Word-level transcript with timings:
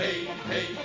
hej, 0.00 0.28
hej, 0.48 0.79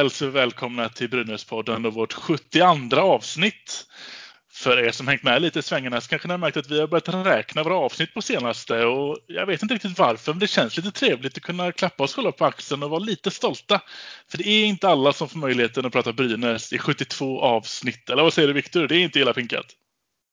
hälsar 0.00 0.26
vi 0.26 0.32
välkomna 0.32 0.88
till 0.88 1.10
Brynäspodden 1.10 1.86
och 1.86 1.94
vårt 1.94 2.12
72 2.12 2.96
avsnitt. 2.96 3.86
För 4.52 4.84
er 4.84 4.90
som 4.90 5.08
hängt 5.08 5.22
med 5.22 5.42
lite 5.42 5.58
i 5.58 5.62
svängarna 5.62 6.00
så 6.00 6.08
kanske 6.08 6.28
ni 6.28 6.32
har 6.32 6.38
märkt 6.38 6.56
att 6.56 6.70
vi 6.70 6.80
har 6.80 6.86
börjat 6.86 7.26
räkna 7.26 7.62
våra 7.62 7.74
avsnitt 7.74 8.14
på 8.14 8.22
senaste 8.22 8.84
och 8.84 9.18
jag 9.26 9.46
vet 9.46 9.62
inte 9.62 9.74
riktigt 9.74 9.98
varför 9.98 10.32
men 10.32 10.38
det 10.38 10.46
känns 10.46 10.76
lite 10.76 10.90
trevligt 10.90 11.36
att 11.36 11.42
kunna 11.42 11.72
klappa 11.72 12.04
oss 12.04 12.14
själva 12.14 12.32
på 12.32 12.44
axeln 12.44 12.82
och 12.82 12.90
vara 12.90 13.00
lite 13.00 13.30
stolta. 13.30 13.80
För 14.30 14.38
det 14.38 14.48
är 14.48 14.64
inte 14.64 14.88
alla 14.88 15.12
som 15.12 15.28
får 15.28 15.38
möjligheten 15.38 15.86
att 15.86 15.92
prata 15.92 16.12
Brynäs 16.12 16.72
i 16.72 16.78
72 16.78 17.40
avsnitt. 17.40 18.10
Eller 18.10 18.22
vad 18.22 18.32
säger 18.32 18.48
du 18.48 18.54
Viktor? 18.54 18.88
Det 18.88 18.96
är 18.96 19.00
inte 19.00 19.18
illa 19.18 19.32
pinkat. 19.32 19.66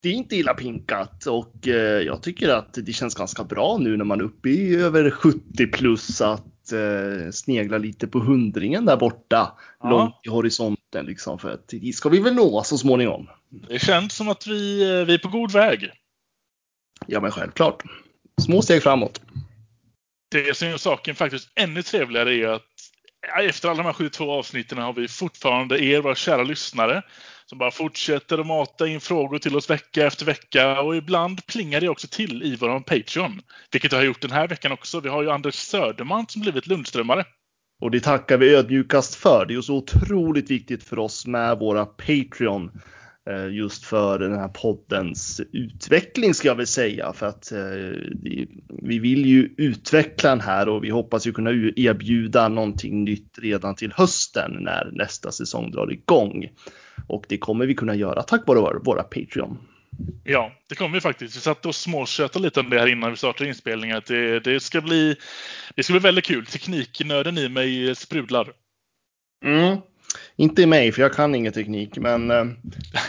Det 0.02 0.10
är 0.10 0.14
inte 0.14 0.36
illa 0.36 0.54
pinkat 0.54 1.26
och 1.26 1.68
eh, 1.68 2.02
jag 2.02 2.24
tycker 2.24 2.50
att 2.50 2.74
det 2.74 2.94
känns 2.94 3.16
ganska 3.16 3.44
bra 3.44 3.78
nu 3.78 3.98
när 3.98 4.06
man 4.06 4.20
är 4.20 4.26
uppe 4.26 4.50
i 4.50 4.76
över 4.76 5.10
70 5.10 5.68
plus 5.68 6.22
att 6.22 6.57
eh, 6.72 7.32
snegla 7.32 7.78
lite 7.78 8.08
på 8.08 8.20
hundringen 8.20 8.86
där 8.86 8.98
borta 8.98 9.58
Ja. 9.80 9.90
långt 9.90 10.16
i 10.24 10.30
horisonten 10.30 11.06
liksom 11.06 11.40
för 11.40 11.54
att 11.54 11.68
dit 11.68 11.96
ska 11.96 12.10
vi 12.10 12.20
väl 12.20 12.36
nå 12.36 12.64
så 12.64 12.78
småningom. 12.78 13.30
Det 13.70 13.80
känns 13.80 14.14
som 14.14 14.30
att 14.30 14.48
vi, 14.48 14.82
eh, 15.00 15.06
vi 15.06 15.14
är 15.14 15.18
på 15.18 15.30
god 15.30 15.52
väg. 15.52 15.92
Ja 17.08 17.20
men 17.22 17.32
självklart. 17.32 17.84
Små 18.42 18.62
steg 18.62 18.84
framåt. 18.84 19.22
Det 20.32 20.58
som 20.58 20.68
gör 20.68 20.78
saken 20.78 21.16
faktiskt 21.16 21.50
ännu 21.56 21.84
trevligare 21.84 22.36
är 22.36 22.48
att 22.48 22.64
efter 23.44 23.70
alla 23.70 23.78
de 23.78 23.86
här 23.86 23.94
72 23.94 24.32
avsnitten 24.32 24.78
har 24.78 24.94
vi 24.94 25.08
fortfarande 25.08 25.84
er, 25.84 26.02
våra 26.02 26.16
kära 26.16 26.44
lyssnare, 26.44 27.02
som 27.50 27.58
bara 27.58 27.72
fortsätter 27.72 28.38
att 28.38 28.48
mata 28.48 28.88
in 28.88 29.02
frågor 29.02 29.38
till 29.38 29.56
oss 29.56 29.70
vecka 29.70 30.08
efter 30.08 30.26
vecka 30.26 30.82
och 30.82 30.96
ibland 30.96 31.46
plingar 31.46 31.82
det 31.82 31.90
också 31.90 32.08
till 32.08 32.44
i 32.44 32.56
vår 32.56 32.80
Patreon. 32.80 33.42
Vilket 33.72 33.92
jag 33.92 34.00
har 34.00 34.06
gjort 34.06 34.22
den 34.22 34.32
här 34.32 34.48
veckan 34.48 34.72
också. 34.72 35.00
Vi 35.00 35.10
har 35.10 35.24
ju 35.24 35.30
Anders 35.30 35.56
Söderman 35.56 36.26
som 36.30 36.42
blivit 36.42 36.68
Lundströmare. 36.68 37.26
Och 37.82 37.92
det 37.92 38.00
tackar 38.00 38.38
vi 38.38 38.56
ödmjukast 38.56 39.16
för. 39.16 39.46
Det 39.46 39.54
är 39.54 39.56
ju 39.56 39.62
så 39.62 39.76
otroligt 39.76 40.52
viktigt 40.52 40.84
för 40.84 41.00
oss 41.00 41.28
med 41.28 41.60
våra 41.60 41.86
Patreon. 41.86 42.72
Eh, 43.30 43.48
just 43.48 43.86
för 43.86 44.20
den 44.20 44.34
här 44.40 44.48
poddens 44.48 45.42
utveckling 45.54 46.34
ska 46.34 46.48
jag 46.48 46.56
väl 46.56 46.68
säga. 46.68 47.14
För 47.14 47.26
att 47.26 47.52
eh, 47.52 47.60
vi 48.84 49.00
vill 49.00 49.26
ju 49.26 49.54
utveckla 49.58 50.30
den 50.30 50.42
här 50.42 50.70
och 50.70 50.84
vi 50.84 50.90
hoppas 50.90 51.28
ju 51.28 51.34
kunna 51.34 51.50
erbjuda 51.76 52.48
någonting 52.48 53.04
nytt 53.04 53.40
redan 53.42 53.76
till 53.76 53.94
hösten 53.96 54.52
när 54.60 54.92
nästa 54.94 55.32
säsong 55.32 55.72
drar 55.72 55.92
igång. 55.92 56.46
Och 57.08 57.26
det 57.30 57.38
kommer 57.38 57.66
vi 57.66 57.76
kunna 57.76 57.96
göra 57.96 58.24
tack 58.24 58.48
vare 58.48 58.60
våra, 58.60 58.80
våra 58.80 59.04
Patreon. 59.04 59.58
Ja, 60.24 60.52
det 60.70 60.76
kommer 60.76 60.94
vi 60.94 61.02
faktiskt. 61.02 61.36
Vi 61.36 61.40
satt 61.40 61.66
och 61.66 61.76
småtjötade 61.76 62.44
lite 62.44 62.60
om 62.60 62.70
det 62.70 62.80
här 62.80 62.88
innan 62.88 63.12
vi 63.12 63.18
startade 63.18 63.50
inspelningen. 63.50 64.02
Det, 64.08 64.40
det, 64.40 64.60
ska 64.60 64.82
bli, 64.82 65.16
det 65.76 65.84
ska 65.84 65.94
bli 65.94 66.00
väldigt 66.00 66.26
kul. 66.26 66.46
Tekniknörden 66.46 67.38
i 67.38 67.50
mig 67.50 67.96
sprudlar. 67.96 68.54
Mm. 69.46 69.78
Inte 70.36 70.62
i 70.62 70.66
mig, 70.66 70.92
för 70.92 71.02
jag 71.02 71.14
kan 71.14 71.36
ingen 71.36 71.54
teknik, 71.54 71.98
men 71.98 72.32
eh, 72.32 72.46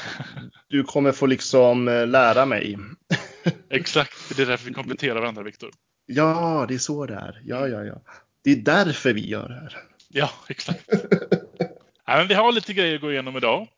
du 0.68 0.84
kommer 0.84 1.12
få 1.12 1.26
liksom 1.26 1.88
eh, 1.88 2.06
lära 2.06 2.46
mig. 2.46 2.78
Exakt, 3.70 4.36
det 4.36 4.42
är 4.42 4.46
därför 4.46 4.66
vi 4.66 4.74
kompletterar 4.74 5.20
varandra, 5.20 5.42
Viktor. 5.42 5.70
Ja, 6.06 6.64
det 6.68 6.74
är 6.74 6.78
så 6.78 7.06
det 7.06 7.14
är. 7.14 7.42
Ja, 7.44 7.68
ja, 7.68 7.84
ja. 7.84 8.02
Det 8.44 8.50
är 8.50 8.56
därför 8.56 9.12
vi 9.12 9.28
gör 9.28 9.48
det 9.48 9.54
här. 9.54 9.76
Ja, 10.08 10.30
exakt. 10.48 10.84
ja, 12.06 12.16
men 12.16 12.28
vi 12.28 12.34
har 12.34 12.52
lite 12.52 12.74
grejer 12.74 12.94
att 12.94 13.00
gå 13.00 13.12
igenom 13.12 13.36
idag. 13.36 13.68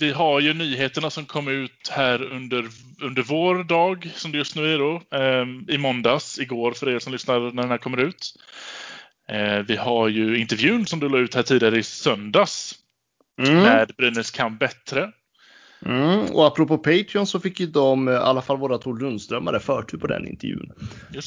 Vi 0.00 0.12
har 0.12 0.40
ju 0.40 0.54
nyheterna 0.54 1.10
som 1.10 1.24
kom 1.24 1.48
ut 1.48 1.88
här 1.90 2.22
under, 2.22 2.68
under 3.02 3.22
vår 3.22 3.64
dag, 3.64 4.10
som 4.14 4.32
det 4.32 4.38
just 4.38 4.56
nu 4.56 4.74
är 4.74 4.78
då, 4.78 5.02
eh, 5.16 5.74
i 5.74 5.78
måndags, 5.78 6.38
igår 6.38 6.72
för 6.72 6.88
er 6.88 6.98
som 6.98 7.12
lyssnar 7.12 7.40
när 7.40 7.62
den 7.62 7.70
här 7.70 7.78
kommer 7.78 7.98
ut. 7.98 8.34
Eh, 9.28 9.58
vi 9.58 9.76
har 9.76 10.08
ju 10.08 10.38
intervjun 10.38 10.86
som 10.86 11.00
du 11.00 11.08
la 11.08 11.18
ut 11.18 11.34
här 11.34 11.42
tidigare 11.42 11.78
i 11.78 11.82
söndags 11.82 12.76
Mm. 13.48 13.62
med 13.62 13.90
Brynäs 13.96 14.30
kan 14.30 14.58
bättre. 14.58 15.12
Mm. 15.86 16.20
Och 16.20 16.46
apropå 16.46 16.78
Patreon 16.78 17.26
så 17.26 17.40
fick 17.40 17.60
ju 17.60 17.66
de, 17.66 18.08
eh, 18.08 18.14
i 18.14 18.16
alla 18.16 18.42
fall 18.42 18.58
våra 18.58 18.78
två 18.78 18.92
Lundströmare, 18.92 19.60
förtur 19.60 19.98
på 19.98 20.06
den 20.06 20.28
intervjun. 20.28 20.72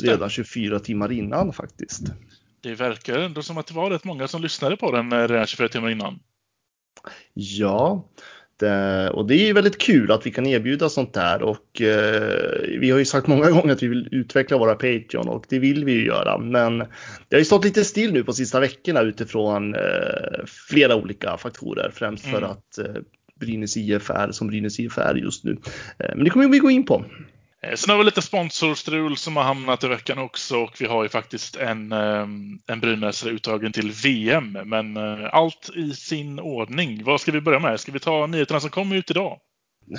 Redan 0.03 0.29
24 0.29 0.79
timmar 0.79 1.11
innan 1.11 1.53
faktiskt. 1.53 2.01
det 2.61 2.75
verkar 2.75 3.19
ändå 3.19 3.43
som 3.43 3.57
att 3.57 3.67
det 3.67 3.73
var 3.73 3.89
rätt 3.89 4.03
många 4.03 4.27
som 4.27 4.41
lyssnade 4.41 4.77
på 4.77 4.91
den 4.91 5.11
eh, 5.11 5.27
redan 5.27 5.47
24 5.47 5.67
timmar 5.67 5.89
innan. 5.89 6.19
Ja, 7.33 8.09
och 9.09 9.27
det 9.27 9.35
är 9.35 9.45
ju 9.47 9.53
väldigt 9.53 9.77
kul 9.77 10.11
att 10.11 10.25
vi 10.25 10.31
kan 10.31 10.45
erbjuda 10.45 10.89
sånt 10.89 11.13
där 11.13 11.41
och 11.41 11.81
eh, 11.81 12.79
vi 12.79 12.91
har 12.91 12.99
ju 12.99 13.05
sagt 13.05 13.27
många 13.27 13.49
gånger 13.51 13.73
att 13.73 13.83
vi 13.83 13.87
vill 13.87 14.07
utveckla 14.11 14.57
våra 14.57 14.75
Patreon 14.75 15.27
och 15.27 15.45
det 15.49 15.59
vill 15.59 15.85
vi 15.85 15.91
ju 15.91 16.05
göra. 16.05 16.37
Men 16.37 16.77
det 16.77 16.85
har 17.31 17.39
ju 17.39 17.45
stått 17.45 17.65
lite 17.65 17.83
still 17.83 18.13
nu 18.13 18.23
på 18.23 18.33
sista 18.33 18.59
veckorna 18.59 19.01
utifrån 19.01 19.75
eh, 19.75 19.81
flera 20.69 20.95
olika 20.95 21.37
faktorer, 21.37 21.91
främst 21.93 22.25
för 22.25 22.37
Mm. 22.37 22.49
att 22.49 22.77
eh, 22.77 23.01
Brynäs 23.39 23.77
IF 23.77 24.09
är 24.09 24.31
som 24.31 24.47
Brynäs 24.47 24.79
IF 24.79 24.97
är 24.97 25.15
just 25.15 25.43
nu. 25.43 25.57
Eh, 25.99 26.15
men 26.15 26.23
det 26.23 26.29
kommer 26.29 26.47
vi 26.47 26.59
gå 26.59 26.71
in 26.71 26.85
på. 26.85 27.05
Eh, 27.63 27.75
Sen 27.75 27.89
har 27.89 27.97
vi 27.97 28.03
lite 28.03 28.21
sponsorstrul 28.21 29.17
som 29.17 29.35
har 29.35 29.43
hamnat 29.43 29.83
i 29.83 29.87
veckan 29.87 30.17
också 30.17 30.57
och 30.57 30.81
vi 30.81 30.85
har 30.85 31.03
ju 31.03 31.09
faktiskt 31.09 31.55
en, 31.55 31.91
eh, 31.91 32.27
en 32.67 32.79
Brynäsare 32.79 33.31
uttagen 33.31 33.71
till 33.71 33.91
VM. 33.91 34.57
Men 34.65 34.97
eh, 34.97 35.29
allt 35.31 35.69
i 35.75 35.91
sin 35.91 36.39
ordning. 36.39 37.03
Vad 37.03 37.21
ska 37.21 37.31
vi 37.31 37.41
börja 37.41 37.59
med? 37.59 37.79
Ska 37.79 37.91
vi 37.91 37.99
ta 37.99 38.27
nyheterna 38.27 38.59
som 38.59 38.69
kom 38.69 38.91
ut 38.91 39.11
idag? 39.11 39.39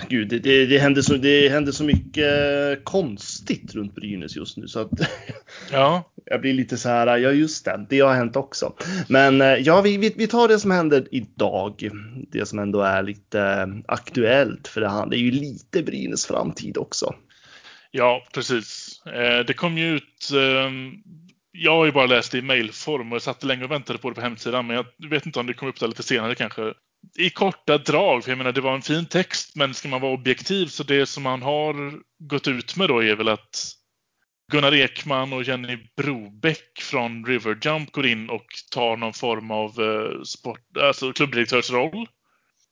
Gud, 0.09 0.29
det, 0.29 0.39
det, 0.39 0.67
det, 0.67 0.79
händer 0.79 1.03
så, 1.03 1.17
det 1.17 1.49
händer 1.49 1.73
så 1.73 1.85
mycket 1.85 2.85
konstigt 2.85 3.75
runt 3.75 3.95
Brynäs 3.95 4.37
just 4.37 4.57
nu 4.57 4.69
så 4.69 4.81
att 4.81 4.91
Ja, 5.73 6.13
jag 6.25 6.41
blir 6.41 6.53
lite 6.53 6.77
så 6.77 6.89
här, 6.89 7.19
ja 7.19 7.31
just 7.31 7.65
det, 7.65 7.87
det 7.89 8.01
har 8.01 8.15
hänt 8.15 8.37
också. 8.37 8.73
Men 9.09 9.41
eh, 9.41 9.55
ja, 9.55 9.81
vi, 9.81 9.97
vi, 9.97 10.15
vi 10.17 10.27
tar 10.27 10.49
det 10.49 10.59
som 10.59 10.71
händer 10.71 11.09
idag. 11.11 11.91
Det 12.33 12.47
som 12.47 12.59
ändå 12.59 12.81
är 12.81 13.03
lite 13.03 13.69
aktuellt 13.87 14.69
för 14.69 14.81
det, 14.81 14.89
här, 14.89 15.07
det 15.07 15.17
är 15.17 15.21
ju 15.21 15.31
lite 15.31 15.83
Brynäs 15.83 16.27
framtid 16.27 16.79
också 16.79 17.15
ja 17.97 18.27
precis. 18.35 19.01
Eh, 19.07 19.45
Det 19.47 19.55
kom 19.55 19.79
ju 19.79 19.97
ut 19.97 20.31
eh, 20.33 20.71
jag 21.53 21.77
har 21.77 21.85
ju 21.85 21.93
bara 21.93 22.07
läst 22.07 22.33
det 22.33 22.39
i 22.39 22.43
mejlform 22.43 23.13
och 23.13 23.17
jag 23.17 23.23
satt 23.23 23.45
länge 23.45 23.65
och 23.65 23.71
väntade 23.71 23.99
på 23.99 24.09
det 24.09 24.15
på 24.15 24.21
hemsidan 24.21 24.67
men 24.67 24.77
jag 24.77 25.11
vet 25.11 25.27
inte 25.27 25.41
om 25.41 25.47
det 25.47 25.55
kom 25.55 25.69
upp 25.69 25.81
där 25.81 25.89
lite 25.89 26.03
senare 26.03 26.35
kanske. 26.35 26.75
I 27.19 27.31
korta 27.31 27.79
drag, 27.79 28.25
för 28.25 28.31
jag 28.31 28.39
menar 28.39 28.53
det 28.53 28.61
var 28.61 28.75
en 28.75 28.83
fin 28.83 29.07
text 29.07 29.57
men 29.57 29.75
ska 29.75 29.89
man 29.89 30.01
vara 30.01 30.13
objektiv 30.13 30.67
så 30.67 30.83
det 30.83 31.07
som 31.07 31.23
man 31.23 31.43
har 31.43 32.01
gått 32.19 32.49
ut 32.49 32.77
med 32.77 32.89
då 32.89 33.03
är 33.03 33.17
väl 33.17 33.29
att 33.29 33.73
Gunnar 34.53 34.75
Ekman 34.75 35.33
och 35.33 35.43
Jenny 35.43 35.79
Brobeck 35.97 36.81
från 36.81 37.27
Riverjump 37.27 37.93
går 37.93 38.07
in 38.07 38.31
och 38.31 38.47
tar 38.71 38.97
någon 38.97 39.13
form 39.13 39.51
av 39.51 39.81
eh, 39.81 40.23
sport, 40.23 40.77
alltså 40.81 41.13
klubbdirektörsroll. 41.13 42.07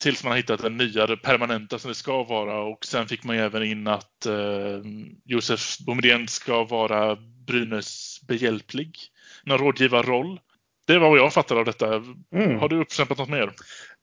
Tills 0.03 0.25
man 0.25 0.31
har 0.31 0.37
hittat 0.37 0.65
en 0.65 0.77
nyare 0.77 1.17
permanenta 1.17 1.79
som 1.79 1.89
det 1.89 1.95
ska 1.95 2.23
vara. 2.23 2.61
Och 2.61 2.85
sen 2.85 3.09
fick 3.09 3.25
man 3.25 3.37
ju 3.37 3.43
även 3.43 3.63
in 3.63 3.87
att 3.87 4.27
eh, 4.27 4.81
Josef 5.25 5.79
Boumedienne 5.79 6.29
ska 6.29 6.65
vara 6.65 7.17
Brynäs 7.47 8.21
behjälplig. 8.29 8.99
Någon 9.45 9.59
rådgivarroll. 9.59 10.41
Det 10.87 10.99
var 10.99 11.11
vad 11.11 11.19
jag 11.19 11.33
fattade 11.33 11.61
av 11.61 11.67
detta. 11.67 11.95
Mm. 12.35 12.59
Har 12.59 12.69
du 12.69 12.81
uppsnappat 12.81 13.19
något 13.19 13.29
mer? 13.29 13.53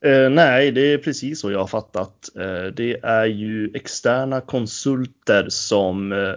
Eh, 0.05 0.29
nej, 0.29 0.71
det 0.71 0.93
är 0.93 0.97
precis 0.97 1.39
så 1.39 1.51
jag 1.51 1.59
har 1.59 1.67
fattat. 1.67 2.29
Eh, 2.35 2.73
det 2.73 2.99
är 3.03 3.25
ju 3.25 3.71
externa 3.73 4.41
konsulter 4.41 5.49
som 5.49 6.11
eh, 6.11 6.33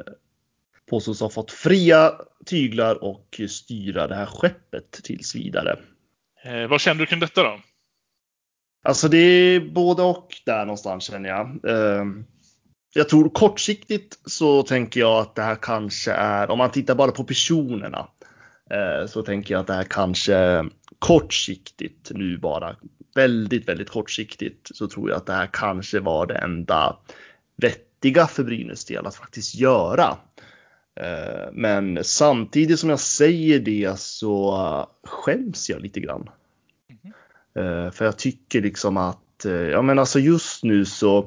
påstås 0.90 1.20
ha 1.20 1.30
fått 1.30 1.50
fria 1.50 2.12
tyglar 2.46 3.04
och 3.04 3.40
styra 3.48 4.06
det 4.06 4.14
här 4.14 4.26
skeppet 4.26 4.92
tills 4.92 5.34
vidare. 5.34 5.78
Eh, 6.44 6.66
vad 6.66 6.80
känner 6.80 7.00
du 7.00 7.06
kring 7.06 7.20
detta 7.20 7.42
då? 7.42 7.60
Alltså 8.82 9.08
det 9.08 9.18
är 9.18 9.60
både 9.60 10.02
och 10.02 10.28
där 10.46 10.64
någonstans 10.64 11.04
känner 11.04 11.28
jag. 11.28 11.60
Ehm, 11.68 12.24
jag 12.94 13.08
tror 13.08 13.28
kortsiktigt 13.28 14.18
så 14.26 14.62
tänker 14.62 15.00
jag 15.00 15.20
att 15.20 15.34
det 15.34 15.42
här 15.42 15.58
kanske 15.62 16.12
är, 16.12 16.50
om 16.50 16.58
man 16.58 16.70
tittar 16.70 16.94
bara 16.94 17.10
på 17.10 17.24
personerna, 17.24 18.08
eh, 18.70 19.06
så 19.06 19.22
tänker 19.22 19.54
jag 19.54 19.60
att 19.60 19.66
det 19.66 19.74
här 19.74 19.86
kanske 19.90 20.64
kortsiktigt 20.98 22.10
nu 22.14 22.38
bara, 22.38 22.76
väldigt, 23.14 23.68
väldigt 23.68 23.90
kortsiktigt, 23.90 24.70
så 24.76 24.88
tror 24.88 25.10
jag 25.10 25.16
att 25.16 25.26
det 25.26 25.32
här 25.32 25.48
kanske 25.52 26.00
var 26.00 26.26
det 26.26 26.34
enda 26.34 26.96
vettiga 27.56 28.26
för 28.26 28.44
Brynäs 28.44 28.84
del 28.84 29.06
att 29.06 29.14
faktiskt 29.14 29.54
göra. 29.54 30.16
Eh, 31.00 31.52
men 31.52 32.04
samtidigt 32.04 32.78
som 32.78 32.90
jag 32.90 33.00
säger 33.00 33.60
det 33.60 33.98
så 33.98 34.88
skäms 35.04 35.70
jag 35.70 35.82
lite 35.82 36.00
grann. 36.00 36.28
Eh, 37.58 37.90
för 37.90 38.04
jag 38.04 38.18
tycker 38.18 38.60
liksom 38.62 38.96
att, 38.96 39.44
eh, 39.44 39.52
ja 39.52 39.82
men 39.82 39.98
alltså 39.98 40.18
just 40.18 40.64
nu 40.64 40.84
så 40.84 41.18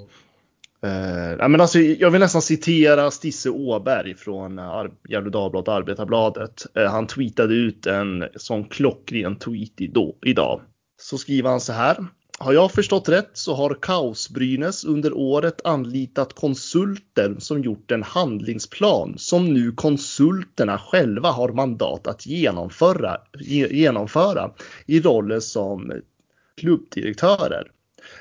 eh, 0.83 1.31
ja, 1.39 1.48
men 1.48 1.62
alltså, 1.62 1.80
jag 1.80 2.12
vill 2.12 2.19
nästan 2.19 2.42
citera 2.42 3.12
Stisse 3.12 3.50
Åberg 3.50 4.16
från 4.16 4.62
Gefle 5.10 5.30
Dagblad 5.30 5.69
Arbetarbladet. 5.69 6.66
Han 6.89 7.07
tweetade 7.07 7.54
ut 7.54 7.88
en 7.88 8.25
sån 8.36 8.63
klockren 8.63 9.36
tweet 9.36 9.81
idag. 10.25 10.62
Så 11.01 11.18
skriver 11.18 11.50
han 11.50 11.62
så 11.62 11.74
här. 11.74 11.98
Har 12.39 12.54
jag 12.54 12.72
förstått 12.72 13.10
rätt 13.10 13.30
så 13.33 13.56
har 13.56 13.69
Kaos-Brynäs 13.81 14.86
under 14.88 15.13
året 15.13 15.62
anlitat 15.63 16.33
konsulter 16.33 17.36
som 17.39 17.62
gjort 17.62 17.92
en 17.92 18.04
handlingsplan 18.04 19.13
som 19.18 19.54
nu 19.54 19.72
konsulterna 19.72 20.77
själva 20.77 21.31
har 21.31 21.50
mandat 21.50 22.07
att 22.07 22.25
genomföra, 22.25 23.18
genomföra 23.69 24.51
i 24.86 25.01
roller 25.01 25.39
som 25.39 25.92
klubbdirektörer. 26.57 27.71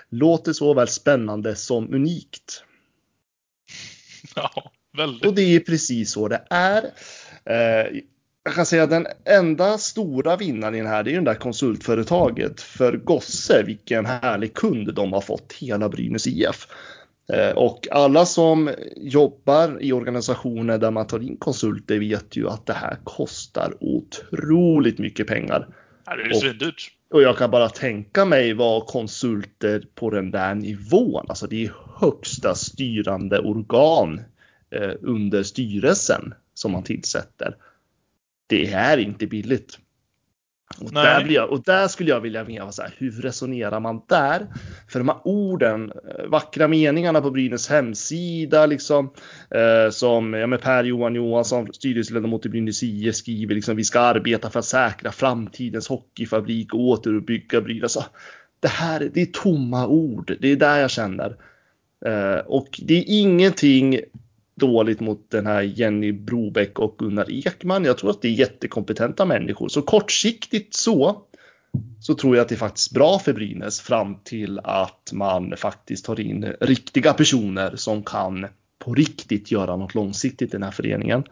Låter 0.09 0.53
såväl 0.53 0.89
spännande 0.89 1.57
som 1.57 1.95
unikt. 1.95 2.65
Ja, 4.37 4.73
väldigt. 4.97 5.27
Och 5.27 5.35
det 5.35 5.43
är 5.43 5.61
precis 5.61 6.13
så 6.13 6.29
det 6.29 6.43
är. 6.51 6.85
Eh, 7.45 8.01
jag 8.45 8.55
kan 8.55 8.67
säga 8.67 8.83
att 8.83 8.91
den 8.91 9.07
enda 9.25 9.79
stora 9.79 10.37
vinnaren 10.37 10.75
i 10.75 10.79
den 10.79 10.87
här, 10.87 11.03
det 11.03 11.11
är 11.11 11.13
ju 11.13 11.19
det 11.19 11.31
där 11.31 11.35
konsultföretaget. 11.35 12.61
För 12.61 12.97
Gosse, 12.97 13.63
vilken 13.63 14.07
härlig 14.07 14.55
kund 14.55 14.95
de 14.95 15.13
har 15.13 15.21
fått, 15.21 15.53
hela 15.53 15.89
Brynäs 15.89 16.27
IF. 16.27 16.69
Eh, 17.33 17.51
och 17.57 17.89
alla 17.91 18.27
som 18.27 18.71
jobbar 18.97 19.83
i 19.83 19.93
organisationer 19.93 20.79
där 20.79 20.91
man 20.91 21.07
tar 21.07 21.21
in 21.23 21.37
konsulter 21.37 21.99
vet 21.99 22.37
ju 22.37 22.49
att 22.49 22.67
det 22.67 22.73
här 22.73 22.97
kostar 23.05 23.75
otroligt 23.81 24.99
mycket 24.99 25.27
pengar. 25.27 25.69
Ja, 26.07 26.17
det 26.17 26.23
är 26.23 26.27
ju 26.27 26.35
svindyrt. 26.35 26.91
Och 27.15 27.23
jag 27.23 27.39
kan 27.39 27.51
bara 27.51 27.69
tänka 27.69 28.25
mig 28.25 28.55
vad 28.55 28.87
konsulter 28.87 29.87
på 29.95 30.11
den 30.11 30.31
där 30.31 30.55
nivån, 30.55 31.27
alltså 31.29 31.47
det 31.47 31.65
är 31.65 31.73
högsta 32.01 32.55
styrande 32.55 33.39
organ 33.39 34.21
eh, 34.71 34.93
under 35.01 35.43
styrelsen 35.43 36.35
som 36.55 36.73
man 36.73 36.83
tillsätter 36.83 37.57
det 38.47 38.73
är 38.73 38.99
inte 38.99 39.27
billigt. 39.27 39.79
Och 40.81 40.93
där, 40.93 41.27
jag, 41.29 41.51
och 41.51 41.63
där, 41.63 41.89
skulle 41.89 42.11
jag 42.11 42.21
vilja 42.21 42.45
veta 42.45 42.73
så 42.73 42.83
här, 42.83 42.95
hur 42.99 43.11
resonerar 43.11 43.81
man 43.81 44.03
där? 44.09 44.47
För 44.89 44.99
de 44.99 45.09
här 45.09 45.19
orden, 45.25 45.93
eh, 45.93 46.27
vackra 46.27 46.69
meningarna 46.69 47.21
på 47.21 47.31
Brynäs 47.31 47.69
hemsida, 47.69 48.67
liksom, 48.67 49.11
eh, 49.51 49.91
som 49.91 50.35
ja, 50.35 50.47
med 50.47 50.61
Per-Johan 50.61 51.15
Johansson, 51.15 51.69
styrelseledamot 51.73 52.47
i 52.47 52.49
Brynäs 52.49 52.83
IF, 52.83 53.15
skriver 53.15 53.55
liksom, 53.55 53.77
vi 53.77 53.85
ska 53.85 54.01
arbeta 54.01 54.51
för 54.51 54.59
att 54.59 54.65
säkra 54.65 55.13
framtidens 55.13 55.89
hockeyfabrik 55.89 56.75
och 56.75 56.81
återuppbygga 56.81 57.61
Brynäs. 57.61 57.83
Alltså, 57.83 58.05
det 58.61 58.69
här 58.69 59.11
det 59.15 59.23
är 59.23 59.27
tomma 59.27 59.87
ord, 59.87 60.37
det 60.41 60.49
är 60.49 60.57
där 60.57 60.79
jag 60.79 60.91
känner. 60.91 61.37
Eh, 62.07 62.39
och 62.47 62.81
det 62.83 62.99
är 62.99 63.05
ingenting 63.07 64.01
dåligt 64.55 65.01
mot 65.01 65.31
den 65.31 65.47
här 65.47 65.63
Jenny 65.63 66.13
Brobeck 66.13 66.79
och 66.79 66.99
Gunnar 66.99 67.31
Ekman. 67.31 67.85
Jag 67.85 67.99
tror 67.99 68.11
att 68.11 68.23
det 68.23 68.29
är 68.29 68.33
jättekompetenta 68.33 69.25
människor. 69.25 69.69
Så 69.69 69.83
kortsiktigt 69.83 70.75
så, 70.75 71.23
så 72.01 72.15
tror 72.15 72.37
jag 72.37 72.43
att 72.43 72.49
det 72.49 72.55
är 72.55 72.57
faktiskt 72.57 72.93
bra 72.93 73.19
för 73.19 73.33
Brynäs 73.33 73.81
fram 73.81 74.17
till 74.25 74.59
att 74.65 75.11
man 75.13 75.57
faktiskt 75.57 76.05
tar 76.05 76.21
in 76.21 76.45
riktiga 76.61 77.13
personer 77.13 77.77
som 77.77 78.03
kan 78.03 78.47
på 78.79 78.95
riktigt 78.95 79.51
göra 79.51 79.77
något 79.77 79.95
långsiktigt 79.95 80.49
i 80.49 80.53
den 80.53 80.63
här 80.63 80.71
föreningen. 80.71 81.25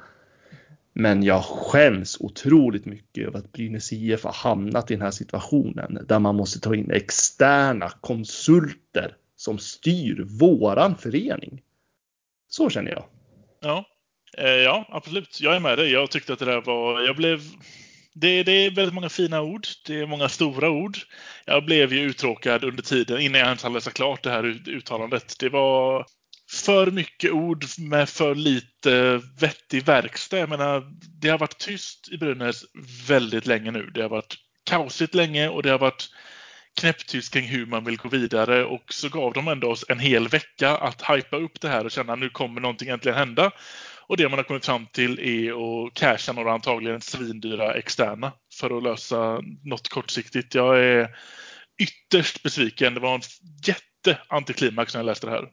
Men 0.95 1.23
jag 1.23 1.45
skäms 1.45 2.17
otroligt 2.21 2.87
mycket 2.87 3.29
över 3.29 3.39
att 3.39 3.53
Brynäs 3.53 3.93
IF 3.93 4.25
har 4.25 4.33
hamnat 4.33 4.91
i 4.91 4.95
den 4.95 5.03
här 5.03 5.11
situationen 5.11 5.99
där 6.09 6.19
man 6.19 6.37
måste 6.37 6.61
ta 6.61 6.75
in 6.75 6.91
externa 6.91 7.89
konsulter 8.01 9.17
som 9.37 9.59
styr 9.59 10.27
våran 10.41 10.97
förening. 10.97 11.63
Så 12.57 12.71
känner 12.71 12.91
jag. 12.91 13.05
Ja, 13.61 13.85
eh, 14.39 14.51
ja 14.51 14.87
absolut. 14.89 15.41
Jag 15.41 15.57
är 15.57 15.61
med 15.61 15.79
dig. 15.79 15.91
Jag 15.91 16.11
tyckte 16.11 16.33
att 16.33 16.39
det 16.39 16.45
där 16.45 16.61
var... 16.61 17.01
Jag 17.01 17.17
blev... 17.17 17.41
Det, 18.15 18.43
det, 18.43 18.53
är 18.53 18.71
väldigt 18.71 18.95
många 18.95 19.09
fina 19.09 19.43
ord. 19.43 19.67
Det 19.87 20.01
är 20.01 20.07
många 20.07 20.29
stora 20.29 20.71
ord. 20.71 20.99
Jag 21.45 21.65
blev 21.65 21.93
ju 21.93 22.01
uttråkad 22.01 22.65
under 22.65 22.83
tiden 22.83 23.21
innan 23.21 23.39
jag 23.39 23.47
ens 23.47 23.63
hade 23.63 23.75
läst 23.75 23.93
klart 23.93 24.23
det 24.23 24.31
här 24.31 24.45
uttalandet. 24.69 25.35
Det 25.39 25.49
var 25.49 26.07
för 26.51 26.91
mycket 26.91 27.33
ord 27.33 27.65
med 27.79 28.09
för 28.09 28.35
lite 28.35 29.21
vettig 29.41 29.85
verkstad. 29.85 30.39
Jag 30.39 30.49
menar, 30.49 30.85
det 31.21 31.29
har 31.29 31.39
varit 31.39 31.59
tyst 31.59 32.09
i 32.13 32.19
Brynäs 32.19 32.65
väldigt 33.09 33.47
länge 33.47 33.71
nu. 33.71 33.91
Det 33.95 34.03
har 34.03 34.09
varit 34.09 34.37
kaosigt 34.65 35.15
länge 35.15 35.49
och 35.49 35.63
det 35.63 35.71
har 35.71 35.79
varit 35.79 36.09
knäpptyst 36.81 37.33
kring 37.33 37.45
hur 37.45 37.67
man 37.67 37.85
vill 37.85 37.97
gå 37.97 38.09
vidare 38.09 38.65
och 38.65 38.85
så 38.93 39.09
gav 39.09 39.33
de 39.33 39.49
ändå 39.49 39.71
oss 39.71 39.85
en 39.89 39.99
hel 39.99 40.29
vecka 40.29 40.77
att 40.77 41.03
hypa 41.03 41.37
upp 41.37 41.61
det 41.61 41.69
här 41.69 41.85
och 41.85 41.91
känna 41.91 42.13
att 42.13 42.19
nu 42.19 42.31
kommer 42.31 42.61
någonting 42.61 42.89
äntligen 42.89 43.19
hända. 43.19 43.51
Och 44.07 44.17
det 44.17 44.29
man 44.29 44.39
har 44.39 44.45
kommit 44.45 44.67
fram 44.67 44.87
till 44.87 45.19
är 45.19 45.53
att 45.53 45.95
casha 45.95 46.33
några 46.33 46.53
antagligen 46.53 47.01
svindyra 47.01 47.75
externa 47.75 48.33
för 48.61 48.77
att 48.77 48.83
lösa 48.83 49.41
något 49.65 49.89
kortsiktigt. 49.89 50.55
Jag 50.55 50.85
är 50.85 51.09
ytterst 51.83 52.43
besviken. 52.43 52.95
Det 52.95 53.01
var 53.01 53.15
en 53.15 53.21
jätteantiklimax 53.67 54.95
när 54.95 54.99
jag 54.99 55.07
läste 55.07 55.27
det 55.27 55.33
här. 55.33 55.49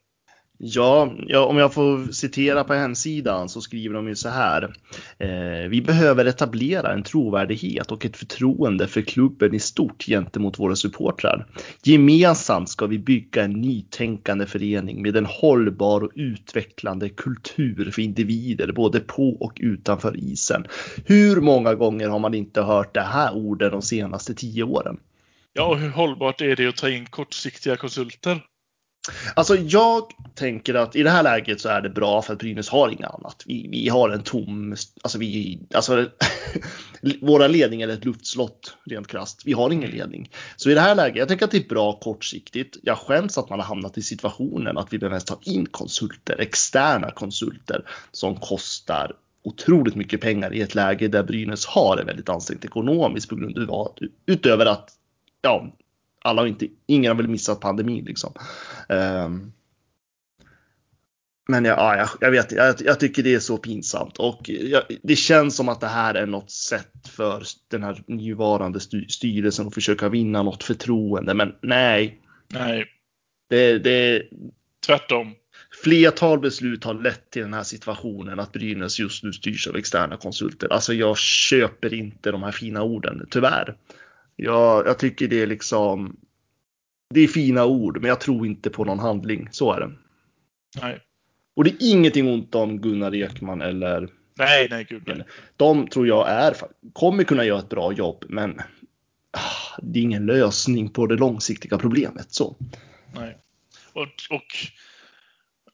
Ja, 0.62 1.14
ja, 1.28 1.46
om 1.46 1.58
jag 1.58 1.74
får 1.74 2.12
citera 2.12 2.64
på 2.64 2.74
hemsidan 2.74 3.50
så 3.50 3.62
skriver 3.62 3.96
de 3.96 4.08
ju 4.08 4.16
så 4.16 4.30
här. 4.30 4.74
Eh, 5.18 5.70
vi 5.70 5.82
behöver 5.82 6.26
etablera 6.26 6.94
en 6.94 7.04
trovärdighet 7.04 7.92
och 7.92 8.06
ett 8.06 8.18
förtroende 8.18 8.88
för 8.88 9.02
klubben 9.02 9.56
i 9.56 9.60
stort 9.60 10.06
gentemot 10.06 10.60
våra 10.60 10.76
supportrar. 10.76 11.46
Gemensamt 11.84 12.70
ska 12.70 12.86
vi 12.86 13.00
bygga 13.00 13.44
en 13.44 13.52
nytänkande 13.52 14.46
förening 14.46 15.02
med 15.02 15.18
en 15.18 15.26
hållbar 15.26 16.04
och 16.04 16.12
utvecklande 16.16 17.10
kultur 17.10 17.92
för 17.92 18.02
individer 18.02 18.72
både 18.72 19.00
på 19.00 19.38
och 19.40 19.58
utanför 19.60 20.18
isen. 20.18 20.66
Hur 21.06 21.42
många 21.42 21.76
gånger 21.76 22.10
har 22.10 22.20
man 22.20 22.34
inte 22.34 22.62
hört 22.62 22.94
det 22.94 23.02
här 23.02 23.36
orden 23.36 23.72
de 23.72 23.82
senaste 23.82 24.34
tio 24.34 24.64
åren? 24.64 24.98
Ja, 25.54 25.66
och 25.66 25.80
hur 25.80 25.90
hållbart 25.90 26.42
är 26.42 26.56
det 26.56 26.68
att 26.68 26.78
ta 26.78 26.90
in 26.90 27.06
kortsiktiga 27.06 27.76
konsulter? 27.76 28.40
Alltså 29.34 29.56
jag 29.56 30.04
tänker 30.36 30.74
att 30.74 30.96
i 30.96 31.04
det 31.04 31.10
här 31.10 31.24
läget 31.24 31.62
så 31.62 31.70
är 31.70 31.82
det 31.82 31.90
bra 31.90 32.22
för 32.22 32.34
att 32.34 32.40
Brynäs 32.40 32.70
har 32.70 32.90
inget 32.90 33.10
annat. 33.10 33.44
Vi, 33.46 33.68
vi 33.72 33.90
har 33.90 34.10
en 34.10 34.24
tom, 34.24 34.76
alltså 35.02 35.18
vi, 35.18 35.60
alltså 35.74 36.06
våra 37.22 37.48
ledningar 37.48 37.88
är 37.88 37.94
ett 37.94 38.06
luftslott 38.06 38.78
rent 38.86 39.08
krasst. 39.08 39.42
Vi 39.46 39.54
har 39.54 39.72
ingen 39.72 39.90
ledning. 39.90 40.32
Så 40.56 40.70
i 40.70 40.74
det 40.74 40.82
här 40.82 40.96
läget, 40.96 41.18
jag 41.18 41.28
tänker 41.28 41.46
att 41.46 41.52
det 41.52 41.66
är 41.66 41.70
bra 41.70 42.00
kortsiktigt. 42.00 42.78
Jag 42.84 42.98
skäms 42.98 43.38
att 43.38 43.50
man 43.50 43.60
har 43.60 43.66
hamnat 43.66 43.98
i 43.98 44.02
situationen 44.02 44.78
att 44.78 44.94
vi 44.94 45.00
behöver 45.00 45.20
ta 45.20 45.40
in 45.42 45.66
konsulter, 45.66 46.40
externa 46.40 47.12
konsulter 47.12 47.86
som 48.12 48.36
kostar 48.36 49.14
otroligt 49.44 49.96
mycket 49.96 50.22
pengar 50.22 50.54
i 50.54 50.62
ett 50.62 50.76
läge 50.76 51.08
där 51.08 51.24
Brynäs 51.24 51.66
har 51.66 51.98
det 51.98 52.04
väldigt 52.04 52.30
ansträngt 52.30 52.66
ekonomiskt 52.66 53.30
på 53.30 53.36
grund 53.36 53.70
av 53.70 53.94
utöver 54.26 54.66
att 54.66 54.90
ja, 55.42 55.76
alla 56.22 56.42
har 56.42 56.48
inte, 56.48 56.68
ingen 56.88 57.10
har 57.10 57.16
väl 57.16 57.28
missat 57.28 57.60
pandemin 57.60 58.06
liksom. 58.06 58.34
Um, 58.90 59.54
men 61.50 61.66
ja, 61.66 61.96
ja, 61.96 62.10
jag 62.22 62.32
vet 62.32 62.52
jag, 62.52 62.76
jag 62.80 63.00
tycker 63.00 63.24
det 63.24 63.34
är 63.34 63.40
så 63.40 63.58
pinsamt 63.58 64.18
och 64.18 64.50
jag, 64.50 64.84
det 65.04 65.16
känns 65.16 65.56
som 65.56 65.70
att 65.70 65.82
det 65.82 65.88
här 65.88 66.16
är 66.16 66.26
något 66.26 66.52
sätt 66.52 67.08
för 67.10 67.44
den 67.68 67.84
här 67.84 68.04
nuvarande 68.08 68.80
styrelsen 69.10 69.68
att 69.68 69.74
försöka 69.74 70.10
vinna 70.10 70.44
något 70.44 70.64
förtroende. 70.64 71.34
Men 71.34 71.56
nej. 71.62 72.22
Nej. 72.48 72.86
Det, 73.50 73.80
det, 73.80 74.24
Tvärtom. 74.86 75.36
Flertal 75.84 76.40
beslut 76.40 76.84
har 76.84 76.94
lett 76.94 77.32
till 77.32 77.42
den 77.42 77.54
här 77.54 77.64
situationen 77.64 78.40
att 78.40 78.52
Brynäs 78.52 79.00
just 79.00 79.24
nu 79.24 79.34
styrs 79.34 79.68
av 79.68 79.76
externa 79.76 80.18
konsulter. 80.18 80.74
Alltså 80.74 80.94
jag 80.94 81.18
köper 81.18 81.94
inte 81.94 82.32
de 82.32 82.44
här 82.44 82.52
fina 82.52 82.84
orden, 82.84 83.28
tyvärr. 83.30 83.76
Jag, 84.42 84.88
jag 84.88 85.00
tycker 85.00 85.28
det 85.28 85.42
är 85.42 85.48
liksom. 85.48 86.18
Det 87.14 87.20
är 87.20 87.28
fina 87.28 87.66
ord, 87.66 88.02
men 88.02 88.10
jag 88.10 88.22
tror 88.22 88.46
inte 88.48 88.70
på 88.70 88.86
någon 88.86 89.00
handling. 89.00 89.48
Så 89.52 89.74
är 89.74 89.80
det. 89.80 89.92
Nej. 90.82 91.00
Och 91.56 91.64
det 91.64 91.70
är 91.70 91.78
ingenting 91.80 92.28
ont 92.28 92.56
om 92.56 92.82
Gunnar 92.82 93.16
Ekman 93.16 93.62
eller. 93.62 94.10
Nej, 94.38 94.68
nej, 94.70 94.86
gud 94.90 95.04
nej. 95.06 95.24
De 95.58 95.88
tror 95.88 96.08
jag 96.08 96.30
är, 96.30 96.56
kommer 96.94 97.24
kunna 97.24 97.46
göra 97.46 97.60
ett 97.60 97.70
bra 97.70 97.94
jobb, 97.94 98.26
men 98.30 98.62
ah, 99.32 99.78
det 99.82 100.00
är 100.00 100.04
ingen 100.04 100.26
lösning 100.26 100.90
på 100.90 101.08
det 101.08 101.16
långsiktiga 101.16 101.78
problemet. 101.78 102.34
Så. 102.34 102.56
Nej. 103.16 103.38
Och, 103.94 104.08
och, 104.30 104.46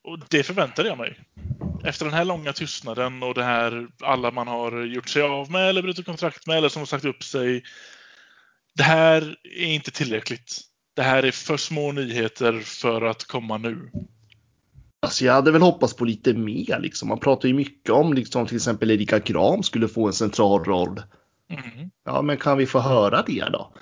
och 0.03 0.19
det 0.29 0.43
förväntade 0.43 0.89
jag 0.89 0.98
mig. 0.98 1.19
Efter 1.84 2.05
den 2.05 2.13
här 2.13 2.25
långa 2.25 2.53
tystnaden 2.53 3.24
och 3.24 3.34
det 3.34 3.43
här 3.43 3.88
alla 4.01 4.31
man 4.31 4.48
har 4.48 4.81
gjort 4.86 5.10
sig 5.10 5.22
av 5.22 5.51
med 5.51 5.69
eller 5.69 5.81
brutit 5.81 6.05
kontrakt 6.05 6.48
med 6.48 6.57
eller 6.57 6.69
som 6.69 6.79
har 6.81 6.86
sagt 6.86 7.05
upp 7.05 7.24
sig 7.24 7.63
det 8.77 8.84
här 8.84 9.36
är 9.44 9.67
inte 9.67 9.91
tillräckligt. 9.91 10.62
Det 10.96 11.01
här 11.01 11.24
är 11.24 11.32
för 11.32 11.58
små 11.58 11.91
nyheter 11.91 12.60
för 12.60 13.01
att 13.01 13.24
komma 13.24 13.58
nu. 13.58 13.91
Alltså 15.00 15.25
jag 15.25 15.34
hade 15.34 15.51
väl 15.51 15.62
hoppats 15.62 15.96
på 15.96 16.05
lite 16.05 16.34
mer 16.34 16.79
liksom. 16.79 17.08
Man 17.08 17.20
pratar 17.20 17.48
ju 17.48 17.53
mycket 17.53 17.89
om 17.89 18.13
liksom 18.13 18.48
till 18.48 18.55
exempel 18.55 18.91
Erika 18.91 19.20
Gram 19.20 19.63
skulle 19.63 19.88
få 19.88 20.08
en 20.08 20.13
central 20.13 20.63
roll. 20.63 21.01
Mm. 21.50 21.89
Ja, 22.05 22.22
men 22.22 22.38
kan 22.38 22.58
vi 22.58 22.65
få 22.65 22.79
höra 22.79 23.24
det 23.27 23.46
då? 23.51 23.74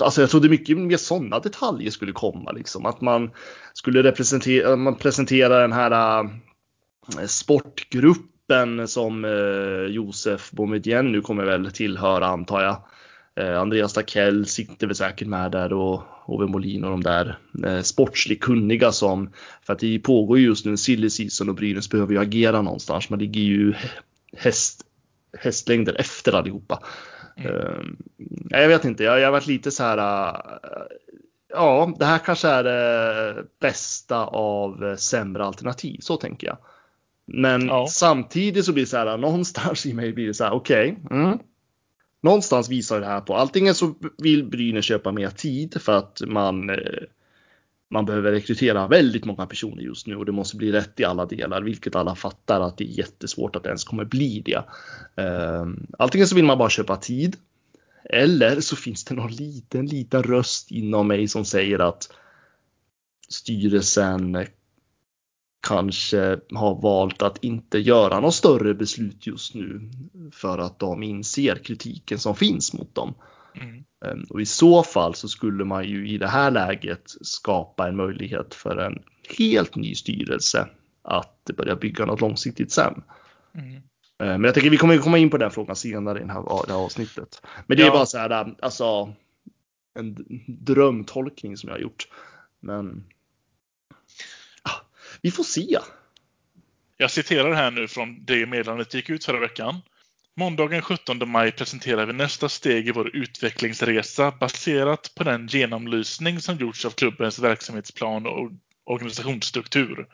Alltså 0.00 0.20
jag 0.20 0.30
trodde 0.30 0.48
mycket 0.48 0.78
mer 0.78 0.96
sådana 0.96 1.38
detaljer 1.38 1.90
skulle 1.90 2.12
komma 2.12 2.52
liksom. 2.52 2.86
Att 2.86 3.00
man 3.00 3.30
skulle 3.72 4.02
representera, 4.02 4.76
man 4.76 4.94
presenterar 4.94 5.60
den 5.60 5.72
här 5.72 6.20
äh, 6.20 7.26
sportgruppen 7.26 8.88
som 8.88 9.24
äh, 9.24 9.94
Josef 9.94 10.50
Boumedienne 10.50 11.10
nu 11.10 11.20
kommer 11.20 11.44
väl 11.44 11.70
tillhöra 11.70 12.26
antar 12.26 12.62
jag. 12.62 12.82
Äh, 13.38 13.60
Andreas 13.60 13.92
Dackell 13.92 14.46
sitter 14.46 14.86
väl 14.86 14.96
säkert 14.96 15.28
med 15.28 15.52
där 15.52 15.72
och 15.72 16.02
Ove 16.26 16.46
Molin 16.46 16.84
och 16.84 16.90
de 16.90 17.02
där 17.02 17.38
eh, 17.64 17.82
sportsligt 17.82 18.42
kunniga 18.42 18.92
som 18.92 19.30
för 19.62 19.72
att 19.72 19.78
det 19.78 19.98
pågår 19.98 20.38
just 20.38 20.64
nu 20.64 20.70
en 20.70 20.78
silly 20.78 21.10
season 21.10 21.48
och 21.48 21.54
Brynäs 21.54 21.90
behöver 21.90 22.12
ju 22.12 22.20
agera 22.20 22.62
någonstans. 22.62 23.10
Man 23.10 23.18
ligger 23.18 23.40
ju 23.40 23.74
häst, 24.36 24.82
hästlängder 25.38 26.00
efter 26.00 26.32
allihopa. 26.32 26.82
Mm. 27.36 27.52
Uh, 27.52 27.84
jag 28.50 28.68
vet 28.68 28.84
inte, 28.84 29.04
jag, 29.04 29.20
jag 29.20 29.26
har 29.26 29.32
varit 29.32 29.46
lite 29.46 29.70
så 29.70 29.82
här. 29.82 29.98
Uh, 29.98 30.40
ja, 31.48 31.94
det 31.98 32.04
här 32.04 32.18
kanske 32.18 32.48
är 32.48 32.64
det 32.64 33.44
bästa 33.60 34.24
av 34.26 34.96
sämre 34.96 35.44
alternativ. 35.44 35.98
Så 36.00 36.16
tänker 36.16 36.46
jag. 36.46 36.58
Men 37.26 37.66
ja. 37.66 37.86
samtidigt 37.90 38.64
så 38.64 38.72
blir 38.72 38.84
det 38.84 38.90
så 38.90 38.96
här 38.96 39.16
någonstans 39.16 39.86
i 39.86 39.94
mig 39.94 40.12
blir 40.12 40.26
det 40.26 40.34
så 40.34 40.44
här 40.44 40.52
okej. 40.52 40.98
Okay, 41.04 41.18
mm, 41.18 41.38
någonstans 42.20 42.68
visar 42.68 43.00
det 43.00 43.06
här 43.06 43.20
på 43.20 43.36
antingen 43.36 43.74
så 43.74 43.94
vill 44.18 44.44
Brynäs 44.44 44.84
köpa 44.84 45.12
mer 45.12 45.30
tid 45.30 45.82
för 45.82 45.92
att 45.92 46.22
man 46.26 46.70
eh, 46.70 46.76
man 47.90 48.06
behöver 48.06 48.32
rekrytera 48.32 48.88
väldigt 48.88 49.24
många 49.24 49.46
personer 49.46 49.82
just 49.82 50.06
nu 50.06 50.16
och 50.16 50.24
det 50.24 50.32
måste 50.32 50.56
bli 50.56 50.72
rätt 50.72 51.00
i 51.00 51.04
alla 51.04 51.26
delar, 51.26 51.62
vilket 51.62 51.96
alla 51.96 52.14
fattar 52.14 52.60
att 52.60 52.78
det 52.78 52.84
är 52.84 52.98
jättesvårt 52.98 53.56
att 53.56 53.62
det 53.62 53.68
ens 53.68 53.84
kommer 53.84 54.04
bli 54.04 54.42
det. 54.44 54.64
Ehm, 55.22 55.86
antingen 55.98 56.28
så 56.28 56.34
vill 56.34 56.44
man 56.44 56.58
bara 56.58 56.70
köpa 56.70 56.96
tid 56.96 57.36
eller 58.04 58.60
så 58.60 58.76
finns 58.76 59.04
det 59.04 59.14
någon 59.14 59.32
liten, 59.32 59.86
liten 59.86 60.22
röst 60.22 60.70
inom 60.70 61.08
mig 61.08 61.28
som 61.28 61.44
säger 61.44 61.78
att 61.78 62.08
styrelsen 63.28 64.46
kanske 65.60 66.38
har 66.54 66.82
valt 66.82 67.22
att 67.22 67.44
inte 67.44 67.78
göra 67.78 68.20
något 68.20 68.34
större 68.34 68.74
beslut 68.74 69.26
just 69.26 69.54
nu 69.54 69.90
för 70.32 70.58
att 70.58 70.78
de 70.78 71.02
inser 71.02 71.56
kritiken 71.56 72.18
som 72.18 72.34
finns 72.34 72.72
mot 72.72 72.94
dem. 72.94 73.14
Mm. 73.54 73.84
Ehm, 74.04 74.24
och 74.30 74.40
i 74.40 74.46
så 74.46 74.82
fall 74.82 75.14
så 75.14 75.28
skulle 75.28 75.64
man 75.64 75.84
ju 75.84 76.08
i 76.08 76.18
det 76.18 76.26
här 76.26 76.50
läget 76.50 77.02
skapa 77.06 77.88
en 77.88 77.96
möjlighet 77.96 78.54
för 78.54 78.76
en 78.76 79.02
helt 79.38 79.76
ny 79.76 79.94
styrelse 79.94 80.68
att 81.02 81.50
börja 81.56 81.76
bygga 81.76 82.06
något 82.06 82.20
långsiktigt 82.20 82.72
sen. 82.72 83.02
Mm. 83.54 83.74
Ehm, 83.74 83.82
men 84.18 84.44
jag 84.44 84.54
tänker 84.54 84.70
vi 84.70 84.76
kommer 84.76 84.98
komma 84.98 85.18
in 85.18 85.30
på 85.30 85.38
den 85.38 85.50
frågan 85.50 85.76
senare 85.76 86.20
i 86.20 86.24
det 86.24 86.32
här, 86.32 86.66
det 86.66 86.72
här 86.72 86.84
avsnittet. 86.84 87.42
Men 87.66 87.76
det 87.76 87.82
är 87.82 87.90
bara 87.90 88.06
så 88.06 88.18
här, 88.18 88.54
alltså 88.62 89.14
en 89.94 90.16
drömtolkning 90.46 91.56
som 91.56 91.68
jag 91.68 91.76
har 91.76 91.80
gjort. 91.80 92.08
Men 92.60 93.04
vi 95.22 95.30
får 95.30 95.44
se. 95.44 95.78
Jag 96.96 97.10
citerar 97.10 97.52
här 97.52 97.70
nu 97.70 97.88
från 97.88 98.24
det 98.24 98.46
meddelandet 98.46 98.94
gick 98.94 99.10
ut 99.10 99.24
förra 99.24 99.40
veckan. 99.40 99.80
Måndagen 100.36 100.82
17 100.82 101.30
maj 101.30 101.52
presenterar 101.52 102.06
vi 102.06 102.12
nästa 102.12 102.48
steg 102.48 102.88
i 102.88 102.92
vår 102.92 103.16
utvecklingsresa 103.16 104.30
baserat 104.30 105.12
på 105.14 105.24
den 105.24 105.46
genomlysning 105.46 106.40
som 106.40 106.56
gjorts 106.56 106.84
av 106.84 106.90
klubbens 106.90 107.38
verksamhetsplan 107.38 108.26
och 108.26 108.50
organisationsstruktur. 108.84 110.06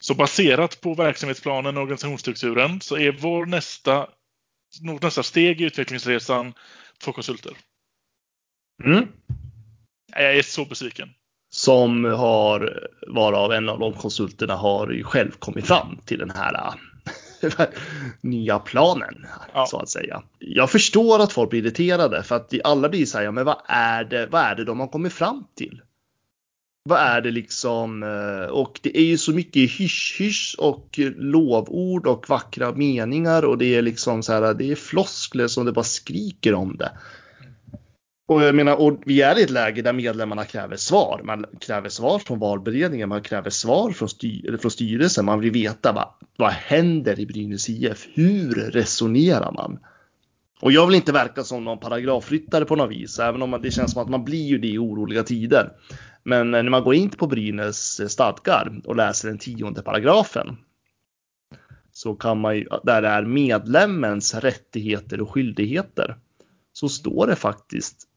Så 0.00 0.14
baserat 0.14 0.80
på 0.80 0.94
verksamhetsplanen 0.94 1.76
och 1.76 1.82
organisationsstrukturen 1.82 2.80
så 2.80 2.96
är 2.96 3.12
vår 3.12 3.46
nästa, 3.46 4.08
nästa 5.02 5.22
steg 5.22 5.60
i 5.60 5.64
utvecklingsresan 5.64 6.54
två 7.04 7.12
konsulter. 7.12 7.52
Mm. 8.84 9.08
Jag 10.06 10.36
är 10.36 10.42
så 10.42 10.64
besviken 10.64 11.14
som 11.54 12.04
har 12.04 12.88
varav 13.08 13.52
en 13.52 13.68
av 13.68 13.78
de 13.78 13.92
konsulterna 13.92 14.54
har 14.54 14.90
ju 14.90 15.04
själv 15.04 15.30
kommit 15.30 15.66
fram 15.66 15.98
till 16.04 16.18
den 16.18 16.30
här 16.30 16.74
nya 18.20 18.58
planen 18.58 19.26
ja. 19.54 19.66
så 19.66 19.78
att 19.78 19.88
säga. 19.88 20.22
Jag 20.38 20.70
förstår 20.70 21.22
att 21.22 21.32
folk 21.32 21.50
blir 21.50 21.62
irriterade 21.62 22.22
för 22.22 22.36
att 22.36 22.54
alla 22.64 22.88
blir 22.88 23.06
så 23.06 23.18
här, 23.18 23.24
ja, 23.24 23.30
men 23.30 23.44
vad 23.44 23.56
är 23.66 24.04
det? 24.04 24.26
Vad 24.26 24.42
är 24.42 24.54
det 24.54 24.64
de 24.64 24.80
har 24.80 24.86
kommit 24.86 25.12
fram 25.12 25.44
till? 25.54 25.82
Vad 26.84 27.00
är 27.00 27.20
det 27.20 27.30
liksom? 27.30 28.02
Eh, 28.02 28.50
och 28.50 28.80
det 28.82 28.98
är 28.98 29.04
ju 29.04 29.18
så 29.18 29.32
mycket 29.32 29.70
hysch-hysch 29.70 30.56
och 30.58 30.98
lovord 31.16 32.06
och 32.06 32.28
vackra 32.28 32.72
meningar 32.72 33.44
och 33.44 33.58
det 33.58 33.74
är 33.74 33.82
liksom 33.82 34.22
så 34.22 34.32
här, 34.32 34.54
det 34.54 34.70
är 34.70 34.76
floskler 34.76 35.48
som 35.48 35.66
det 35.66 35.72
bara 35.72 35.84
skriker 35.84 36.54
om 36.54 36.76
det. 36.76 36.92
Och 38.32 38.42
jag 38.42 38.54
menar, 38.54 38.80
och 38.80 39.02
vi 39.06 39.22
är 39.22 39.38
i 39.38 39.42
ett 39.42 39.50
läge 39.50 39.82
där 39.82 39.92
medlemmarna 39.92 40.44
kräver 40.44 40.76
svar. 40.76 41.20
Man 41.24 41.44
kräver 41.60 41.88
svar 41.88 42.18
från 42.18 42.38
valberedningen, 42.38 43.08
man 43.08 43.22
kräver 43.22 43.50
svar 43.50 43.90
från, 43.90 44.08
styr, 44.08 44.56
från 44.60 44.70
styrelsen. 44.70 45.24
Man 45.24 45.40
vill 45.40 45.50
veta 45.50 45.92
vad, 45.92 46.08
vad 46.36 46.50
händer 46.50 47.20
i 47.20 47.26
Brynäs 47.26 47.68
IF? 47.68 48.08
Hur 48.14 48.54
resonerar 48.54 49.52
man? 49.52 49.78
Och 50.60 50.72
jag 50.72 50.86
vill 50.86 50.96
inte 50.96 51.12
verka 51.12 51.44
som 51.44 51.64
någon 51.64 51.78
paragrafryttare 51.78 52.64
på 52.64 52.76
något 52.76 52.90
vis, 52.90 53.18
även 53.18 53.42
om 53.42 53.60
det 53.62 53.70
känns 53.70 53.92
som 53.92 54.02
att 54.02 54.08
man 54.08 54.24
blir 54.24 54.46
ju 54.46 54.58
det 54.58 54.68
i 54.68 54.78
oroliga 54.78 55.22
tider. 55.22 55.72
Men 56.22 56.54
eh, 56.54 56.62
när 56.62 56.70
man 56.70 56.82
går 56.82 56.94
in 56.94 57.10
på 57.10 57.26
Brynäs 57.26 58.00
eh, 58.00 58.06
stadgar 58.06 58.80
och 58.84 58.96
läser 58.96 59.28
den 59.28 59.38
tionde 59.38 59.82
paragrafen 59.82 60.56
så 61.92 62.14
kan 62.14 62.40
man 62.40 62.56
ju, 62.56 62.66
där 62.82 63.02
det 63.02 63.08
är 63.08 63.22
medlemmens 63.22 64.34
rättigheter 64.34 65.20
och 65.20 65.30
skyldigheter, 65.30 66.16
så 66.72 66.88
står 66.88 67.26
det 67.26 67.36
faktiskt 67.36 68.08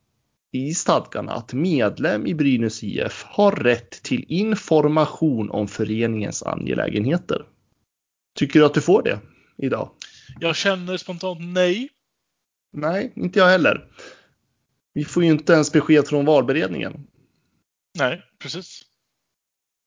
i 0.55 0.74
stadgarna 0.74 1.31
att 1.31 1.53
medlem 1.53 2.27
i 2.27 2.33
Brynäs 2.33 2.83
IF 2.83 3.24
har 3.24 3.51
rätt 3.51 3.91
till 3.91 4.25
information 4.27 5.50
om 5.50 5.67
föreningens 5.67 6.43
angelägenheter. 6.43 7.45
Tycker 8.35 8.59
du 8.59 8.65
att 8.65 8.74
du 8.74 8.81
får 8.81 9.03
det 9.03 9.19
idag? 9.57 9.91
Jag 10.39 10.55
känner 10.55 10.97
spontant 10.97 11.39
nej. 11.41 11.89
Nej, 12.74 13.13
inte 13.15 13.39
jag 13.39 13.47
heller. 13.47 13.88
Vi 14.93 15.05
får 15.05 15.24
ju 15.24 15.29
inte 15.29 15.53
ens 15.53 15.71
besked 15.71 16.07
från 16.07 16.25
valberedningen. 16.25 17.07
Nej, 17.97 18.24
precis. 18.39 18.81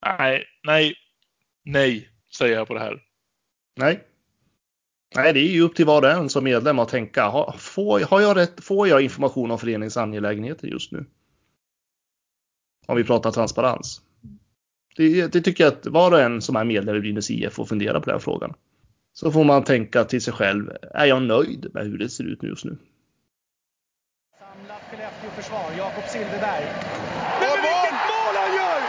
Nej, 0.06 0.44
nej, 0.66 0.94
nej, 1.64 2.08
säger 2.36 2.54
jag 2.54 2.68
på 2.68 2.74
det 2.74 2.80
här. 2.80 3.02
Nej. 3.76 4.07
Nej, 5.14 5.32
det 5.32 5.40
är 5.40 5.52
ju 5.52 5.60
upp 5.60 5.74
till 5.74 5.86
var 5.86 6.02
och 6.02 6.10
en 6.10 6.28
som 6.28 6.44
medlem 6.44 6.78
att 6.78 6.88
tänka. 6.88 7.28
Har, 7.28 7.54
får, 7.58 8.00
har 8.00 8.20
jag 8.20 8.36
rätt, 8.36 8.64
får 8.64 8.88
jag 8.88 9.00
information 9.00 9.50
om 9.50 9.58
föreningens 9.58 9.96
angelägenheter 9.96 10.68
just 10.68 10.92
nu? 10.92 11.06
Om 12.86 12.96
vi 12.96 13.04
pratar 13.04 13.30
transparens. 13.30 14.02
Det, 14.96 15.32
det, 15.32 15.40
tycker 15.40 15.64
jag 15.64 15.72
att 15.72 15.86
var 15.86 16.12
och 16.12 16.20
en 16.20 16.42
som 16.42 16.56
är 16.56 16.64
medlem 16.64 16.96
i 16.96 17.00
Brynäs 17.00 17.30
IF 17.30 17.52
får 17.52 17.64
fundera 17.64 18.00
på 18.00 18.10
den 18.10 18.20
frågan. 18.20 18.54
Så 19.12 19.32
får 19.32 19.44
man 19.44 19.64
tänka 19.64 20.04
till 20.04 20.22
sig 20.22 20.32
själv. 20.32 20.70
Är 20.94 21.06
jag 21.06 21.22
nöjd 21.22 21.70
med 21.74 21.84
hur 21.84 21.98
det 21.98 22.08
ser 22.08 22.24
ut 22.24 22.42
just 22.42 22.64
nu? 22.64 22.78
Samlat 24.38 24.82
Skellefteå-försvar. 24.90 25.66
Jakob 25.78 26.06
Silfverberg. 26.12 26.64
Men 27.42 27.56
vilket 27.66 27.98
mål 28.12 28.34
han 28.42 28.50
gör! 28.60 28.80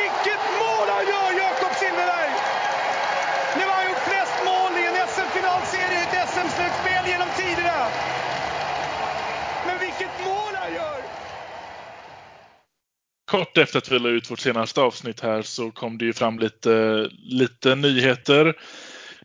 Vilket 0.00 0.42
mål 0.62 0.86
han 0.96 1.04
gör, 1.12 1.30
Jakob 1.44 1.72
Silfverberg! 1.80 2.32
Nu 3.56 3.62
har 3.68 3.76
han 3.80 3.86
gjort 3.90 4.04
flest 4.10 4.36
mål 4.50 4.72
i 4.80 4.84
en 4.90 4.96
SM-finalserie 5.14 5.98
i 6.00 6.04
ett 6.06 6.28
SM-slutspel 6.32 7.04
genom 7.12 7.30
tiderna. 7.40 7.78
Men 9.66 9.76
vilket 9.84 10.14
mål 10.28 10.52
han 10.62 10.72
gör! 10.78 11.00
Kort 13.34 13.58
efter 13.58 13.78
att 13.78 13.92
vi 13.92 13.98
la 13.98 14.08
ut 14.08 14.30
vårt 14.30 14.38
senaste 14.38 14.80
avsnitt 14.80 15.20
här 15.20 15.42
så 15.42 15.70
kom 15.70 15.98
det 15.98 16.04
ju 16.04 16.12
fram 16.12 16.38
lite, 16.38 17.08
lite 17.12 17.74
nyheter. 17.74 18.54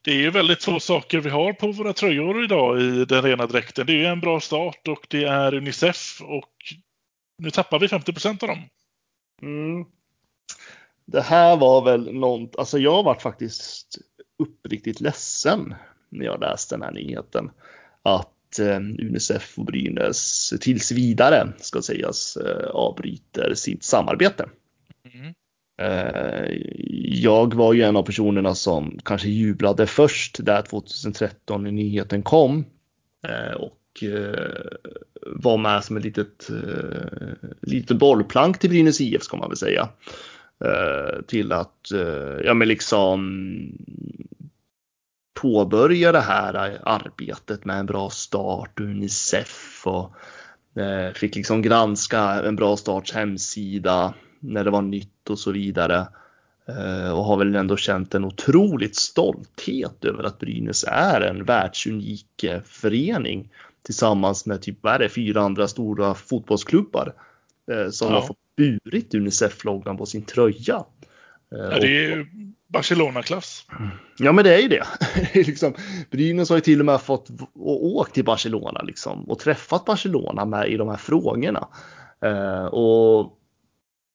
Det 0.02 0.12
är 0.12 0.16
ju 0.16 0.30
väldigt 0.30 0.64
få 0.64 0.80
saker 0.80 1.20
vi 1.20 1.30
har 1.30 1.54
på 1.54 1.72
våra 1.72 1.94
tröjor 1.94 2.44
idag 2.44 2.82
i 2.82 3.06
den 3.06 3.22
rena 3.22 3.48
dräkten. 3.48 3.86
Det 3.86 3.94
är 3.94 3.98
ju 3.98 4.06
en 4.06 4.20
bra 4.20 4.40
start 4.40 4.88
och 4.88 5.08
det 5.10 5.24
är 5.24 5.54
Unicef 5.54 6.22
och 6.22 6.54
nu 7.38 7.52
tappar 7.52 7.80
vi 7.80 7.88
50 7.88 8.14
procent 8.14 8.44
av 8.44 8.50
dem. 8.50 8.60
Mm. 9.42 9.86
Det 11.06 11.22
här 11.22 11.58
var 11.58 11.82
väl 11.86 12.14
något, 12.14 12.56
alltså 12.56 12.80
jag 12.80 13.04
varit 13.04 13.22
faktiskt 13.22 13.98
uppriktigt 14.40 15.02
ledsen 15.02 15.76
när 16.10 16.26
jag 16.26 16.40
läste 16.40 16.76
den 16.76 16.82
här 16.82 16.92
nyheten. 16.92 17.52
Att 18.04 18.34
Unicef 19.00 19.60
och 19.60 19.66
Brynäs 19.66 20.54
tills 20.62 20.92
vidare 20.92 21.54
ska 21.58 21.82
sägas 21.82 22.38
eh, 22.38 22.70
avbryter 22.70 23.54
sitt 23.56 23.84
samarbete. 23.84 24.50
Mm. 25.14 25.34
Eh, 25.82 26.52
jag 27.22 27.54
var 27.54 27.74
ju 27.74 27.82
en 27.82 27.96
av 27.96 28.04
personerna 28.04 28.56
som 28.56 29.00
kanske 29.06 29.30
jublade 29.30 29.88
först 29.88 30.46
där 30.46 30.62
2013 30.62 31.64
när 31.64 31.72
nyheten 31.72 32.24
kom. 32.24 32.66
Och 33.58 34.04
var 35.26 35.58
med 35.58 35.84
som 35.84 35.98
ett 35.98 36.04
litet, 36.04 36.48
litet 37.62 37.98
bollplank 37.98 38.60
till 38.60 38.70
Brynäs 38.70 39.02
IF 39.02 39.24
ska 39.24 39.38
man 39.38 39.50
väl 39.50 39.58
säga. 39.58 39.90
eh, 40.66 41.22
till 41.28 41.52
att 41.52 41.92
eh, 41.92 42.46
ja, 42.46 42.54
men 42.54 42.68
liksom 42.68 43.20
påbörja 45.42 46.12
det 46.12 46.22
här 46.22 46.80
arbetet 46.84 47.66
med 47.66 47.80
en 47.80 47.86
bra 47.86 48.10
start 48.10 48.80
Unicef 48.80 49.84
och 49.88 50.12
eh, 50.82 51.14
fick 51.14 51.36
liksom 51.36 51.62
granska 51.62 52.20
en 52.22 52.56
bra 52.56 52.78
starts 52.78 53.14
hemsida 53.14 54.14
när 54.40 54.64
det 54.64 54.72
var 54.72 54.82
nytt 54.82 55.30
och 55.30 55.40
så 55.40 55.52
vidare. 55.52 56.08
Eh, 56.68 57.12
och 57.12 57.24
har 57.24 57.38
väl 57.38 57.56
ändå 57.56 57.78
känt 57.78 58.16
en 58.16 58.26
otroligt 58.26 58.96
stolthet 58.96 60.06
över 60.06 60.24
att 60.24 60.40
Brynäs 60.40 60.86
är 60.88 61.22
en 61.22 61.46
världsunik 61.46 62.44
eh, 62.44 62.62
förening 62.62 63.50
tillsammans 63.84 64.46
med 64.46 64.62
typ 64.62 64.78
vad 64.82 64.94
är 64.94 65.00
det, 65.00 65.10
fyra 65.10 65.42
andra 65.42 65.68
stora 65.68 66.14
fotbollsklubbar 66.14 67.14
som 67.92 68.08
ja. 68.08 68.14
har 68.14 68.28
fått 68.28 68.38
burit 68.56 69.14
Unicef-loggan 69.14 69.98
på 69.98 70.06
sin 70.06 70.22
tröja. 70.22 70.84
Ja, 71.50 71.80
det 71.80 71.88
är 71.88 72.18
ju 72.18 72.26
Barcelona-klass. 72.68 73.66
Ja, 74.18 74.32
men 74.32 74.44
det 74.44 74.56
är 74.56 74.60
ju 74.60 74.68
det. 74.68 74.86
liksom, 75.34 75.74
Brynäs 76.12 76.50
har 76.50 76.58
ju 76.58 76.62
till 76.62 76.80
och 76.80 76.86
med 76.86 77.02
fått 77.02 77.30
åkt 77.56 78.14
till 78.14 78.26
Barcelona 78.26 78.82
liksom, 78.82 79.30
och 79.30 79.40
träffat 79.40 79.86
Barcelona 79.86 80.46
med 80.46 80.70
i 80.70 80.78
de 80.78 80.90
här 80.90 80.98
frågorna. 80.98 81.68
Eh, 82.22 82.66
och 82.66 83.40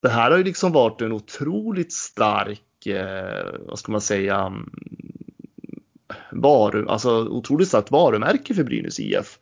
det 0.03 0.09
här 0.09 0.31
har 0.31 0.39
ju 0.39 0.45
liksom 0.45 0.73
varit 0.73 1.01
en 1.01 1.13
otroligt 1.13 1.93
stark, 1.93 2.87
eh, 2.87 3.61
vad 3.69 3.79
ska 3.79 3.93
man 3.93 4.01
säga, 4.01 4.41
mm, 4.41 4.71
varu, 6.33 6.89
alltså 6.89 7.29
otroligt 7.29 7.69
starkt 7.69 7.91
varumärke 7.91 8.55
för 8.55 8.65
Brynäs 8.65 9.01
IF. 9.01 9.39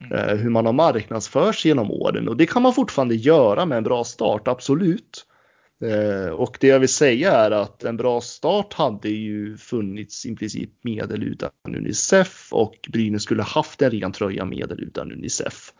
Mm. 0.00 0.12
Eh, 0.12 0.36
hur 0.36 0.50
man 0.50 0.66
har 0.66 0.72
marknadsförts 0.72 1.64
genom 1.64 1.90
åren 1.90 2.28
och 2.28 2.36
det 2.36 2.46
kan 2.46 2.62
man 2.62 2.74
fortfarande 2.74 3.14
göra 3.14 3.66
med 3.66 3.78
en 3.78 3.84
bra 3.84 4.04
start, 4.04 4.48
absolut. 4.48 5.26
Eh, 5.80 6.30
och 6.30 6.56
det 6.60 6.66
jag 6.66 6.80
vill 6.80 6.88
säga 6.88 7.32
är 7.32 7.50
att 7.50 7.84
en 7.84 7.96
bra 7.96 8.20
start 8.20 8.74
hade 8.74 9.08
ju 9.08 9.56
funnits 9.56 10.26
i 10.26 10.36
princip 10.36 10.70
medel 10.82 11.22
utan 11.22 11.50
Unicef 11.68 12.48
och 12.52 12.88
Brynäs 12.92 13.22
skulle 13.22 13.42
haft 13.42 13.82
en 13.82 13.90
ren 13.90 14.12
tröja 14.12 14.44
medel 14.44 14.80
utan 14.80 15.12
Unicef. 15.12 15.72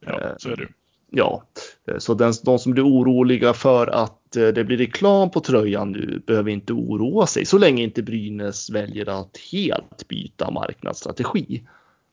Ja, 0.00 0.34
så 0.38 0.50
är 0.50 0.56
det. 0.56 0.68
Ja, 1.10 1.42
eh, 1.88 1.98
så 1.98 2.14
den, 2.14 2.32
de 2.44 2.58
som 2.58 2.72
blir 2.72 2.86
oroliga 2.86 3.52
för 3.52 3.86
att 3.86 4.36
eh, 4.36 4.48
det 4.48 4.64
blir 4.64 4.76
reklam 4.76 5.30
på 5.30 5.40
tröjan 5.40 5.92
nu 5.92 6.22
behöver 6.26 6.50
inte 6.50 6.72
oroa 6.72 7.26
sig 7.26 7.44
så 7.44 7.58
länge 7.58 7.82
inte 7.82 8.02
Brynäs 8.02 8.70
väljer 8.70 9.08
att 9.20 9.36
helt 9.52 10.08
byta 10.08 10.50
marknadsstrategi. 10.50 11.62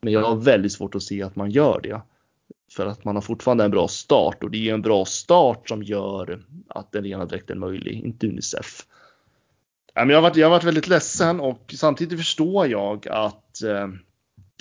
Men 0.01 0.13
jag 0.13 0.21
har 0.21 0.35
väldigt 0.35 0.71
svårt 0.71 0.95
att 0.95 1.03
se 1.03 1.23
att 1.23 1.35
man 1.35 1.51
gör 1.51 1.79
det. 1.83 2.01
För 2.75 2.85
att 2.85 3.05
man 3.05 3.15
har 3.15 3.21
fortfarande 3.21 3.63
en 3.63 3.71
bra 3.71 3.87
start 3.87 4.43
och 4.43 4.51
det 4.51 4.57
är 4.57 4.61
ju 4.61 4.69
en 4.69 4.81
bra 4.81 5.05
start 5.05 5.69
som 5.69 5.83
gör 5.83 6.43
att 6.69 6.91
den 6.91 7.03
rena 7.03 7.25
dräkten 7.25 7.57
är 7.57 7.59
möjlig, 7.59 7.93
inte 7.93 8.27
Unicef. 8.27 8.85
Jag 9.93 10.15
har, 10.15 10.21
varit, 10.21 10.35
jag 10.35 10.45
har 10.45 10.51
varit 10.51 10.63
väldigt 10.63 10.87
ledsen 10.87 11.39
och 11.39 11.73
samtidigt 11.77 12.19
förstår 12.19 12.67
jag 12.67 13.07
att 13.07 13.63
eh, 13.63 13.87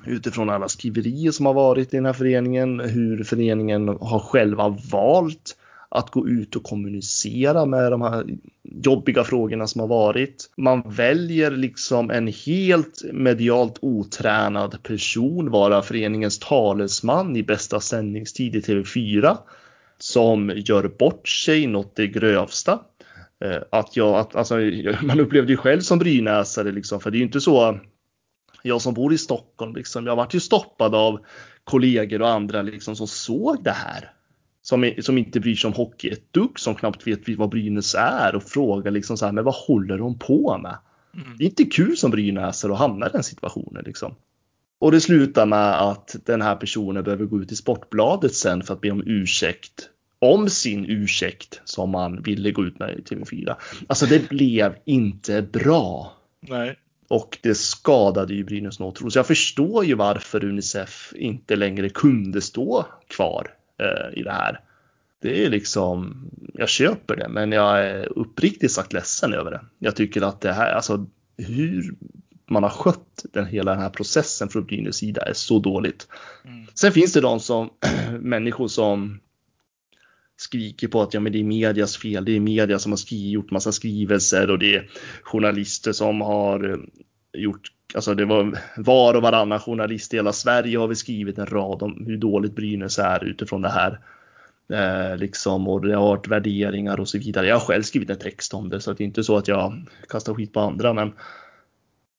utifrån 0.07 0.51
alla 0.51 0.69
skriverier 0.69 1.31
som 1.31 1.47
har 1.47 1.55
varit 1.55 1.95
i 1.95 1.97
den 1.97 2.07
här 2.07 2.13
föreningen, 2.13 2.81
hur 2.81 3.25
föreningen 3.25 3.89
har 3.89 4.19
själva 4.19 4.69
valt 4.93 5.57
att 5.95 6.11
gå 6.11 6.29
ut 6.29 6.57
och 6.57 6.63
kommunicera 6.63 7.67
med 7.67 7.91
de 7.91 8.03
här 8.03 8.25
jobbiga 8.63 9.25
frågorna 9.25 9.67
som 9.67 9.81
har 9.81 9.89
varit. 9.89 10.51
Man 10.57 10.83
väljer 10.87 11.51
liksom 11.51 12.11
en 12.11 12.27
helt 12.27 13.03
medialt 13.13 13.79
otränad 13.81 14.83
person 14.83 15.51
vara 15.51 15.83
föreningens 15.83 16.39
talesman 16.39 17.37
i 17.37 17.43
bästa 17.43 17.81
sändningstid 17.81 18.57
i 18.57 18.61
TV4 18.61 19.37
som 19.99 20.53
gör 20.57 20.89
bort 20.99 21.29
sig 21.29 21.67
något 21.67 21.97
det 21.97 22.07
grövsta. 22.07 22.81
Eh, 23.45 23.63
att 23.71 23.97
jag, 23.97 24.15
att, 24.15 24.37
alltså, 24.37 24.55
man 25.03 25.21
upplevde 25.21 25.53
ju 25.53 25.57
själv 25.57 25.81
som 25.81 25.99
brynäsare 25.99 26.73
liksom, 26.73 27.01
för 27.01 27.11
det 27.11 27.17
är 27.17 27.19
ju 27.19 27.25
inte 27.25 27.41
så 27.41 27.79
jag 28.63 28.83
som 28.83 28.95
bor 28.95 29.13
i 29.13 29.19
Stockholm, 29.19 29.75
liksom, 29.75 30.07
jag 30.07 30.17
vart 30.17 30.35
ju 30.35 30.41
stoppad 30.41 30.95
av 30.95 31.21
kollegor 31.65 32.23
och 32.23 32.31
andra 32.31 32.63
liksom, 32.63 32.97
som 32.97 33.07
såg 33.07 33.65
det 33.65 33.71
här. 33.71 34.13
Som, 34.63 34.93
som 35.01 35.19
inte 35.19 35.41
bryr 35.41 35.55
sig 35.55 35.69
om 35.69 35.75
hockey 35.75 36.09
ett 36.09 36.33
dugg, 36.33 36.61
som 36.61 36.75
knappt 36.75 37.07
vet 37.07 37.29
vad 37.29 37.51
Brynäs 37.51 37.95
är 37.95 38.35
och 38.35 38.43
frågar 38.43 38.91
liksom 38.91 39.17
så 39.17 39.25
här, 39.25 39.33
men 39.33 39.45
vad 39.45 39.55
håller 39.55 39.99
de 39.99 40.19
på 40.19 40.59
med? 40.59 40.79
Mm. 41.15 41.37
Det 41.39 41.45
är 41.45 41.49
inte 41.49 41.65
kul 41.65 41.97
som 41.97 42.11
brynäsare 42.11 42.73
att 42.73 42.79
hamna 42.79 43.07
i 43.07 43.11
den 43.13 43.23
situationen 43.23 43.83
liksom. 43.87 44.15
Och 44.79 44.93
det 44.93 45.01
slutar 45.01 45.47
med 45.47 45.81
att 45.81 46.17
den 46.25 46.43
här 46.43 46.57
personen 46.57 47.05
behöver 47.05 47.25
gå 47.25 47.43
ut 47.43 47.53
i 47.53 47.57
Sportbladet 47.57 48.35
sen 48.35 48.63
för 48.63 48.75
att 48.75 48.81
be 48.81 48.91
om 48.91 49.03
ursäkt 49.07 49.89
om 50.23 50.49
sin 50.49 50.87
ursäkt 50.89 51.61
som 51.65 51.91
man 51.91 52.23
ville 52.23 52.51
gå 52.51 52.65
ut 52.65 52.79
med 52.79 52.99
i 52.99 53.03
TV4. 53.03 53.57
Alltså 53.87 54.07
det 54.07 54.29
blev 54.29 54.75
inte 54.85 55.43
bra. 55.43 56.13
Nej. 56.41 56.77
Och 57.09 57.39
det 57.43 57.55
skadade 57.55 58.35
ju 58.35 58.45
Brynäs 58.45 58.79
något. 58.79 59.13
Så 59.13 59.19
jag 59.19 59.27
förstår 59.27 59.85
ju 59.85 59.95
varför 59.95 60.45
Unicef 60.45 61.13
inte 61.17 61.57
längre 61.57 61.89
kunde 61.89 62.41
stå 62.41 62.87
kvar 63.09 63.51
eh, 63.83 64.19
i 64.19 64.23
det 64.23 64.33
här. 64.33 64.61
Det 65.23 65.45
är 65.45 65.51
liksom, 65.51 66.27
jag 66.55 66.69
köper 66.69 67.17
det, 67.17 67.29
men 67.29 67.53
jag 67.53 67.87
är 67.87 68.19
uppriktigt 68.19 68.73
sagt 68.73 68.93
ledsen 68.93 69.33
över 69.33 69.51
det. 69.51 69.61
Jag 69.79 69.97
tycker 69.97 70.23
att 70.23 70.41
det 70.41 70.53
här, 70.53 70.73
alltså 70.73 71.07
hur 71.37 71.95
man 72.51 72.63
har 72.63 72.71
skött 72.71 73.25
den, 73.33 73.47
hela 73.47 73.73
den 73.73 73.81
här 73.81 73.91
processen 73.91 74.49
från 74.49 74.65
Brynäs 74.65 74.97
sida 74.97 75.23
är 75.23 75.33
så 75.33 75.59
dåligt. 75.59 76.09
Mm. 76.45 76.67
Sen 76.75 76.93
finns 76.93 77.13
det 77.13 77.21
de 77.21 77.41
som, 77.41 77.71
människor 78.21 78.69
som 78.69 79.21
skriker 80.37 80.89
på 80.89 81.03
att 81.03 81.15
ja, 81.15 81.21
men 81.21 81.33
det 81.33 81.39
är 81.39 81.45
medias 81.45 81.97
fel. 81.97 82.25
Det 82.25 82.37
är 82.37 82.41
media 82.41 82.79
som 82.79 82.93
har 82.93 82.97
skrivit, 82.97 83.33
gjort 83.33 83.51
massa 83.51 83.73
skrivelser 83.73 84.51
och 84.51 84.59
det 84.59 84.77
är 84.77 84.91
journalister 85.23 85.93
som 85.93 86.21
har 86.21 86.87
gjort, 87.33 87.73
alltså 87.95 88.15
det 88.15 88.25
var 88.25 88.59
var 88.77 89.15
och 89.15 89.23
varannan 89.23 89.61
journalist 89.61 90.15
i 90.15 90.17
hela 90.17 90.33
Sverige 90.33 90.79
har 90.79 90.89
vi 90.89 90.95
skrivit 90.95 91.39
en 91.39 91.47
rad 91.47 91.83
om 91.83 92.05
hur 92.07 92.17
dåligt 92.17 92.55
Brynäs 92.55 92.99
är 92.99 93.25
utifrån 93.25 93.63
det 93.63 93.69
här. 93.69 94.01
Eh, 94.73 95.17
liksom, 95.17 95.69
och 95.69 95.81
det 95.81 95.95
har 95.95 96.07
varit 96.07 96.29
värderingar 96.29 97.01
och 97.01 97.09
så 97.09 97.19
vidare. 97.19 97.47
Jag 97.47 97.57
har 97.57 97.67
själv 97.67 97.83
skrivit 97.83 98.11
en 98.11 98.19
text 98.19 98.55
om 98.55 98.69
det 98.69 98.81
så 98.81 98.93
det 98.93 99.03
är 99.03 99.07
inte 99.07 99.25
så 99.25 99.37
att 99.37 99.49
jag 99.49 99.87
kastar 100.09 100.35
skit 100.35 100.53
på 100.53 100.61
andra 100.61 100.93
men 100.93 101.13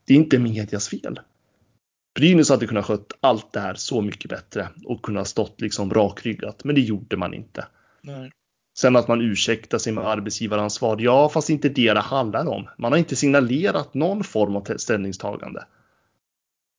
det 0.05 0.13
är 0.13 0.17
inte 0.17 0.39
medias 0.39 0.89
fel. 0.89 1.19
Brynäs 2.15 2.49
hade 2.49 2.67
kunnat 2.67 2.85
skött 2.85 3.13
allt 3.19 3.53
det 3.53 3.59
här 3.59 3.73
så 3.73 4.01
mycket 4.01 4.29
bättre 4.29 4.69
och 4.85 5.01
kunnat 5.01 5.27
stått 5.27 5.61
liksom 5.61 5.93
rakryggat, 5.93 6.63
men 6.63 6.75
det 6.75 6.81
gjorde 6.81 7.17
man 7.17 7.33
inte. 7.33 7.65
Nej. 8.01 8.31
Sen 8.77 8.95
att 8.95 9.07
man 9.07 9.21
ursäktar 9.21 9.77
sig 9.77 9.93
med 9.93 10.07
arbetsgivaransvar, 10.07 10.97
ja 10.99 11.29
fast 11.29 11.49
inte 11.49 11.69
det 11.69 11.93
det 11.93 11.99
handlar 11.99 12.47
om. 12.47 12.67
Man 12.77 12.91
har 12.91 12.99
inte 12.99 13.15
signalerat 13.15 13.93
någon 13.93 14.23
form 14.23 14.55
av 14.55 14.77
ställningstagande. 14.77 15.65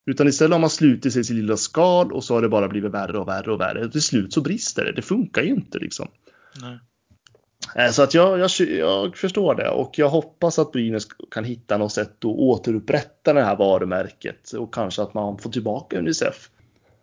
Utan 0.07 0.29
istället 0.29 0.53
har 0.53 0.61
man 0.61 0.71
slutit 0.71 1.13
sig 1.13 1.21
i 1.21 1.25
sin 1.25 1.37
lilla 1.37 1.57
skal 1.57 2.13
och 2.13 2.25
så 2.25 2.35
har 2.35 2.43
det 2.43 2.49
bara 2.49 2.69
blivit 2.69 2.93
värre 2.93 3.19
och 3.19 3.29
värre 3.29 3.53
och 3.53 3.61
värre. 3.61 3.91
Till 3.91 4.03
slut 4.03 4.33
så 4.33 4.41
brister 4.41 4.85
det. 4.85 4.93
Det 4.93 5.03
funkar 5.03 5.43
ju 5.43 5.51
inte 5.51 5.79
liksom. 5.79 6.09
Nej. 6.63 6.79
Eh, 7.77 7.91
så 7.91 8.03
att 8.03 8.15
jag, 8.15 8.39
jag, 8.39 8.51
jag, 8.69 9.17
förstår 9.17 9.55
det 9.55 9.69
och 9.69 9.99
jag 9.99 10.09
hoppas 10.09 10.59
att 10.59 10.73
Brynäs 10.73 11.07
kan 11.31 11.45
hitta 11.45 11.79
något 11.79 11.93
sätt 11.93 12.19
att 12.19 12.25
återupprätta 12.25 13.33
det 13.33 13.43
här 13.43 13.57
varumärket 13.57 14.53
och 14.53 14.75
kanske 14.75 15.03
att 15.03 15.15
man 15.15 15.39
får 15.39 15.51
tillbaka 15.51 15.99
Unicef. 15.99 16.51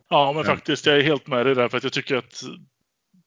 Ja, 0.09 0.33
men 0.35 0.43
faktiskt, 0.43 0.85
jag 0.85 0.97
är 0.97 1.01
helt 1.01 1.27
med 1.27 1.45
dig 1.45 1.55
där 1.55 1.69
för 1.69 1.77
att 1.77 1.83
jag 1.83 1.93
tycker 1.93 2.15
att 2.15 2.43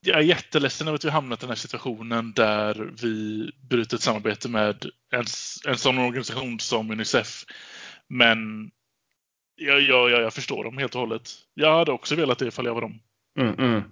jag 0.07 0.19
är 0.19 0.23
jätteledsen 0.23 0.88
över 0.88 0.97
att 0.97 1.05
vi 1.05 1.11
hamnat 1.11 1.38
i 1.38 1.40
den 1.40 1.49
här 1.49 1.57
situationen 1.57 2.33
där 2.37 2.90
vi 3.03 3.51
bryter 3.71 3.97
ett 3.97 4.03
samarbete 4.03 4.49
med 4.49 4.87
en, 5.12 5.25
en 5.69 5.79
sån 5.79 5.99
organisation 5.99 6.61
som 6.61 6.90
Unicef. 6.90 7.45
Men 8.09 8.71
jag, 9.57 9.81
jag, 9.81 10.11
jag, 10.11 10.35
förstår 10.35 10.64
dem 10.64 10.79
helt 10.79 10.95
och 10.95 11.01
hållet. 11.01 11.31
Jag 11.55 11.79
hade 11.79 11.93
också 11.93 12.14
velat 12.14 12.38
det 12.38 12.47
ifall 12.47 12.67
jag 12.67 12.75
var 12.75 12.81
dem. 12.81 13.01
Mm, 13.38 13.55
mm. 13.59 13.83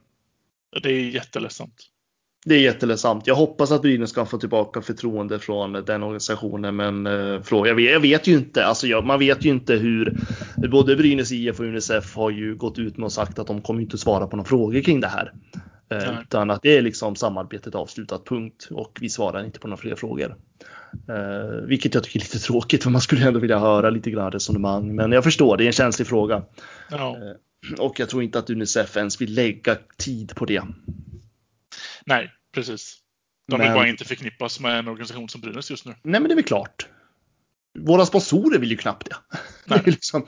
Det 0.83 0.89
är 0.89 1.01
jätteledsamt. 1.01 1.89
Det 2.45 2.55
är 2.55 2.61
jätteledsamt. 2.61 3.27
Jag 3.27 3.35
hoppas 3.35 3.71
att 3.71 3.83
Brynäs 3.83 4.11
ska 4.11 4.27
få 4.27 4.39
tillbaka 4.39 4.83
förtroende 4.83 5.39
från 5.39 5.73
den 5.73 6.03
organisationen, 6.03 6.77
men 6.77 7.07
eh, 7.07 7.43
fråga, 7.43 7.69
jag, 7.69 7.75
vet, 7.75 7.91
jag 7.91 8.01
vet 8.01 8.27
ju 8.27 8.33
inte. 8.33 8.67
Alltså, 8.67 8.87
jag, 8.87 9.07
man 9.07 9.19
vet 9.19 9.45
ju 9.45 9.51
inte 9.51 9.75
hur. 9.75 10.17
Både 10.71 10.97
Brynäs 10.97 11.33
IF 11.33 11.61
och 11.61 11.67
Unicef 11.67 12.17
har 12.17 12.31
ju 12.31 12.57
gått 12.57 12.79
ut 12.79 12.97
med 12.97 13.05
och 13.05 13.13
sagt 13.13 13.39
att 13.39 13.47
de 13.47 13.63
kommer 13.63 13.81
inte 13.81 13.99
svara 13.99 14.27
på 14.27 14.37
några 14.37 14.49
frågor 14.49 14.81
kring 14.81 15.01
det 15.01 15.09
här. 15.09 15.33
Eh, 15.93 16.21
utan 16.21 16.51
att 16.51 16.63
det 16.63 16.77
är 16.77 16.83
liksom 16.83 17.17
samarbetet 17.17 17.75
avslutat, 17.75 18.27
punkt. 18.27 18.69
Och 18.71 18.99
vi 19.01 19.09
svarar 19.09 19.45
inte 19.45 19.61
på 19.61 19.69
några 19.69 19.81
fler 19.81 19.95
frågor. 19.95 20.37
Eh, 21.09 21.67
vilket 21.67 21.95
jag 21.95 22.05
tycker 22.05 22.19
är 22.19 22.23
lite 22.23 22.39
tråkigt 22.39 22.83
för 22.83 22.91
man 22.91 23.01
skulle 23.01 23.27
ändå 23.27 23.41
vilja 23.41 23.59
höra 23.59 23.91
lite 23.91 24.11
grann 24.11 24.33
resonemang. 24.33 24.95
Men 24.95 25.13
jag 25.13 25.25
förstår, 25.25 25.57
det 25.57 25.65
är 25.65 25.67
en 25.67 25.73
känslig 25.73 26.09
fråga. 26.09 26.43
Ja. 26.91 27.17
Eh, 27.17 27.79
och 27.79 28.01
jag 28.01 28.09
tror 28.09 28.23
inte 28.23 28.39
att 28.39 28.51
Unicef 28.51 28.97
ens 28.97 29.21
vill 29.21 29.35
lägga 29.35 29.79
tid 29.97 30.35
på 30.35 30.45
det. 30.45 30.63
Nej, 32.07 32.31
precis. 32.55 32.99
De 33.49 33.61
vill 33.61 33.69
men... 33.69 33.75
bara 33.77 33.89
inte 33.89 34.05
förknippas 34.05 34.61
med 34.61 34.79
en 34.79 34.89
organisation 34.89 35.29
som 35.29 35.41
Brynäs 35.41 35.71
just 35.71 35.87
nu. 35.87 35.95
Nej, 36.03 36.21
men 36.21 36.29
det 36.29 36.35
är 36.35 36.37
väl 36.37 36.45
klart. 36.45 36.89
Våra 37.79 38.07
sponsorer 38.07 38.59
vill 38.59 38.71
ju 38.71 38.77
knappt 38.77 39.09
det. 39.11 39.17
det 39.75 39.87
liksom, 39.87 40.27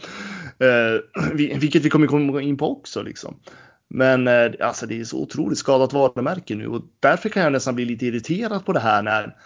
eh, 0.59 1.35
vilket 1.35 1.83
vi 1.83 1.91
kommer 1.91 2.07
komma 2.07 2.43
in 2.43 2.57
på 2.57 2.73
också. 2.79 3.03
Liksom. 3.03 3.41
Men 3.89 4.29
eh, 4.29 4.53
alltså 4.61 4.87
det 4.87 5.01
är 5.01 5.05
så 5.05 5.23
otroligt 5.23 5.59
skadat 5.59 5.93
varumärke 5.93 6.55
nu 6.55 6.67
och 6.67 6.83
därför 7.01 7.29
kan 7.29 7.43
jag 7.43 7.53
nästan 7.53 7.75
bli 7.75 7.85
lite 7.85 8.07
irriterad 8.07 8.65
på 8.65 8.73
det 8.73 8.81
här 8.81 9.03
när 9.03 9.37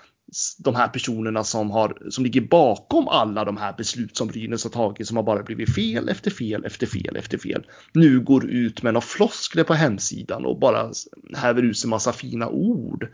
de 0.58 0.74
här 0.74 0.88
personerna 0.88 1.44
som, 1.44 1.70
har, 1.70 1.98
som 2.10 2.24
ligger 2.24 2.40
bakom 2.40 3.08
alla 3.08 3.44
de 3.44 3.56
här 3.56 3.74
beslut 3.76 4.16
som 4.16 4.28
Brynäs 4.28 4.64
har 4.64 4.70
tagit 4.70 5.06
som 5.06 5.16
har 5.16 5.24
bara 5.24 5.42
blivit 5.42 5.74
fel 5.74 6.08
efter 6.08 6.30
fel 6.30 6.64
efter 6.64 6.86
fel 6.86 7.16
efter 7.16 7.38
fel. 7.38 7.66
Nu 7.92 8.20
går 8.20 8.50
ut 8.50 8.82
med 8.82 8.94
några 8.94 9.06
floskler 9.06 9.64
på 9.64 9.74
hemsidan 9.74 10.46
och 10.46 10.58
bara 10.58 10.92
häver 11.36 11.62
ut 11.62 11.78
sig 11.78 11.90
massa 11.90 12.12
fina 12.12 12.48
ord 12.48 13.08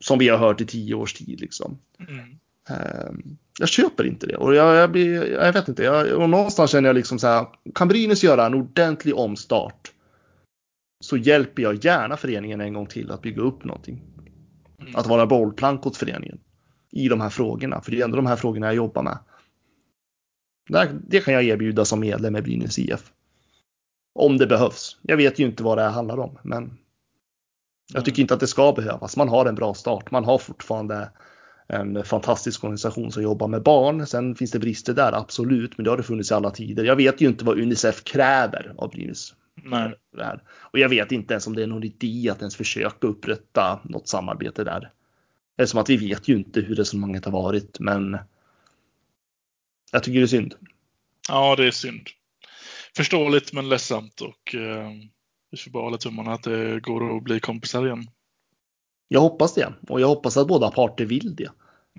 som 0.00 0.18
vi 0.18 0.28
har 0.28 0.38
hört 0.38 0.60
i 0.60 0.66
tio 0.66 0.94
års 0.94 1.14
tid 1.14 1.40
liksom. 1.40 1.78
Mm. 2.08 2.38
Ehm, 2.68 3.36
jag 3.58 3.68
köper 3.68 4.06
inte 4.06 4.26
det 4.26 4.36
och 4.36 4.54
jag, 4.54 4.74
jag, 4.76 4.90
blir, 4.90 5.32
jag 5.32 5.52
vet 5.52 5.68
inte, 5.68 5.82
jag, 5.82 6.12
och 6.12 6.30
någonstans 6.30 6.70
känner 6.70 6.88
jag 6.88 6.96
liksom 6.96 7.18
så 7.18 7.26
här, 7.26 7.46
kan 7.74 7.88
Brynäs 7.88 8.24
göra 8.24 8.46
en 8.46 8.54
ordentlig 8.54 9.18
omstart 9.18 9.92
så 11.04 11.16
hjälper 11.16 11.62
jag 11.62 11.84
gärna 11.84 12.16
föreningen 12.16 12.60
en 12.60 12.74
gång 12.74 12.86
till 12.86 13.10
att 13.10 13.22
bygga 13.22 13.42
upp 13.42 13.64
någonting. 13.64 14.02
Mm. 14.80 14.96
Att 14.96 15.06
vara 15.06 15.26
bollplank 15.26 15.86
åt 15.86 15.96
föreningen 15.96 16.40
i 16.90 17.08
de 17.08 17.20
här 17.20 17.30
frågorna, 17.30 17.80
för 17.80 17.90
det 17.90 18.00
är 18.00 18.04
ändå 18.04 18.16
de 18.16 18.26
här 18.26 18.36
frågorna 18.36 18.66
jag 18.66 18.74
jobbar 18.74 19.02
med. 19.02 19.18
Det 21.08 21.20
kan 21.20 21.34
jag 21.34 21.44
erbjuda 21.44 21.84
som 21.84 22.00
medlem 22.00 22.36
i 22.36 22.42
Brynäs 22.42 22.78
IF. 22.78 23.12
Om 24.14 24.38
det 24.38 24.46
behövs. 24.46 24.98
Jag 25.02 25.16
vet 25.16 25.38
ju 25.38 25.46
inte 25.46 25.62
vad 25.62 25.78
det 25.78 25.82
här 25.82 25.90
handlar 25.90 26.18
om, 26.18 26.38
men 26.42 26.78
jag 27.92 28.04
tycker 28.04 28.22
inte 28.22 28.34
att 28.34 28.40
det 28.40 28.46
ska 28.46 28.72
behövas. 28.72 29.16
Man 29.16 29.28
har 29.28 29.46
en 29.46 29.54
bra 29.54 29.74
start. 29.74 30.10
Man 30.10 30.24
har 30.24 30.38
fortfarande 30.38 31.10
en 31.66 32.04
fantastisk 32.04 32.64
organisation 32.64 33.12
som 33.12 33.22
jobbar 33.22 33.48
med 33.48 33.62
barn. 33.62 34.06
Sen 34.06 34.34
finns 34.34 34.50
det 34.50 34.58
brister 34.58 34.94
där, 34.94 35.12
absolut, 35.12 35.78
men 35.78 35.84
det 35.84 35.90
har 35.90 35.96
det 35.96 36.02
funnits 36.02 36.30
i 36.30 36.34
alla 36.34 36.50
tider. 36.50 36.84
Jag 36.84 36.96
vet 36.96 37.20
ju 37.20 37.26
inte 37.26 37.44
vad 37.44 37.60
Unicef 37.60 38.04
kräver 38.04 38.74
av 38.78 38.90
Brynäs. 38.90 39.34
Nej. 39.54 39.94
Där. 40.12 40.42
Och 40.48 40.78
jag 40.78 40.88
vet 40.88 41.12
inte 41.12 41.34
ens 41.34 41.46
om 41.46 41.56
det 41.56 41.62
är 41.62 41.66
någon 41.66 41.84
idé 41.84 42.30
att 42.30 42.38
ens 42.38 42.56
försöka 42.56 43.06
upprätta 43.06 43.80
något 43.84 44.08
samarbete 44.08 44.64
där. 44.64 44.92
Det 45.56 45.62
är 45.62 45.66
som 45.66 45.80
att 45.80 45.90
vi 45.90 45.96
vet 45.96 46.28
ju 46.28 46.36
inte 46.36 46.60
hur 46.60 46.74
resonemanget 46.74 47.24
har 47.24 47.32
varit, 47.32 47.80
men 47.80 48.18
jag 49.92 50.02
tycker 50.02 50.18
det 50.18 50.24
är 50.24 50.26
synd. 50.26 50.54
Ja, 51.28 51.56
det 51.56 51.66
är 51.66 51.70
synd. 51.70 52.08
Förståeligt 52.96 53.52
men 53.52 53.68
ledsamt 53.68 54.20
och 54.20 54.54
eh, 54.54 54.90
vi 55.50 55.56
får 55.56 55.70
bara 55.70 55.82
hålla 55.82 55.96
tummarna 55.96 56.32
att 56.32 56.42
det 56.42 56.80
går 56.80 57.16
att 57.16 57.22
bli 57.22 57.40
kompisar 57.40 57.86
igen. 57.86 58.10
Jag 59.08 59.20
hoppas 59.20 59.54
det 59.54 59.74
och 59.88 60.00
jag 60.00 60.08
hoppas 60.08 60.36
att 60.36 60.48
båda 60.48 60.70
parter 60.70 61.04
vill 61.04 61.36
det. 61.36 61.50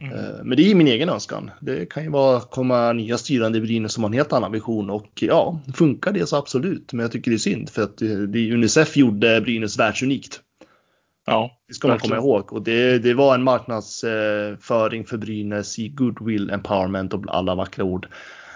Mm. 0.02 0.14
Eh, 0.14 0.44
men 0.44 0.58
det 0.58 0.72
är 0.72 0.76
min 0.76 0.88
egen 0.88 1.10
önskan. 1.10 1.52
Det 1.60 1.86
kan 1.86 2.04
ju 2.04 2.10
vara 2.10 2.40
komma 2.40 2.94
nya 2.94 3.18
styrande 3.18 3.58
i 3.58 3.62
Brynäs 3.62 3.94
som 3.94 4.04
har 4.04 4.10
en 4.10 4.14
helt 4.14 4.34
annan 4.34 4.52
vision 4.52 4.90
och 4.90 5.10
ja, 5.22 5.60
funkar 5.74 6.12
det 6.12 6.28
så 6.28 6.36
absolut. 6.36 6.94
Men 6.94 7.04
jag 7.04 7.12
tycker 7.12 7.32
det 7.32 7.38
är 7.38 7.40
synd 7.40 7.70
för 7.70 7.84
att 7.84 7.98
det 8.28 8.54
Unicef 8.54 8.98
gjorde 8.98 9.42
Brynäs 9.42 9.80
världsunikt. 9.80 10.42
Ja, 11.26 11.52
det 11.68 11.74
ska 11.74 11.88
man 11.88 12.00
komma 12.00 12.16
ihåg 12.16 12.54
och 12.54 12.62
det, 12.62 13.00
det 13.00 13.14
var 13.14 13.36
en 13.36 13.44
marknadsföring 13.44 15.06
för 15.06 15.18
Brynäs 15.18 15.80
i 15.80 15.90
goodwill 15.90 16.50
empowerment 16.50 17.14
och 17.14 17.24
alla 17.28 17.56
vackra 17.56 17.84
ord 17.84 18.08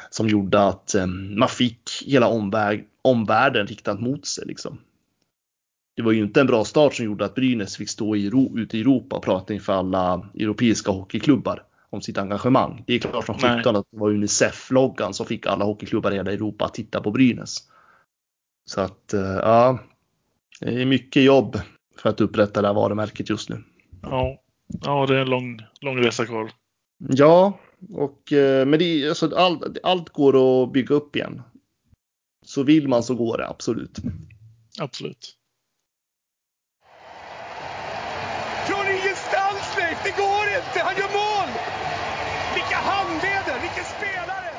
som 0.09 0.27
gjorde 0.27 0.67
att 0.67 0.95
eh, 0.95 1.05
man 1.07 1.49
fick 1.49 1.89
hela 2.05 2.27
omvärld, 2.27 2.85
omvärlden 3.01 3.67
riktat 3.67 4.01
mot 4.01 4.25
sig 4.25 4.45
liksom 4.47 4.77
det 5.99 6.03
var 6.03 6.11
ju 6.11 6.23
inte 6.23 6.41
en 6.41 6.47
bra 6.47 6.65
start 6.65 6.93
som 6.93 7.05
gjorde 7.05 7.25
att 7.25 7.35
Brynäs 7.35 7.77
fick 7.77 7.89
stå 7.89 8.15
i, 8.15 8.31
ute 8.55 8.77
i 8.77 8.81
Europa 8.81 9.15
och 9.15 9.23
prata 9.23 9.53
inför 9.53 9.73
alla 9.73 10.29
europeiska 10.33 10.91
hockeyklubbar 10.91 11.63
om 11.89 12.01
sitt 12.01 12.17
engagemang. 12.17 12.83
Det 12.87 12.93
är 12.93 12.99
klart 12.99 13.25
som 13.25 13.37
sjutton 13.37 13.75
att 13.75 13.85
det 13.91 13.97
var 13.97 14.09
Unicef-loggan 14.09 15.13
som 15.13 15.25
fick 15.25 15.45
alla 15.45 15.65
hockeyklubbar 15.65 16.11
i 16.11 16.15
hela 16.15 16.31
Europa 16.31 16.65
att 16.65 16.73
titta 16.73 17.01
på 17.01 17.11
Brynäs. 17.11 17.57
Så 18.65 18.81
att 18.81 19.13
eh, 19.13 19.21
ja, 19.21 19.79
det 20.59 20.81
är 20.81 20.85
mycket 20.85 21.23
jobb 21.23 21.59
för 21.97 22.09
att 22.09 22.21
upprätta 22.21 22.61
det 22.61 22.67
här 22.67 22.75
varumärket 22.75 23.29
just 23.29 23.49
nu. 23.49 23.63
Ja, 24.01 24.41
ja 24.81 25.05
det 25.05 25.15
är 25.15 25.21
en 25.21 25.29
lång, 25.29 25.61
lång 25.81 25.97
resa 25.97 26.25
kvar. 26.25 26.51
Ja, 26.97 27.59
och, 27.93 28.33
eh, 28.33 28.65
men 28.65 28.79
det, 28.79 29.09
alltså, 29.09 29.35
allt, 29.35 29.77
allt 29.83 30.09
går 30.09 30.63
att 30.63 30.73
bygga 30.73 30.95
upp 30.95 31.15
igen. 31.15 31.41
Så 32.45 32.63
vill 32.63 32.87
man 32.87 33.03
så 33.03 33.15
går 33.15 33.37
det 33.37 33.47
absolut. 33.47 33.97
Absolut. 34.79 35.35
Det 40.03 40.11
går 40.11 40.45
inte! 40.57 40.79
Han 40.87 40.95
gör 40.97 41.11
mål! 41.21 41.49
Vilka 42.55 42.75
handleder! 42.75 43.59
Vilken 43.61 43.85
spelare! 43.85 44.51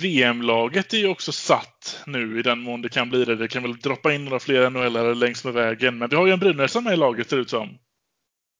VM-laget 0.00 0.92
är 0.92 0.98
ju 0.98 1.08
också 1.08 1.32
satt 1.32 2.02
nu 2.06 2.38
i 2.38 2.42
den 2.42 2.60
mån 2.60 2.82
det 2.82 2.88
kan 2.88 3.10
bli 3.10 3.24
det. 3.24 3.36
Det 3.36 3.48
kan 3.48 3.62
väl 3.62 3.76
droppa 3.76 4.12
in 4.12 4.24
några 4.24 4.38
fler 4.38 4.70
NHL 4.70 5.18
längs 5.18 5.44
med 5.44 5.54
vägen. 5.54 5.98
Men 5.98 6.08
vi 6.08 6.16
har 6.16 6.26
ju 6.26 6.32
en 6.32 6.38
Brynäs 6.38 6.74
med 6.74 6.92
i 6.92 6.96
laget 6.96 7.28
ser 7.28 7.36
det 7.36 7.42
ut 7.42 7.50
som. 7.50 7.78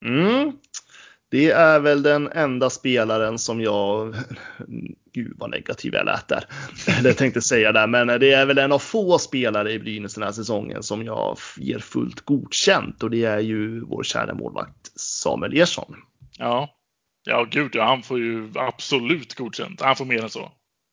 Mm. 0.05 0.53
Det 1.31 1.51
är 1.51 1.81
väl 1.81 2.03
den 2.03 2.29
enda 2.29 2.71
spelaren 2.71 3.39
som 3.39 3.61
jag, 3.61 4.15
gud 5.13 5.33
vad 5.39 5.51
negativ 5.51 5.95
jag 5.95 6.07
lät 6.07 6.29
där, 6.29 6.45
eller 6.99 7.13
tänkte 7.13 7.43
säga 7.43 7.73
där, 7.73 7.87
men 7.87 8.07
det 8.07 8.33
är 8.33 8.47
väl 8.47 8.59
en 8.59 8.73
av 8.73 8.79
få 8.79 9.19
spelare 9.19 9.73
i 9.73 9.79
Brynäs 9.79 10.15
den 10.15 10.25
här 10.25 10.33
säsongen 10.33 10.83
som 10.83 11.05
jag 11.05 11.39
ger 11.57 11.79
fullt 11.79 12.21
godkänt 12.21 13.03
och 13.03 13.11
det 13.11 13.25
är 13.25 13.41
ju 13.41 13.81
vår 13.81 14.03
kära 14.03 14.35
målvakt 14.35 15.01
Samuel 15.01 15.57
Ersson. 15.57 15.97
Ja, 16.39 16.69
ja 17.25 17.47
gud 17.51 17.71
ja, 17.75 17.85
han 17.85 18.03
får 18.03 18.19
ju 18.19 18.51
absolut 18.55 19.35
godkänt. 19.35 19.81
Han 19.81 19.97
får 19.97 20.05
mer 20.05 20.23
än 20.23 20.31
så. 20.31 20.53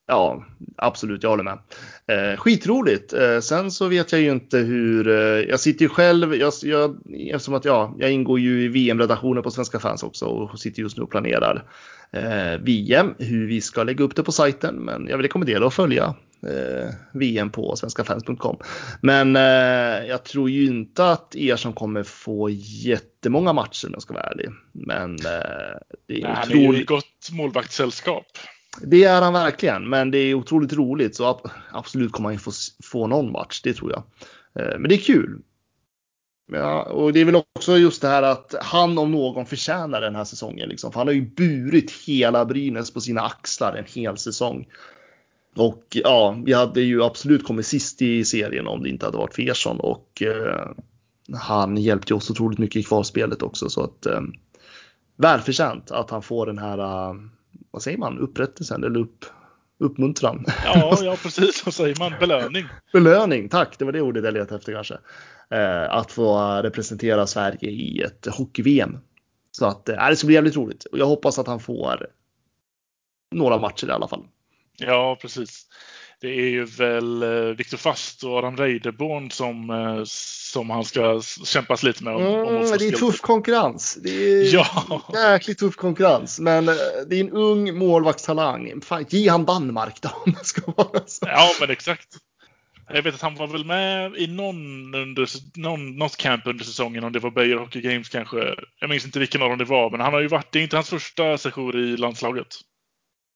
Ja, 0.10 0.46
absolut, 0.78 1.24
jag 1.24 1.30
håller 1.30 1.44
med. 1.44 1.60
Eh, 2.08 2.38
skitroligt. 2.38 3.14
Eh, 3.14 3.40
sen 3.40 3.72
så 3.72 3.88
vet 3.88 4.12
jag 4.12 4.22
ju 4.22 4.32
inte 4.32 4.58
hur, 4.58 5.08
eh, 5.08 5.16
jag 5.50 5.60
sitter 5.60 5.86
ju 5.86 5.90
själv, 5.90 6.36
jag, 6.36 6.54
jag, 6.64 6.98
eftersom 7.32 7.54
att 7.54 7.66
ja, 7.66 7.96
jag 7.98 8.12
ingår 8.12 8.40
ju 8.40 8.64
i 8.64 8.68
VM-redaktionen 8.68 9.44
på 9.44 9.52
Svenska 9.52 9.80
fans 9.80 10.04
också 10.04 10.26
och 10.26 10.60
sitter 10.60 10.82
just 10.82 10.98
nu 10.98 11.04
och 11.04 11.12
planerar 11.12 11.64
eh, 12.12 12.62
VM, 12.62 13.14
hur 13.18 13.48
vi 13.48 13.62
ska 13.62 13.84
lägga 13.84 14.04
upp 14.04 14.16
det 14.16 14.24
på 14.24 14.32
sajten. 14.32 14.76
Men 14.76 15.08
jag 15.08 15.18
vill 15.18 15.26
rekommendera 15.26 15.68
att 15.68 15.74
följa 15.74 16.16
eh, 16.48 16.90
VM 17.14 17.50
på 17.50 17.76
svenskafans.com. 17.76 18.58
Men 19.02 19.36
eh, 19.36 20.08
jag 20.08 20.24
tror 20.24 20.50
ju 20.50 20.66
inte 20.66 21.12
att 21.12 21.36
er 21.36 21.56
som 21.56 21.74
kommer 21.74 22.04
få 22.04 22.50
jättemånga 22.50 23.54
matcher 23.54 23.88
om 23.88 23.94
jag 23.94 24.02
ska 24.02 24.14
vara 24.14 24.24
ärlig. 24.24 24.50
Men 24.72 25.12
eh, 25.12 25.78
det 26.08 26.22
är 26.22 26.24
Nej, 26.24 26.34
Han 26.36 26.52
är 26.52 26.56
ju 26.56 26.82
i 26.82 26.84
gott 26.84 27.30
målvaktssällskap. 27.32 28.26
Det 28.82 29.04
är 29.04 29.22
han 29.22 29.34
verkligen, 29.34 29.90
men 29.90 30.12
det 30.12 30.18
är 30.18 30.34
otroligt 30.34 30.74
roligt 30.74 31.16
så 31.16 31.42
absolut 31.72 32.12
kommer 32.12 32.30
han 32.30 32.40
få, 32.40 32.52
få 32.84 33.08
någon 33.08 33.32
match, 33.32 33.62
det 33.64 33.74
tror 33.74 33.92
jag. 33.92 34.04
Eh, 34.66 34.80
men 34.80 34.90
det 34.90 34.96
är 34.96 35.00
kul. 35.00 35.42
Ja, 36.52 36.84
och 36.84 37.14
det 37.14 37.20
är 37.20 37.26
väl 37.26 37.36
också 37.56 37.78
just 37.78 38.02
det 38.02 38.08
här 38.08 38.24
att 38.24 38.56
han 38.62 38.98
om 38.98 39.12
någon 39.12 39.46
förtjänar 39.46 40.02
den 40.02 40.16
här 40.16 40.24
säsongen. 40.24 40.70
Liksom. 40.70 40.92
För 40.92 41.00
han 41.00 41.08
har 41.08 41.14
ju 41.14 41.30
burit 41.30 41.92
hela 41.92 42.46
Brynäs 42.46 42.92
på 42.92 43.02
sina 43.02 43.22
axlar 43.22 43.74
en 43.74 43.86
hel 43.86 44.18
säsong. 44.18 44.68
Och 45.56 45.84
ja, 45.90 46.42
vi 46.46 46.54
hade 46.54 46.82
ju 46.82 47.04
absolut 47.04 47.44
kommit 47.44 47.66
sist 47.66 48.02
i 48.02 48.26
serien 48.26 48.68
om 48.68 48.84
det 48.84 48.90
inte 48.90 49.06
hade 49.06 49.18
varit 49.18 49.34
för 49.34 49.50
Ersson. 49.50 49.80
Och 49.80 50.22
eh, 50.22 50.70
han 51.34 51.78
hjälpte 51.78 52.14
oss 52.14 52.30
otroligt 52.30 52.60
mycket 52.60 52.80
i 52.80 52.84
kvalspelet 52.84 53.42
också. 53.42 53.70
Så 53.70 53.84
att 53.84 54.06
eh, 54.06 54.22
välförtjänt 55.18 55.92
att 55.92 56.10
han 56.10 56.22
får 56.22 56.46
den 56.46 56.58
här 56.58 56.78
eh, 56.78 57.16
vad 57.78 57.84
säger 57.84 57.98
man, 57.98 58.20
upprättelsen 58.20 58.84
eller 58.84 59.00
upp, 59.00 59.26
uppmuntran. 59.80 60.46
Ja, 60.66 60.98
ja, 61.02 61.18
precis. 61.24 61.66
Vad 61.66 61.74
säger 61.74 61.96
man? 62.00 62.14
Belöning. 62.20 62.66
Belöning, 62.94 63.50
tack. 63.50 63.80
Det 63.80 63.86
var 63.86 63.92
det 63.92 64.02
ordet 64.02 64.24
jag 64.24 64.34
letade 64.34 64.56
efter 64.56 64.74
kanske. 64.74 64.98
Eh, 65.50 65.94
att 65.94 66.12
få 66.12 66.38
representera 66.64 67.28
Sverige 67.28 67.70
i 67.70 68.02
ett 68.02 68.26
hockey-VM. 68.26 68.98
Så 69.52 69.66
att 69.66 69.90
eh, 69.90 70.10
det 70.10 70.16
ska 70.16 70.28
bli 70.28 70.36
jävligt 70.36 70.56
roligt. 70.56 70.86
Och 70.86 70.98
jag 70.98 71.06
hoppas 71.06 71.40
att 71.40 71.48
han 71.48 71.60
får 71.60 72.08
några 73.32 73.58
matcher 73.58 73.88
i 73.88 73.92
alla 73.92 74.08
fall. 74.08 74.24
Ja, 74.78 75.18
precis. 75.22 75.66
Det 76.22 76.28
är 76.28 76.50
ju 76.50 76.66
väl 76.66 77.24
eh, 77.24 77.56
Viktor 77.56 77.78
Fast 77.78 78.24
och 78.24 78.38
Adam 78.38 78.58
Reideborn 78.58 79.32
som, 79.32 79.70
eh, 79.70 80.04
som 80.06 80.70
han 80.70 80.84
ska 80.84 81.22
kämpas 81.46 81.84
lite 81.84 82.04
med. 82.04 82.16
Om, 82.16 82.22
mm, 82.22 82.40
om 82.40 82.78
det 82.80 82.88
är 82.88 82.92
tuff 82.92 83.22
konkurrens. 83.22 83.98
Det 84.04 84.10
är 84.10 84.54
ja. 84.54 85.02
jäkligt 85.14 85.60
tuff 85.60 85.76
konkurrens. 85.76 86.40
Men 86.40 86.70
eh, 86.70 86.76
det 87.10 87.16
är 87.16 87.22
en 87.22 87.32
ung 87.32 87.78
målvaktstalang. 87.78 88.82
Fan, 88.82 89.06
ge 89.10 89.30
han 89.30 89.46
Danmark 89.46 90.02
då 90.02 90.10
om 90.26 90.32
det 90.32 90.46
ska 90.46 90.72
vara 90.72 91.08
så. 91.08 91.26
Ja, 91.28 91.50
men 91.60 91.70
exakt. 91.70 92.08
Jag 92.90 93.04
vet 93.04 93.16
att 93.16 93.22
han 93.22 93.36
var 93.36 93.48
väl 93.48 93.66
med 93.66 94.16
i 94.16 94.28
någon, 94.28 94.96
under, 94.96 95.30
någon, 95.60 95.98
något 95.98 96.18
camp 96.18 96.48
under 96.48 96.66
säsongen, 96.66 97.04
om 97.04 97.12
det 97.12 97.20
var 97.20 97.32
Beijer 97.32 97.58
Hockey 97.58 97.82
Games 97.82 98.10
kanske. 98.10 98.56
Jag 98.80 98.90
minns 98.90 99.06
inte 99.06 99.20
vilken 99.20 99.42
av 99.42 99.50
dem 99.50 99.58
det 99.58 99.66
var, 99.66 99.90
men 99.90 100.00
han 100.00 100.14
har 100.14 100.22
ju 100.22 100.28
varit, 100.28 100.52
det 100.52 100.60
är 100.60 100.64
inte 100.64 100.78
hans 100.78 100.90
första 100.90 101.38
session 101.38 101.76
i 101.76 101.98
landslaget. 101.98 102.48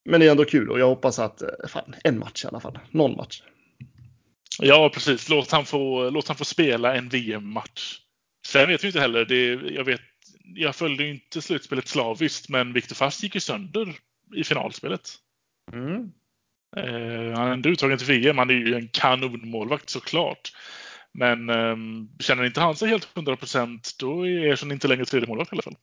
Men 0.06 0.20
det 0.20 0.28
är 0.28 0.32
ändå 0.32 0.46
kul 0.46 0.70
och 0.70 0.80
jag 0.80 0.88
hoppas 0.88 1.20
att, 1.20 1.42
fan, 1.68 1.96
en 2.04 2.20
match 2.20 2.46
i 2.46 2.48
alla 2.48 2.60
fall. 2.60 2.80
Någon 2.92 3.16
match. 3.16 3.42
Ja, 4.60 4.92
precis. 4.94 5.30
Låt 5.30 5.52
han 5.52 5.66
få, 5.66 6.10
låt 6.10 6.28
han 6.28 6.38
få 6.38 6.46
spela 6.46 6.96
en 6.96 7.10
VM-match. 7.10 8.00
Sen 8.48 8.68
vet 8.68 8.84
vi 8.84 8.88
inte 8.88 9.00
heller. 9.00 9.26
Det, 9.26 9.74
jag, 9.74 9.84
vet, 9.84 10.02
jag 10.56 10.76
följde 10.76 11.08
inte 11.08 11.42
slutspelet 11.42 11.88
slaviskt, 11.88 12.50
men 12.50 12.74
Viktor 12.74 12.96
Fast 12.96 13.24
gick 13.24 13.36
ju 13.36 13.42
sönder 13.42 13.96
i 14.36 14.44
finalspelet. 14.44 15.10
Mm. 15.74 16.12
Eh, 16.78 17.38
han 17.38 17.48
är 17.48 17.54
ändå 17.54 17.70
uttagen 17.70 17.98
till 17.98 18.08
VM. 18.08 18.38
Han 18.38 18.50
är 18.50 18.54
ju 18.54 18.76
en 18.76 18.88
kanonmålvakt 18.88 19.90
såklart. 19.90 20.52
Men 21.14 21.50
eh, 21.50 21.76
känner 22.20 22.46
inte 22.46 22.62
han 22.62 22.76
sig 22.76 22.90
helt 22.90 23.10
100 23.16 23.36
procent, 23.36 23.96
då 24.00 24.28
är 24.28 24.52
Ersson 24.52 24.72
inte 24.72 24.88
längre 24.88 25.06
tredje 25.06 25.28
målvakt 25.28 25.52
i 25.52 25.56
alla 25.56 25.62
fall. 25.62 25.78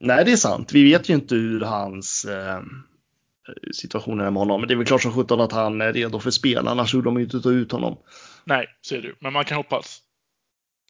Nej, 0.00 0.24
det 0.24 0.32
är 0.32 0.36
sant. 0.36 0.72
Vi 0.72 0.84
vet 0.84 1.08
ju 1.08 1.14
inte 1.14 1.34
hur 1.34 1.60
hans 1.60 2.24
eh, 2.24 2.60
situation 3.72 4.20
är 4.20 4.30
med 4.30 4.40
honom. 4.40 4.60
Men 4.60 4.68
det 4.68 4.74
är 4.74 4.76
väl 4.76 4.86
klart 4.86 5.02
som 5.02 5.12
sjutton 5.12 5.40
att 5.40 5.52
han 5.52 5.80
är 5.80 5.92
redo 5.92 6.18
för 6.18 6.30
spel, 6.30 6.68
annars 6.68 6.88
skulle 6.88 7.02
de 7.02 7.16
ju 7.16 7.24
inte 7.24 7.40
ta 7.40 7.50
ut 7.50 7.72
honom. 7.72 7.98
Nej, 8.44 8.66
det 8.90 8.96
ju. 8.96 9.14
Men 9.20 9.32
man 9.32 9.44
kan 9.44 9.56
hoppas. 9.56 10.02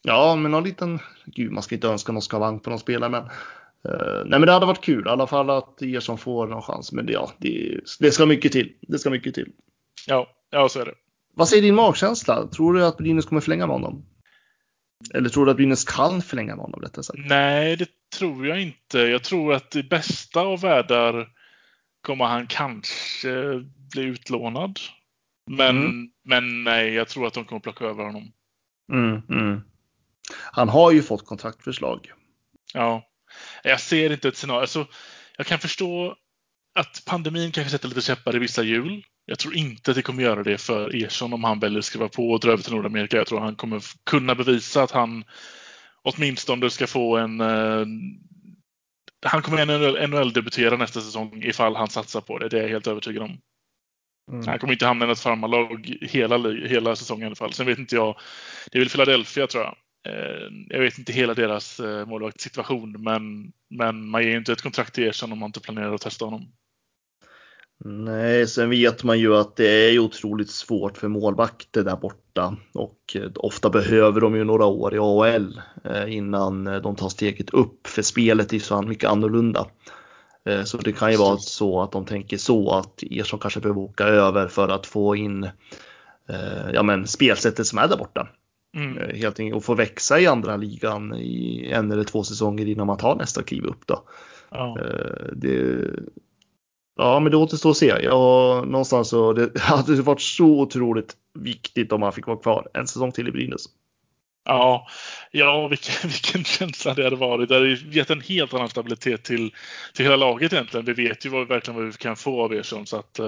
Ja, 0.02 0.36
men 0.36 0.50
någon 0.50 0.64
liten, 0.64 0.98
gud 1.26 1.52
man 1.52 1.62
ska 1.62 1.74
inte 1.74 1.88
önska 1.88 2.12
någon 2.12 2.22
skavank 2.22 2.62
på 2.62 2.70
någon 2.70 2.78
spelare, 2.78 3.10
men 3.10 3.22
uh, 3.22 4.24
nej 4.26 4.38
men 4.38 4.40
det 4.40 4.52
hade 4.52 4.66
varit 4.66 4.84
kul 4.84 5.06
i 5.06 5.10
alla 5.10 5.26
fall 5.26 5.50
att 5.50 5.82
er 5.82 6.00
som 6.00 6.18
får 6.18 6.46
någon 6.46 6.62
chans. 6.62 6.92
Men 6.92 7.06
det, 7.06 7.12
ja, 7.12 7.30
det, 7.38 7.80
det 8.00 8.10
ska 8.10 8.26
mycket 8.26 8.52
till. 8.52 8.72
Det 8.80 8.98
ska 8.98 9.10
mycket 9.10 9.34
till. 9.34 9.52
Ja, 10.06 10.28
ja 10.50 10.68
så 10.68 10.80
är 10.80 10.84
det. 10.84 10.94
Vad 11.34 11.48
säger 11.48 11.62
din 11.62 11.74
magkänsla? 11.74 12.46
Tror 12.46 12.74
du 12.74 12.84
att 12.84 12.96
Brynäs 12.96 13.26
kommer 13.26 13.40
förlänga 13.40 13.66
med 13.66 13.74
honom? 13.74 14.06
Eller 15.14 15.28
tror 15.28 15.44
du 15.44 15.50
att 15.50 15.56
Brynäs 15.56 15.84
kan 15.84 16.22
förlänga 16.22 16.56
med 16.56 16.64
honom 16.64 16.80
rättare 16.80 17.02
sagt? 17.02 17.18
Nej, 17.18 17.76
det 17.76 17.88
tror 18.18 18.46
jag 18.46 18.62
inte. 18.62 18.98
Jag 18.98 19.24
tror 19.24 19.54
att 19.54 19.76
i 19.76 19.82
bästa 19.82 20.40
av 20.40 20.60
världar 20.60 21.28
kommer 22.02 22.24
han 22.24 22.46
kanske 22.46 23.64
bli 23.92 24.02
utlånad. 24.02 24.80
Men, 25.50 25.78
mm. 25.78 26.10
men 26.24 26.64
nej, 26.64 26.92
jag 26.92 27.08
tror 27.08 27.26
att 27.26 27.34
de 27.34 27.44
kommer 27.44 27.60
plocka 27.60 27.84
över 27.84 28.04
honom. 28.04 28.32
Mm, 28.92 29.22
mm. 29.28 29.60
Han 30.52 30.68
har 30.68 30.92
ju 30.92 31.02
fått 31.02 31.26
kontraktförslag. 31.26 32.12
Ja, 32.74 33.02
jag 33.62 33.80
ser 33.80 34.12
inte 34.12 34.28
ett 34.28 34.36
scenario. 34.36 34.60
Alltså, 34.60 34.86
jag 35.36 35.46
kan 35.46 35.58
förstå 35.58 36.16
att 36.74 37.02
pandemin 37.06 37.52
kanske 37.52 37.70
sätter 37.70 37.88
lite 37.88 38.00
käppar 38.00 38.36
i 38.36 38.38
vissa 38.38 38.62
hjul. 38.62 39.04
Jag 39.24 39.38
tror 39.38 39.56
inte 39.56 39.90
att 39.90 39.94
det 39.94 40.02
kommer 40.02 40.22
göra 40.22 40.42
det 40.42 40.58
för 40.58 41.04
Ersson 41.04 41.32
om 41.32 41.44
han 41.44 41.60
väljer 41.60 41.78
att 41.78 41.84
skriva 41.84 42.08
på 42.08 42.30
och 42.30 42.40
dra 42.40 42.52
över 42.52 42.62
till 42.62 42.72
Nordamerika. 42.72 43.16
Jag 43.16 43.26
tror 43.26 43.40
han 43.40 43.56
kommer 43.56 43.82
kunna 44.04 44.34
bevisa 44.34 44.82
att 44.82 44.90
han 44.90 45.24
åtminstone 46.02 46.70
ska 46.70 46.86
få 46.86 47.16
en... 47.16 47.40
Han 49.26 49.42
kommer 49.42 50.06
NHL-debutera 50.06 50.76
nästa 50.76 51.00
säsong 51.00 51.42
ifall 51.42 51.76
han 51.76 51.88
satsar 51.88 52.20
på 52.20 52.38
det. 52.38 52.48
Det 52.48 52.58
är 52.58 52.62
jag 52.62 52.68
helt 52.68 52.86
övertygad 52.86 53.22
om. 53.22 53.38
Mm. 54.32 54.46
Han 54.46 54.58
kommer 54.58 54.72
inte 54.72 54.86
hamna 54.86 55.04
i 55.04 55.08
något 55.08 55.20
farmarlag 55.20 55.96
hela, 56.00 56.50
hela 56.52 56.96
säsongen 56.96 57.22
i 57.22 57.26
alla 57.26 57.36
fall. 57.36 57.52
Sen 57.52 57.66
vet 57.66 57.78
inte 57.78 57.94
jag. 57.94 58.18
Det 58.72 58.78
är 58.78 58.80
väl 58.80 58.88
Philadelphia 58.88 59.46
tror 59.46 59.64
jag. 59.64 59.76
Eh, 60.08 60.48
jag 60.68 60.80
vet 60.80 60.98
inte 60.98 61.12
hela 61.12 61.34
deras 61.34 61.80
eh, 61.80 62.06
målvaktssituation, 62.06 62.92
men, 63.02 63.52
men 63.70 64.08
man 64.08 64.22
ger 64.22 64.36
inte 64.36 64.52
ett 64.52 64.62
kontrakt 64.62 64.94
till 64.94 65.08
Ersson 65.08 65.32
om 65.32 65.38
man 65.38 65.48
inte 65.48 65.60
planerar 65.60 65.94
att 65.94 66.00
testa 66.00 66.24
honom. 66.24 66.52
Nej, 67.84 68.46
sen 68.46 68.70
vet 68.70 69.04
man 69.04 69.18
ju 69.18 69.36
att 69.36 69.56
det 69.56 69.68
är 69.68 69.98
otroligt 69.98 70.50
svårt 70.50 70.96
för 70.96 71.08
målvakter 71.08 71.84
där 71.84 71.96
borta 71.96 72.56
och 72.74 72.98
eh, 73.14 73.30
ofta 73.34 73.70
behöver 73.70 74.20
de 74.20 74.36
ju 74.36 74.44
några 74.44 74.64
år 74.64 74.94
i 74.94 74.98
AHL 74.98 75.60
innan 76.08 76.64
de 76.64 76.96
tar 76.96 77.08
steget 77.08 77.50
upp 77.50 77.86
för 77.86 78.02
spelet 78.02 78.52
är 78.52 78.58
så 78.58 78.82
mycket 78.82 79.10
annorlunda. 79.10 79.66
Så 80.64 80.76
det 80.76 80.92
kan 80.92 81.10
ju 81.10 81.16
vara 81.16 81.36
så 81.36 81.82
att 81.82 81.92
de 81.92 82.04
tänker 82.04 82.36
så 82.36 82.70
att 82.70 83.02
Ersson 83.02 83.38
kanske 83.38 83.60
behöver 83.60 83.80
åka 83.80 84.04
över 84.04 84.48
för 84.48 84.68
att 84.68 84.86
få 84.86 85.16
in 85.16 85.48
ja, 86.72 86.82
men 86.82 87.06
spelsättet 87.06 87.66
som 87.66 87.78
är 87.78 87.88
där 87.88 87.96
borta. 87.96 88.28
Mm. 88.76 88.98
Eh, 88.98 89.16
helt 89.16 89.40
enkelt 89.40 89.56
och 89.56 89.64
få 89.64 89.74
växa 89.74 90.20
i 90.20 90.26
andra 90.26 90.56
ligan 90.56 91.14
i 91.14 91.70
en 91.72 91.92
eller 91.92 92.04
två 92.04 92.24
säsonger 92.24 92.66
innan 92.66 92.86
man 92.86 92.96
tar 92.96 93.16
nästa 93.16 93.42
kliv 93.42 93.64
upp 93.64 93.86
då. 93.86 94.02
Ja. 94.50 94.78
Eh, 94.80 95.32
det, 95.32 95.78
ja, 97.00 97.20
men 97.20 97.30
det 97.30 97.36
återstår 97.36 97.70
att 97.70 97.76
se. 97.76 97.86
Ja, 98.02 98.64
någonstans 98.66 99.08
så 99.08 99.32
det 99.32 99.60
hade 99.60 100.02
varit 100.02 100.20
så 100.20 100.46
otroligt 100.46 101.16
viktigt 101.34 101.92
om 101.92 102.02
han 102.02 102.12
fick 102.12 102.26
vara 102.26 102.38
kvar 102.38 102.68
en 102.74 102.86
säsong 102.86 103.12
till 103.12 103.28
i 103.28 103.32
Brynäs. 103.32 103.64
Ja, 104.44 104.86
ja 105.30 105.68
vilken, 105.68 105.94
vilken 106.10 106.44
känsla 106.44 106.94
det 106.94 107.04
hade 107.04 107.16
varit. 107.16 107.48
Det 107.48 107.54
hade 107.54 107.68
gett 107.68 108.10
en 108.10 108.20
helt 108.20 108.54
annan 108.54 108.68
stabilitet 108.68 109.24
till, 109.24 109.54
till 109.94 110.04
hela 110.04 110.16
laget 110.16 110.52
egentligen. 110.52 110.86
Vi 110.86 110.92
vet 110.92 111.26
ju 111.26 111.28
vad, 111.28 111.48
verkligen 111.48 111.80
vad 111.80 111.86
vi 111.86 111.92
kan 111.92 112.16
få 112.16 112.42
av 112.42 112.52
Ersson. 112.52 112.86
Så, 112.86 112.96
att, 112.96 113.20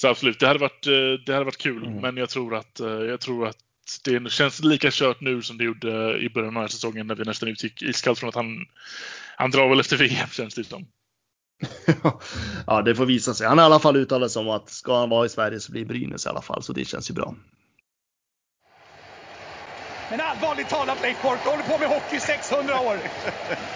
så 0.00 0.08
absolut, 0.08 0.40
det 0.40 0.46
hade 0.46 0.58
varit, 0.58 0.82
det 1.26 1.32
hade 1.32 1.44
varit 1.44 1.58
kul. 1.58 1.86
Mm. 1.86 2.00
Men 2.00 2.16
jag 2.16 2.28
tror 2.28 2.54
att, 2.54 2.80
jag 3.08 3.20
tror 3.20 3.46
att 3.46 3.56
det 4.04 4.32
känns 4.32 4.64
lika 4.64 4.88
kört 4.92 5.20
nu 5.20 5.42
som 5.42 5.58
det 5.58 5.64
gjorde 5.64 6.18
i 6.18 6.28
början 6.28 6.48
av 6.48 6.54
den 6.54 6.62
här 6.62 6.68
säsongen 6.68 7.06
när 7.06 7.14
vi 7.14 7.24
nästan 7.24 7.48
utgick 7.48 7.82
iskallt 7.82 8.18
från 8.18 8.28
att 8.28 8.34
han, 8.34 8.66
han 9.36 9.50
drar 9.50 9.68
väl 9.68 9.80
efter 9.80 9.96
VM 9.96 10.28
känns 10.28 10.54
det 10.54 10.64
som. 10.64 10.86
Ja, 12.66 12.82
det 12.82 12.94
får 12.94 13.06
visa 13.06 13.34
sig. 13.34 13.46
Han 13.46 13.58
har 13.58 13.64
i 13.64 13.66
alla 13.66 13.78
fall 13.78 13.96
uttalat 13.96 14.30
sig 14.30 14.40
om 14.40 14.48
att 14.48 14.70
ska 14.70 14.98
han 14.98 15.10
vara 15.10 15.26
i 15.26 15.28
Sverige 15.28 15.60
så 15.60 15.72
blir 15.72 15.84
Brynäs 15.84 16.26
i 16.26 16.28
alla 16.28 16.42
fall, 16.42 16.62
så 16.62 16.72
det 16.72 16.84
känns 16.84 17.10
ju 17.10 17.14
bra. 17.14 17.34
Men 20.10 20.20
allvarligt 20.20 20.68
talat 20.68 21.02
Leif 21.02 21.22
Boork, 21.22 21.40
du 21.44 21.50
håller 21.50 21.62
på 21.62 21.78
med 21.78 21.88
hockey 21.88 22.16
i 22.16 22.20
600 22.20 22.80
år. 22.80 22.98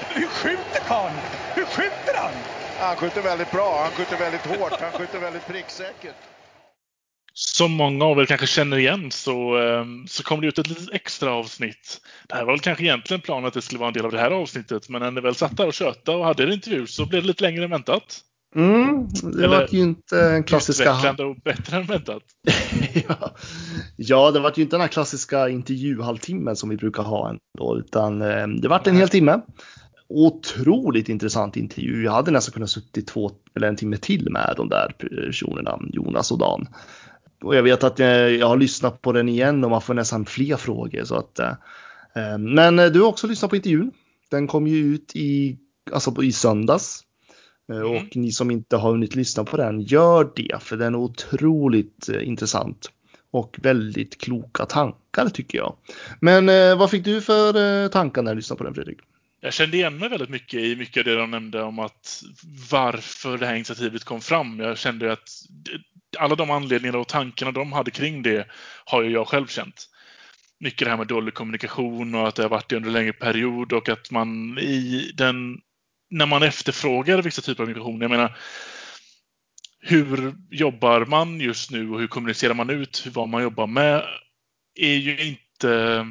Hur 0.09 0.29
skjuter 0.29 0.81
karln? 0.89 1.15
Hur 1.55 1.65
skjuter 1.65 2.17
han? 2.17 2.33
Han 2.79 2.97
skjuter 2.97 3.23
väldigt 3.23 3.51
bra, 3.51 3.83
han 3.83 3.93
skjuter 3.93 4.17
väldigt 4.17 4.47
hårt, 4.47 4.81
han 4.81 4.93
skjuter 4.93 5.19
väldigt 5.19 5.47
pricksäkert 5.47 6.36
som 7.39 7.73
många 7.73 8.05
av 8.05 8.21
er 8.21 8.27
kanske 8.27 8.47
känner 8.47 8.77
igen 8.77 9.11
så, 9.11 9.57
ehm, 9.57 10.07
så 10.07 10.23
kom 10.23 10.41
det 10.41 10.47
ut 10.47 10.59
ett 10.59 10.69
litet 10.69 10.93
extra 10.93 11.33
avsnitt. 11.33 12.01
Det 12.29 12.35
här 12.35 12.45
var 12.45 12.53
väl 12.53 12.61
kanske 12.61 12.85
egentligen 12.85 13.21
planen 13.21 13.45
att 13.45 13.55
det 13.55 13.63
skulle 13.63 13.79
vara 13.79 13.89
en 13.89 13.95
del 13.95 14.05
av 14.05 14.13
det 14.13 14.19
här 14.19 14.31
avsnittet, 14.31 14.89
men 14.89 15.03
när 15.03 15.11
ni 15.11 15.21
väl 15.21 15.35
satt 15.35 15.57
där 15.57 15.67
och 15.67 15.75
tjötade 15.75 16.19
och 16.19 16.25
hade 16.25 16.43
en 16.43 16.53
intervju 16.53 16.87
så 16.87 17.07
blev 17.07 17.23
det 17.23 17.29
lite 17.29 17.45
längre 17.45 17.65
än 17.65 17.71
väntat. 17.71 18.21
Mm, 18.55 19.09
det 19.23 19.45
Eller, 19.45 19.49
var 19.49 19.69
ju 19.71 19.81
inte 19.81 20.43
klassiska... 20.47 20.83
Utvecklande 20.83 21.25
och 21.25 21.37
bättre 21.37 21.77
än 21.77 21.87
väntat. 21.87 22.23
ja. 23.09 23.35
ja, 23.97 24.31
det 24.31 24.41
var 24.41 24.53
ju 24.57 24.63
inte 24.63 24.77
den 24.77 24.81
här 24.81 24.89
klassiska 24.89 25.49
intervjuhalvtimmen 25.49 26.57
som 26.57 26.69
vi 26.69 26.77
brukar 26.77 27.03
ha 27.03 27.29
ändå, 27.29 27.79
utan 27.79 28.23
ehm, 28.23 28.61
det 28.61 28.69
var 28.69 28.89
en 28.89 28.97
hel 28.97 29.09
timme. 29.09 29.41
Otroligt 30.09 31.09
intressant 31.09 31.57
intervju. 31.57 32.05
Jag 32.05 32.13
hade 32.13 32.31
nästan 32.31 32.53
kunnat 32.53 32.71
suttit 32.71 33.07
två 33.07 33.31
eller 33.57 33.69
en 33.69 33.77
timme 33.77 33.97
till 33.97 34.31
med 34.31 34.55
de 34.57 34.69
där 34.69 34.93
personerna, 34.99 35.79
Jonas 35.93 36.33
och 36.33 36.39
Dan 36.39 36.69
och 37.43 37.57
jag 37.57 37.63
vet 37.63 37.85
att 37.85 37.99
jag, 37.99 38.33
jag, 38.33 38.49
har 38.49 38.57
lyssnat 38.57 39.03
på 39.03 39.13
den 39.13 39.29
igen 39.29 39.65
och 39.65 39.71
man 39.71 39.83
får 39.83 39.95
nästan 39.95 40.27
fler 40.27 40.57
frågor. 40.57 41.05
Så 41.05 41.15
att, 41.15 41.39
eh, 41.39 41.55
eh 42.15 42.39
men 42.39 42.77
du 42.77 43.01
har 43.01 43.09
också 43.09 43.27
lyssnat 43.27 43.51
på 43.51 43.57
intervjun. 43.57 43.93
Den 44.31 44.47
kom 44.47 44.67
ju 44.67 44.77
ut 44.77 45.13
i, 45.15 45.59
alltså 45.93 46.23
i 46.23 46.33
söndags. 46.33 47.03
Eh, 47.73 47.77
mm. 47.77 47.97
Och 47.97 48.17
ni 48.17 48.33
som 48.33 48.51
inte 48.51 48.77
har 48.77 48.91
hunnit 48.91 49.15
lyssna 49.15 49.45
på 49.45 49.57
den, 49.57 49.81
gör 49.81 50.33
det 50.37 50.63
för 50.63 50.77
den 50.77 50.95
är 50.95 50.99
otroligt 50.99 52.09
eh, 52.09 52.29
intressant. 52.29 52.91
Och 53.31 53.57
väldigt 53.63 54.19
kloka 54.21 54.67
tankar 54.67 55.29
tycker 55.29 55.59
jag. 55.59 55.77
Men 56.21 56.49
eh, 56.49 56.79
vad 56.79 56.91
fick 56.91 57.05
du 57.05 57.21
för 57.21 57.83
eh, 57.85 57.89
tankar 57.89 58.23
när 58.23 58.31
du 58.31 58.37
lyssnade 58.37 58.59
på 58.59 58.65
den 58.65 58.75
Fredrik? 58.75 58.99
Jag 59.41 59.53
kände 59.53 59.77
igen 59.77 59.99
mig 59.99 60.09
väldigt 60.09 60.29
mycket 60.29 60.61
i 60.61 60.77
mycket 60.77 61.01
av 61.01 61.05
det 61.05 61.17
de 61.17 61.31
nämnde 61.31 61.63
om 61.63 61.79
att 61.79 62.23
varför 62.71 63.39
det 63.39 63.47
här 63.47 63.55
initiativet 63.55 64.05
kom 64.05 64.21
fram. 64.21 64.61
Jag 64.61 64.79
kände 64.79 65.13
att 65.13 65.29
alla 66.19 66.35
de 66.35 66.51
anledningarna 66.51 66.99
och 66.99 67.09
tankarna 67.09 67.53
de 67.53 67.73
hade 67.73 67.91
kring 67.91 68.23
det 68.23 68.49
har 68.85 69.03
ju 69.03 69.11
jag 69.11 69.29
själv 69.29 69.47
känt. 69.47 69.89
Mycket 70.61 70.85
det 70.85 70.91
här 70.91 70.97
med 70.99 71.07
dålig 71.07 71.35
kommunikation 71.35 72.15
och 72.15 72.29
att 72.29 72.35
det 72.35 72.43
har 72.43 72.51
varit 72.51 72.69
det 72.69 72.77
under 72.77 72.89
en 72.89 72.93
längre 72.93 73.13
period 73.13 73.73
och 73.73 73.89
att 73.89 74.11
man 74.11 74.59
i 74.59 75.13
den, 75.15 75.61
när 76.11 76.27
man 76.27 76.43
efterfrågar 76.43 77.23
vissa 77.23 77.43
typer 77.43 77.63
av 77.63 77.69
migration, 77.69 78.01
jag 78.01 78.11
menar 78.11 78.39
hur 79.81 80.35
jobbar 80.51 81.05
man 81.05 81.41
just 81.41 81.71
nu 81.71 81.91
och 81.91 82.01
hur 82.01 82.07
kommunicerar 82.07 82.55
man 82.55 82.71
ut 82.71 83.07
vad 83.13 83.29
man 83.29 83.43
jobbar 83.43 83.67
med 83.67 84.05
är 84.75 84.97
ju 84.97 85.27
inte 85.27 86.07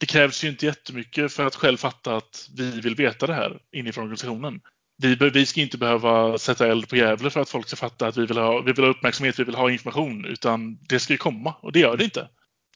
det 0.00 0.06
krävs 0.06 0.44
ju 0.44 0.48
inte 0.48 0.66
jättemycket 0.66 1.32
för 1.32 1.46
att 1.46 1.54
själv 1.54 1.76
fatta 1.76 2.16
att 2.16 2.48
vi 2.56 2.80
vill 2.80 2.94
veta 2.94 3.26
det 3.26 3.34
här 3.34 3.58
inifrån 3.72 4.04
organisationen 4.04 4.60
vi, 4.96 5.14
vi 5.30 5.46
ska 5.46 5.60
inte 5.60 5.78
behöva 5.78 6.38
sätta 6.38 6.66
eld 6.66 6.88
på 6.88 6.96
Gävle 6.96 7.30
för 7.30 7.40
att 7.40 7.50
folk 7.50 7.66
ska 7.66 7.76
fatta 7.76 8.06
att 8.06 8.16
vi 8.16 8.26
vill, 8.26 8.38
ha, 8.38 8.60
vi 8.60 8.72
vill 8.72 8.84
ha 8.84 8.90
uppmärksamhet, 8.90 9.38
vi 9.38 9.44
vill 9.44 9.54
ha 9.54 9.70
information, 9.70 10.24
utan 10.24 10.78
det 10.88 10.98
ska 10.98 11.12
ju 11.12 11.18
komma 11.18 11.54
och 11.60 11.72
det 11.72 11.80
gör 11.80 11.96
det 11.96 12.04
inte. 12.04 12.28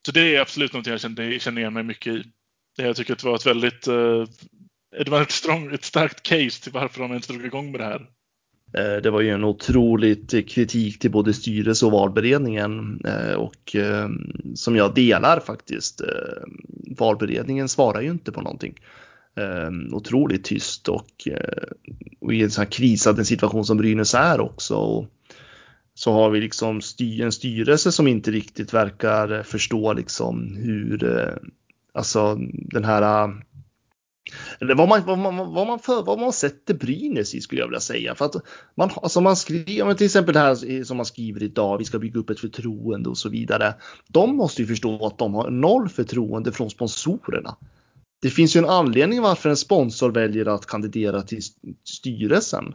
Så 0.06 0.12
det 0.12 0.36
är 0.36 0.40
absolut 0.40 0.72
något 0.72 0.86
jag 0.86 1.00
känner, 1.00 1.38
känner 1.38 1.60
igen 1.60 1.74
mig 1.74 1.82
mycket 1.82 2.14
i. 2.14 2.24
Jag 2.76 2.96
tycker 2.96 3.12
att 3.12 3.18
det 3.18 3.28
var 3.28 3.34
ett 3.34 3.46
väldigt 3.46 3.86
eh, 3.86 4.24
det 5.04 5.10
var 5.10 5.22
ett, 5.22 5.30
strong, 5.30 5.74
ett 5.74 5.84
starkt 5.84 6.22
case 6.22 6.62
till 6.62 6.72
varför 6.72 7.00
de 7.00 7.10
ens 7.10 7.26
drog 7.26 7.44
igång 7.44 7.72
med 7.72 7.80
det 7.80 7.84
här. 7.84 8.08
Eh, 8.78 9.02
det 9.02 9.10
var 9.10 9.20
ju 9.20 9.30
en 9.30 9.44
otroligt 9.44 10.48
kritik 10.48 10.98
till 10.98 11.10
både 11.10 11.34
styrelse 11.34 11.86
och 11.86 11.92
valberedningen 11.92 13.00
eh, 13.04 13.32
och 13.32 13.76
som 14.54 14.76
jag 14.76 14.94
delar 14.94 15.40
faktiskt. 15.40 16.00
Valberedningen 16.98 17.68
svarar 17.68 18.00
ju 18.00 18.10
inte 18.10 18.32
på 18.32 18.40
någonting 18.40 18.74
eh, 19.38 19.94
otroligt 19.96 20.44
tyst 20.44 20.88
och, 20.88 21.28
eh, 21.28 21.68
och 22.20 22.34
i 22.34 22.42
en 22.42 22.50
sån 22.50 22.62
här 22.62 22.70
krisad 22.70 23.26
situation 23.26 23.64
som 23.64 23.76
Brynäs 23.76 24.14
är 24.14 24.40
också. 24.40 24.76
Och 24.76 25.06
så 25.94 26.12
har 26.12 26.30
vi 26.30 26.40
liksom 26.40 26.80
sty 26.80 27.22
en 27.22 27.32
styrelse 27.32 27.92
som 27.92 28.08
inte 28.08 28.30
riktigt 28.30 28.74
verkar 28.74 29.42
förstå 29.42 29.92
liksom 29.92 30.56
hur, 30.56 31.18
eh, 31.18 31.34
alltså 31.92 32.34
den 32.52 32.84
här 32.84 33.02
eller 34.60 34.74
vad 34.74 34.88
man, 34.88 35.02
vad, 35.06 35.18
man, 35.18 35.36
vad, 35.36 35.66
man 35.66 35.78
för, 35.78 36.02
vad 36.02 36.18
man 36.18 36.32
sätter 36.32 36.74
Brynäs 36.74 37.34
i 37.34 37.40
skulle 37.40 37.60
jag 37.60 37.68
vilja 37.68 37.80
säga. 37.80 38.14
För 38.14 38.24
att 38.24 38.34
man, 38.74 38.90
alltså 39.02 39.20
man 39.20 39.36
skriver, 39.36 39.94
till 39.94 40.06
exempel 40.06 40.34
det 40.34 40.40
här 40.40 40.84
som 40.84 40.96
man 40.96 41.06
skriver 41.06 41.42
idag, 41.42 41.78
vi 41.78 41.84
ska 41.84 41.98
bygga 41.98 42.20
upp 42.20 42.30
ett 42.30 42.40
förtroende 42.40 43.08
och 43.08 43.18
så 43.18 43.28
vidare. 43.28 43.74
De 44.08 44.36
måste 44.36 44.62
ju 44.62 44.68
förstå 44.68 45.06
att 45.06 45.18
de 45.18 45.34
har 45.34 45.50
noll 45.50 45.88
förtroende 45.88 46.52
från 46.52 46.70
sponsorerna. 46.70 47.56
Det 48.22 48.30
finns 48.30 48.56
ju 48.56 48.58
en 48.58 48.68
anledning 48.68 49.22
varför 49.22 49.50
en 49.50 49.56
sponsor 49.56 50.10
väljer 50.10 50.46
att 50.46 50.66
kandidera 50.66 51.22
till 51.22 51.42
styrelsen. 51.84 52.74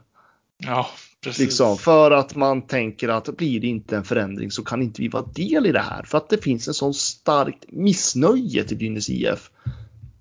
Ja, 0.58 0.88
precis. 1.21 1.39
Liksom, 1.39 1.77
för 1.77 2.12
att 2.12 2.36
man 2.36 2.67
tänker 2.67 3.10
att 3.10 3.38
blir 3.38 3.60
det 3.60 3.67
inte 3.67 3.97
en 3.97 4.03
förändring 4.03 4.51
så 4.51 4.63
kan 4.63 4.82
inte 4.82 5.01
vi 5.01 5.08
vara 5.08 5.25
del 5.25 5.65
i 5.65 5.71
det 5.71 5.79
här. 5.79 6.03
För 6.03 6.17
att 6.17 6.29
det 6.29 6.43
finns 6.43 6.67
en 6.67 6.73
sån 6.73 6.93
starkt 6.93 7.65
missnöje 7.71 8.63
till 8.63 8.77
Brynäs 8.77 9.10
IF. 9.10 9.51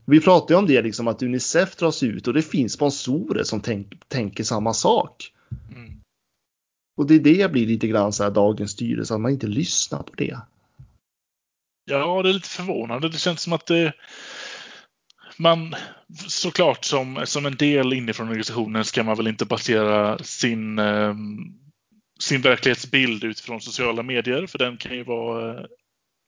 Vi 0.05 0.21
pratade 0.21 0.57
om 0.57 0.67
det, 0.67 0.83
liksom, 0.83 1.09
att 1.09 1.23
Unicef 1.23 1.77
dras 1.77 2.03
ut 2.03 2.29
och 2.29 2.35
det 2.35 2.43
finns 2.43 2.73
sponsorer 2.73 3.45
som 3.45 3.61
tänk, 3.61 4.09
tänker 4.09 4.45
samma 4.45 4.75
sak. 4.75 5.33
Mm. 5.75 6.01
Och 6.97 7.07
det 7.07 7.15
är 7.15 7.21
det 7.21 7.53
blir 7.53 7.67
lite 7.67 7.87
grann 7.87 8.13
så 8.13 8.23
här 8.23 8.31
dagens 8.31 8.71
styrelse, 8.71 9.15
att 9.15 9.21
man 9.21 9.33
inte 9.33 9.47
lyssnar 9.47 10.03
på 10.03 10.13
det. 10.17 10.39
Ja, 11.85 12.23
det 12.23 12.29
är 12.29 12.33
lite 12.33 12.49
förvånande. 12.49 13.09
Det 13.09 13.19
känns 13.19 13.41
som 13.43 13.53
att 13.53 13.67
det 13.67 13.93
man 15.37 15.75
såklart 16.29 16.85
som, 16.85 17.23
som 17.25 17.47
en 17.47 17.57
del 17.57 17.93
inifrån 17.93 18.29
organisationen 18.29 18.85
ska 18.85 19.03
man 19.03 19.17
väl 19.17 19.27
inte 19.27 19.45
basera 19.45 20.19
sin, 20.19 20.79
eh, 20.79 21.15
sin 22.21 22.41
verklighetsbild 22.41 23.25
utifrån 23.25 23.61
sociala 23.61 24.03
medier, 24.03 24.47
för 24.47 24.59
den 24.59 24.77
kan 24.77 24.97
ju 24.97 25.05
vara... 25.05 25.61
Eh, 25.61 25.67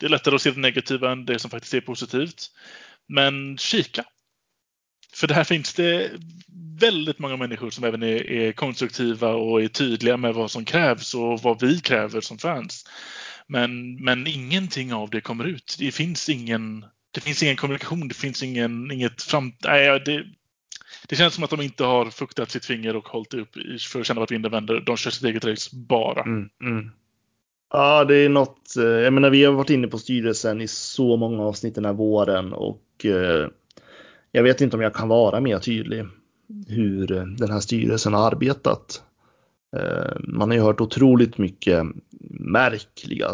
det 0.00 0.06
är 0.06 0.10
lättare 0.10 0.34
att 0.34 0.42
se 0.42 0.50
det 0.50 0.60
negativa 0.60 1.12
än 1.12 1.24
det 1.24 1.38
som 1.38 1.50
faktiskt 1.50 1.74
är 1.74 1.80
positivt. 1.80 2.50
Men 3.08 3.58
kika! 3.58 4.04
För 5.14 5.26
det 5.26 5.34
här 5.34 5.44
finns 5.44 5.74
det 5.74 6.10
väldigt 6.80 7.18
många 7.18 7.36
människor 7.36 7.70
som 7.70 7.84
även 7.84 8.02
är, 8.02 8.30
är 8.30 8.52
konstruktiva 8.52 9.28
och 9.28 9.62
är 9.62 9.68
tydliga 9.68 10.16
med 10.16 10.34
vad 10.34 10.50
som 10.50 10.64
krävs 10.64 11.14
och 11.14 11.40
vad 11.42 11.60
vi 11.60 11.80
kräver 11.80 12.20
som 12.20 12.38
fans. 12.38 12.84
Men, 13.46 14.04
men 14.04 14.26
ingenting 14.26 14.94
av 14.94 15.10
det 15.10 15.20
kommer 15.20 15.44
ut. 15.44 15.76
Det 15.78 15.92
finns 15.92 16.28
ingen 16.28 16.84
det 17.14 17.20
finns 17.20 17.42
ingen 17.42 17.56
kommunikation, 17.56 18.08
det 18.08 18.14
finns 18.14 18.42
ingen, 18.42 18.90
inget 18.90 19.22
fram... 19.22 19.52
Nej, 19.64 20.02
det, 20.04 20.24
det 21.08 21.16
känns 21.16 21.34
som 21.34 21.44
att 21.44 21.50
de 21.50 21.60
inte 21.60 21.84
har 21.84 22.10
fuktat 22.10 22.50
sitt 22.50 22.64
finger 22.64 22.96
och 22.96 23.08
hållit 23.08 23.34
upp 23.34 23.48
för 23.92 24.00
att 24.00 24.06
känna 24.06 24.20
vart 24.20 24.30
vinden 24.30 24.50
vänder. 24.50 24.80
De 24.86 24.96
kör 24.96 25.10
sitt 25.10 25.24
eget 25.24 25.44
race 25.44 25.70
bara. 25.72 26.22
Mm, 26.22 26.48
mm. 26.62 26.90
Ja, 27.72 28.04
det 28.04 28.16
är 28.16 28.28
något. 28.28 28.76
Eh, 28.76 28.84
jag 28.84 29.12
menar, 29.12 29.30
vi 29.30 29.44
har 29.44 29.52
varit 29.52 29.70
inne 29.70 29.88
på 29.88 29.98
styrelsen 29.98 30.60
i 30.60 30.68
så 30.68 31.16
många 31.16 31.42
avsnitt 31.42 31.74
den 31.74 31.84
här 31.84 31.92
våren 31.92 32.52
och 32.52 33.04
eh, 33.04 33.48
jag 34.32 34.42
vet 34.42 34.60
inte 34.60 34.76
om 34.76 34.82
jag 34.82 34.94
kan 34.94 35.08
vara 35.08 35.40
mer 35.40 35.58
tydlig 35.58 36.04
hur 36.68 37.06
den 37.38 37.50
här 37.50 37.60
styrelsen 37.60 38.14
har 38.14 38.26
arbetat. 38.26 39.02
Eh, 39.76 40.16
man 40.20 40.50
har 40.50 40.56
ju 40.56 40.62
hört 40.62 40.80
otroligt 40.80 41.38
mycket 41.38 41.86
märkliga 42.30 43.28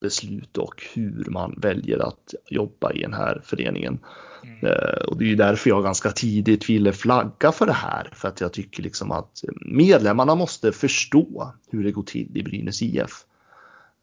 beslut 0.00 0.58
och 0.58 0.82
hur 0.94 1.24
man 1.28 1.54
väljer 1.56 1.98
att 1.98 2.34
jobba 2.48 2.92
i 2.92 3.02
den 3.02 3.14
här 3.14 3.40
föreningen. 3.44 3.98
Mm. 4.44 4.66
Eh, 4.66 5.02
och 5.08 5.18
det 5.18 5.24
är 5.24 5.28
ju 5.28 5.36
därför 5.36 5.70
jag 5.70 5.82
ganska 5.82 6.10
tidigt 6.10 6.70
ville 6.70 6.92
flagga 6.92 7.52
för 7.52 7.66
det 7.66 7.72
här. 7.72 8.08
För 8.12 8.28
att 8.28 8.40
jag 8.40 8.52
tycker 8.52 8.82
liksom 8.82 9.12
att 9.12 9.44
medlemmarna 9.60 10.34
måste 10.34 10.72
förstå 10.72 11.54
hur 11.70 11.84
det 11.84 11.90
går 11.90 12.02
till 12.02 12.36
i 12.36 12.42
Brynäs 12.42 12.82
IF. 12.82 13.24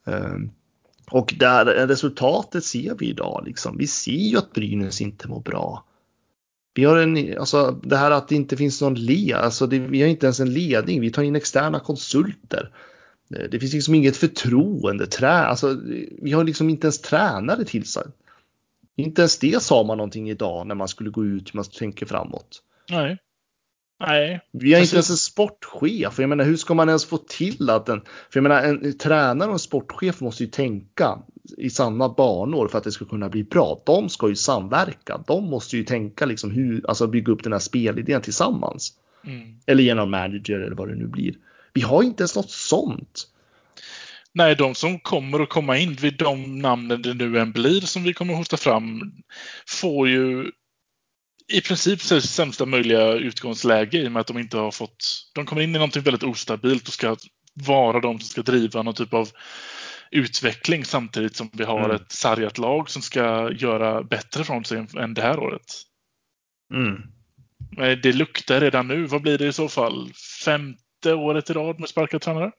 Eh, 0.08 0.36
och 1.12 1.34
där 1.40 1.66
resultatet 1.66 2.64
ser 2.64 2.96
vi 2.96 3.10
idag. 3.10 3.44
Liksom. 3.46 3.78
Vi 3.78 3.88
ser 3.88 4.12
ju 4.12 4.38
att 4.38 4.54
Brynäs 4.54 5.02
inte 5.02 5.28
mår 5.28 5.42
bra. 5.42 5.84
Vi 6.74 6.84
har 6.84 6.98
en, 6.98 7.38
alltså 7.40 7.72
det 7.84 7.98
här 7.98 8.12
att 8.12 8.28
det 8.28 8.36
inte 8.36 8.58
finns 8.58 8.82
någon 8.82 8.96
led, 8.96 9.36
alltså 9.36 9.68
det, 9.68 9.80
vi 9.80 10.02
har 10.02 10.10
inte 10.10 10.26
ens 10.26 10.40
en 10.40 10.54
ledning. 10.54 11.02
Vi 11.02 11.12
tar 11.12 11.24
in 11.24 11.36
externa 11.36 11.80
konsulter. 11.80 12.72
Eh, 13.36 13.50
det 13.52 13.60
finns 13.60 13.74
liksom 13.74 13.96
inget 13.96 14.18
förtroende. 14.18 15.08
Trä, 15.08 15.30
alltså, 15.30 15.82
vi 16.22 16.32
har 16.32 16.44
liksom 16.44 16.70
inte 16.70 16.88
ens 16.88 17.02
tränare 17.02 17.64
tillsatt. 17.66 18.16
Inte 18.96 19.22
ens 19.22 19.40
det 19.40 19.64
sa 19.64 19.84
man 19.84 19.98
någonting 19.98 20.30
idag 20.30 20.68
när 20.68 20.76
man 20.76 20.88
skulle 20.88 21.10
gå 21.10 21.26
ut 21.26 21.54
man 21.54 21.66
tänker 21.66 22.06
framåt. 22.06 22.64
Nej. 22.90 23.18
Nej. 24.00 24.42
Vi 24.52 24.74
har 24.74 24.82
inte 24.82 24.96
ens 24.96 25.10
en 25.10 25.18
sportchef. 25.18 26.20
Jag 26.20 26.30
menar, 26.30 26.44
hur 26.44 26.56
ska 26.56 26.74
man 26.74 26.90
ens 26.90 27.06
få 27.06 27.18
till 27.18 27.70
att 27.70 27.90
en... 27.90 28.02
För 28.02 28.40
jag 28.40 28.44
menar, 28.44 28.64
en 28.64 28.98
tränare 28.98 29.48
och 29.48 29.54
en 29.54 29.60
sportchef 29.60 30.22
måste 30.22 30.44
ju 30.44 30.50
tänka 30.50 31.20
i 31.58 31.70
samma 31.70 32.10
banor 32.10 32.68
för 32.68 32.78
att 32.78 32.84
det 32.84 32.92
ska 32.92 33.06
kunna 33.06 33.30
bli 33.30 33.44
bra. 33.44 33.82
De 33.86 34.10
ska 34.10 34.30
ju 34.30 34.36
samverka. 34.36 35.24
De 35.28 35.50
måste 35.50 35.78
ju 35.78 35.84
tänka 35.84 36.26
liksom 36.26 36.52
hur, 36.52 36.86
alltså 36.88 37.08
bygga 37.08 37.34
upp 37.34 37.44
den 37.44 37.52
här 37.52 37.60
spelidén 37.60 38.22
tillsammans. 38.22 38.94
Mm. 39.26 39.60
Eller 39.66 39.84
genom 39.84 40.12
manager 40.12 40.60
eller 40.60 40.76
vad 40.76 40.90
det 40.90 40.96
nu 40.96 41.08
blir. 41.08 41.36
Vi 41.78 41.84
har 41.84 42.04
inte 42.04 42.22
ens 42.22 42.36
något 42.36 42.52
sånt. 42.52 43.28
Nej, 44.34 44.56
de 44.56 44.76
som 44.76 45.00
kommer 45.00 45.40
att 45.40 45.50
komma 45.50 45.78
in 45.78 45.94
vid 45.94 46.18
de 46.18 46.60
namnen 46.60 47.02
det 47.02 47.14
nu 47.14 47.40
än 47.40 47.52
blir 47.52 47.82
som 47.82 48.04
vi 48.04 48.14
kommer 48.14 48.34
att 48.34 48.40
hosta 48.40 48.58
fram 48.58 49.02
får 49.68 50.10
ju 50.10 50.52
i 51.54 51.62
princip 51.62 52.02
sämsta 52.02 52.66
möjliga 52.66 53.14
utgångsläge 53.14 53.98
i 53.98 54.08
och 54.08 54.12
med 54.12 54.20
att 54.20 54.28
de 54.28 54.38
inte 54.38 54.58
har 54.58 54.72
fått... 54.72 55.32
De 55.36 55.46
kommer 55.46 55.62
in 55.62 55.70
i 55.70 55.74
någonting 55.74 56.04
väldigt 56.04 56.24
ostabilt 56.24 56.88
och 56.88 56.94
ska 56.94 57.16
vara 57.54 58.00
de 58.00 58.20
som 58.20 58.30
ska 58.30 58.42
driva 58.42 58.84
någon 58.84 58.94
typ 58.94 59.14
av 59.14 59.30
utveckling 60.12 60.86
samtidigt 60.86 61.36
som 61.36 61.50
vi 61.54 61.64
har 61.64 61.86
mm. 61.86 61.96
ett 61.96 62.12
sargat 62.12 62.58
lag 62.58 62.90
som 62.90 63.02
ska 63.02 63.52
göra 63.52 64.04
bättre 64.04 64.44
från 64.44 64.66
sig 64.66 64.86
än 64.98 65.14
det 65.14 65.22
här 65.22 65.40
året. 65.40 65.74
Mm. 66.74 67.02
Det 68.02 68.14
luktar 68.14 68.62
redan 68.62 68.88
nu. 68.88 69.06
Vad 69.06 69.22
blir 69.22 69.38
det 69.38 69.48
i 69.48 69.54
så 69.54 69.70
fall? 69.70 70.12
Fem, 70.46 70.76
sjätte 70.98 71.16
året 71.16 71.50
i 71.50 71.54
rad 71.54 71.80
med 71.80 71.90
sparkad 71.90 72.22
tränare? 72.22 72.52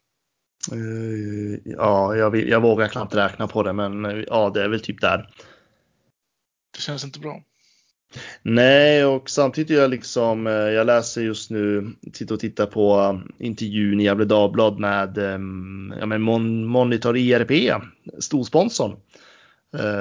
Uh, 0.72 1.58
ja, 1.64 2.16
jag, 2.16 2.30
vill, 2.30 2.48
jag 2.48 2.60
vågar 2.60 2.88
knappt 2.88 3.14
räkna 3.14 3.46
på 3.46 3.62
det, 3.62 3.72
men 3.72 4.06
uh, 4.06 4.24
ja, 4.26 4.50
det 4.54 4.62
är 4.62 4.68
väl 4.68 4.80
typ 4.80 5.00
där. 5.00 5.28
Det 6.74 6.80
känns 6.80 7.04
inte 7.04 7.20
bra. 7.20 7.42
Nej, 8.42 9.04
och 9.04 9.30
samtidigt 9.30 9.76
jag 9.76 9.90
liksom, 9.90 10.46
uh, 10.46 10.52
jag 10.52 10.86
läser 10.86 11.22
just 11.22 11.50
nu, 11.50 11.92
tittar 12.12 12.34
och 12.34 12.40
tittar 12.40 12.66
på 12.66 13.20
intervjun 13.38 14.00
i 14.00 14.04
Gävle 14.04 14.24
Dagblad 14.24 14.78
med 14.78 15.18
um, 15.18 15.94
ja, 16.00 16.06
men 16.06 16.22
Mon 16.22 16.64
Monitor 16.64 17.16
ERP, 17.16 17.82
storsponsorn. 18.18 18.96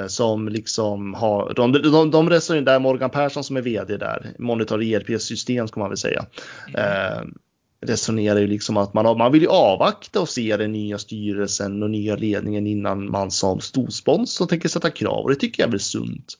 som 0.08 0.48
liksom 0.48 1.14
har, 1.14 1.54
de, 1.54 1.72
de, 1.72 2.10
de 2.10 2.30
resonerar 2.30 2.64
där 2.64 2.78
Morgan 2.78 3.10
Persson 3.10 3.44
som 3.44 3.56
är 3.56 3.62
vd 3.62 3.96
där, 3.96 4.34
Monitor 4.38 4.82
ERP 4.82 5.20
system 5.20 5.68
ska 5.68 5.80
man 5.80 5.90
väl 5.90 5.98
säga. 5.98 6.26
Mm 6.74 7.34
resonerar 7.80 8.40
ju 8.40 8.46
liksom 8.46 8.76
att 8.76 8.94
man, 8.94 9.18
man 9.18 9.32
vill 9.32 9.42
ju 9.42 9.48
avvakta 9.48 10.20
och 10.20 10.28
se 10.28 10.56
den 10.56 10.72
nya 10.72 10.98
styrelsen 10.98 11.82
och 11.82 11.90
nya 11.90 12.16
ledningen 12.16 12.66
innan 12.66 13.10
man 13.10 13.30
som 13.30 13.60
storsponsor 13.60 14.46
tänker 14.46 14.68
sätta 14.68 14.90
krav 14.90 15.24
och 15.24 15.30
det 15.30 15.36
tycker 15.36 15.62
jag 15.62 15.68
är 15.68 15.70
väl 15.70 15.80
sunt. 15.80 16.38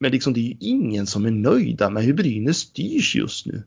Men 0.00 0.12
liksom 0.12 0.32
det 0.32 0.40
är 0.40 0.42
ju 0.42 0.56
ingen 0.60 1.06
som 1.06 1.26
är 1.26 1.30
nöjda 1.30 1.90
med 1.90 2.04
hur 2.04 2.14
Brynäs 2.14 2.58
styrs 2.58 3.16
just 3.16 3.46
nu. 3.46 3.62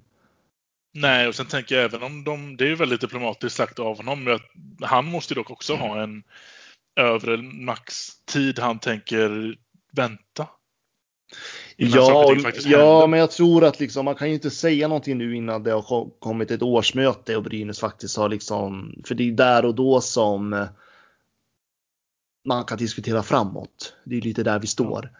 Nej, 0.93 1.27
och 1.27 1.35
sen 1.35 1.45
tänker 1.45 1.75
jag 1.75 1.85
även 1.85 2.03
om 2.03 2.23
de, 2.23 2.57
det 2.57 2.63
är 2.63 2.69
ju 2.69 2.75
väldigt 2.75 3.01
diplomatiskt 3.01 3.57
sagt 3.57 3.79
av 3.79 3.97
honom, 3.97 4.27
att 4.27 4.89
han 4.89 5.05
måste 5.05 5.35
dock 5.35 5.51
också 5.51 5.75
ha 5.75 6.03
en 6.03 6.23
övre 6.99 7.37
maxtid 7.37 8.59
han 8.59 8.79
tänker 8.79 9.55
vänta. 9.91 10.47
Ja, 11.79 12.35
ja 12.65 13.07
men 13.07 13.19
jag 13.19 13.31
tror 13.31 13.63
att 13.63 13.79
liksom, 13.79 14.05
man 14.05 14.15
kan 14.15 14.27
ju 14.27 14.33
inte 14.33 14.49
säga 14.49 14.87
någonting 14.87 15.17
nu 15.17 15.35
innan 15.35 15.63
det 15.63 15.71
har 15.71 16.09
kommit 16.19 16.51
ett 16.51 16.61
årsmöte 16.61 17.35
och 17.35 17.43
Brynäs 17.43 17.79
faktiskt 17.79 18.17
har 18.17 18.29
liksom, 18.29 18.95
för 19.07 19.15
det 19.15 19.23
är 19.23 19.31
där 19.31 19.65
och 19.65 19.75
då 19.75 20.01
som 20.01 20.53
eh, 20.53 20.65
man 22.45 22.63
kan 22.63 22.77
diskutera 22.77 23.23
framåt. 23.23 23.93
Det 24.03 24.17
är 24.17 24.21
lite 24.21 24.43
där 24.43 24.59
vi 24.59 24.67
står. 24.67 25.11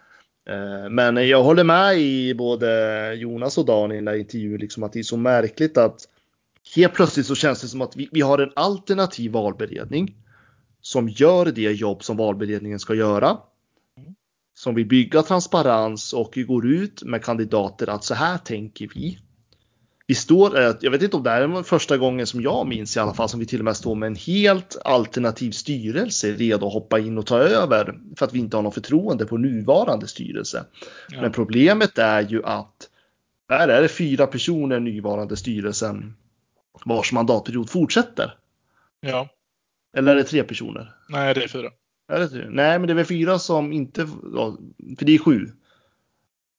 Eh, 0.48 0.90
men 0.90 1.28
jag 1.28 1.42
håller 1.42 1.64
med 1.64 1.98
i 1.98 2.34
både 2.34 3.14
Jonas 3.14 3.58
och 3.58 3.66
Dan 3.66 3.92
i 3.92 3.94
den 3.94 4.04
där 4.04 4.14
intervjun, 4.14 4.60
liksom 4.60 4.82
att 4.82 4.92
det 4.92 4.98
är 4.98 5.02
så 5.02 5.16
märkligt 5.16 5.76
att 5.76 6.08
helt 6.76 6.94
plötsligt 6.94 7.26
så 7.26 7.34
känns 7.34 7.60
det 7.60 7.68
som 7.68 7.82
att 7.82 7.96
vi, 7.96 8.08
vi 8.12 8.20
har 8.20 8.38
en 8.38 8.52
alternativ 8.56 9.32
valberedning 9.32 10.16
som 10.80 11.08
gör 11.08 11.46
det 11.46 11.72
jobb 11.72 12.04
som 12.04 12.16
valberedningen 12.16 12.78
ska 12.78 12.94
göra 12.94 13.38
som 14.58 14.74
vill 14.74 14.86
bygga 14.86 15.22
transparens 15.22 16.12
och 16.12 16.38
går 16.46 16.66
ut 16.66 17.02
med 17.02 17.24
kandidater 17.24 17.90
att 17.90 18.04
så 18.04 18.14
här 18.14 18.38
tänker 18.38 18.88
vi. 18.94 19.18
Vi 20.06 20.14
står, 20.14 20.60
eh, 20.60 20.74
jag 20.80 20.90
vet 20.90 21.02
inte 21.02 21.16
om 21.16 21.22
det 21.22 21.30
här 21.30 21.42
är 21.42 21.62
första 21.62 21.96
gången 21.96 22.26
som 22.26 22.40
jag 22.40 22.66
minns 22.66 22.96
i 22.96 23.00
alla 23.00 23.14
fall 23.14 23.28
som 23.28 23.40
vi 23.40 23.46
till 23.46 23.58
och 23.58 23.64
med 23.64 23.76
står 23.76 23.94
med 23.94 24.06
en 24.06 24.16
helt 24.16 24.76
alternativ 24.84 25.50
styrelse 25.50 26.32
redo 26.32 26.66
att 26.66 26.72
hoppa 26.72 26.98
in 26.98 27.18
och 27.18 27.26
ta 27.26 27.38
över 27.38 27.98
för 28.16 28.26
att 28.26 28.34
vi 28.34 28.38
inte 28.38 28.56
har 28.56 28.62
något 28.62 28.74
förtroende 28.74 29.26
på 29.26 29.36
nuvarande 29.36 30.06
styrelse. 30.06 30.64
Ja. 31.08 31.20
Men 31.20 31.32
problemet 31.32 31.98
är 31.98 32.20
ju 32.20 32.44
att 32.44 32.88
här 33.48 33.68
är 33.68 33.82
det 33.82 33.88
fyra 33.88 34.26
personer 34.26 34.76
i 34.76 34.80
nuvarande 34.80 35.36
styrelsen 35.36 36.16
vars 36.84 37.12
mandatperiod 37.12 37.70
fortsätter. 37.70 38.34
Ja. 39.00 39.28
Eller 39.96 40.12
är 40.12 40.16
det 40.16 40.24
tre 40.24 40.44
personer? 40.44 40.94
Nej, 41.08 41.34
det 41.34 41.44
är 41.44 41.48
fyra. 41.48 41.70
Är 42.08 42.20
det 42.20 42.28
tre? 42.28 42.46
Nej, 42.50 42.78
men 42.78 42.86
det 42.86 42.92
är 42.92 42.94
väl 42.94 43.04
fyra 43.04 43.38
som 43.38 43.72
inte, 43.72 44.06
för 44.98 45.04
det 45.04 45.14
är 45.14 45.18
sju. 45.18 45.52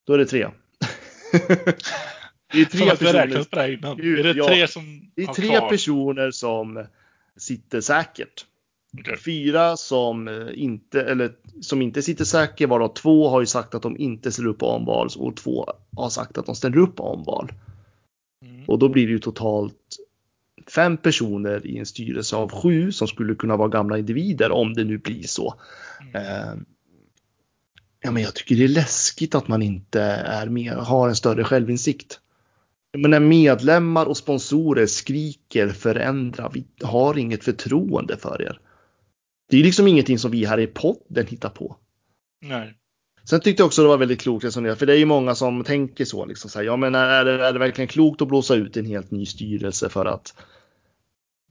Då 0.06 0.12
är 0.12 0.18
det 0.18 0.26
tre. 0.26 0.48
det 2.52 2.60
är 2.60 2.64
tre 2.64 2.90
personer. 2.90 3.18
Är 3.18 4.34
det 4.34 4.44
tre 4.44 4.68
som 4.68 5.10
Det 5.14 5.22
är 5.22 5.34
tre 5.34 5.60
personer 5.60 6.30
som 6.30 6.86
sitter 7.36 7.80
säkert. 7.80 8.46
Okej. 8.98 9.18
Fyra 9.18 9.76
som 9.76 10.28
eh, 10.28 10.48
inte, 10.54 11.02
eller 11.02 11.32
som 11.60 11.82
inte 11.82 12.02
sitter 12.02 12.24
säkert, 12.24 12.68
varav 12.68 12.94
två 12.94 13.28
har 13.28 13.40
ju 13.40 13.46
sagt 13.46 13.74
att 13.74 13.82
de 13.82 13.96
inte 13.96 14.32
ställer 14.32 14.48
upp 14.48 14.58
på 14.58 14.66
omval 14.66 15.08
och 15.16 15.36
två 15.36 15.66
har 15.96 16.08
sagt 16.08 16.38
att 16.38 16.46
de 16.46 16.54
ställer 16.54 16.78
upp 16.78 16.96
på 16.96 17.02
omval. 17.02 17.52
Mm. 18.44 18.64
Och 18.64 18.78
då 18.78 18.88
blir 18.88 19.06
det 19.06 19.12
ju 19.12 19.18
totalt 19.18 19.96
fem 20.66 20.96
personer 20.96 21.66
i 21.66 21.78
en 21.78 21.86
styrelse 21.86 22.36
av 22.36 22.50
sju 22.50 22.92
som 22.92 23.08
skulle 23.08 23.34
kunna 23.34 23.56
vara 23.56 23.68
gamla 23.68 23.98
individer 23.98 24.50
om 24.50 24.74
det 24.74 24.84
nu 24.84 24.98
blir 24.98 25.22
så. 25.22 25.54
Eh, 26.14 26.54
ja, 28.02 28.10
men 28.10 28.22
jag 28.22 28.34
tycker 28.34 28.56
det 28.56 28.64
är 28.64 28.68
läskigt 28.68 29.34
att 29.34 29.48
man 29.48 29.62
inte 29.62 30.02
är 30.02 30.46
mer, 30.46 30.76
har 30.76 31.08
en 31.08 31.16
större 31.16 31.44
självinsikt. 31.44 32.20
Men 32.98 33.10
när 33.10 33.20
medlemmar 33.20 34.06
och 34.06 34.16
sponsorer 34.16 34.86
skriker 34.86 35.68
förändra, 35.68 36.50
vi 36.54 36.64
har 36.82 37.18
inget 37.18 37.44
förtroende 37.44 38.16
för 38.16 38.42
er. 38.42 38.60
Det 39.50 39.56
är 39.56 39.64
liksom 39.64 39.88
ingenting 39.88 40.18
som 40.18 40.30
vi 40.30 40.44
här 40.44 40.60
i 40.60 40.66
podden 40.66 41.26
hittar 41.26 41.48
på. 41.48 41.76
Nej. 42.42 42.79
Sen 43.24 43.40
tyckte 43.40 43.60
jag 43.60 43.66
också 43.66 43.82
det 43.82 43.88
var 43.88 43.98
väldigt 43.98 44.20
klokt 44.20 44.44
resonerat, 44.44 44.78
för 44.78 44.86
det 44.86 44.92
är 44.92 44.96
ju 44.98 45.04
många 45.04 45.34
som 45.34 45.64
tänker 45.64 46.04
så. 46.04 46.26
Liksom, 46.26 46.50
så 46.50 46.58
här, 46.58 46.66
ja, 46.66 46.76
men 46.76 46.94
är 46.94 47.24
det, 47.24 47.46
är 47.46 47.52
det 47.52 47.58
verkligen 47.58 47.88
klokt 47.88 48.22
att 48.22 48.28
blåsa 48.28 48.54
ut 48.54 48.76
en 48.76 48.86
helt 48.86 49.10
ny 49.10 49.26
styrelse 49.26 49.88
för 49.88 50.06
att 50.06 50.34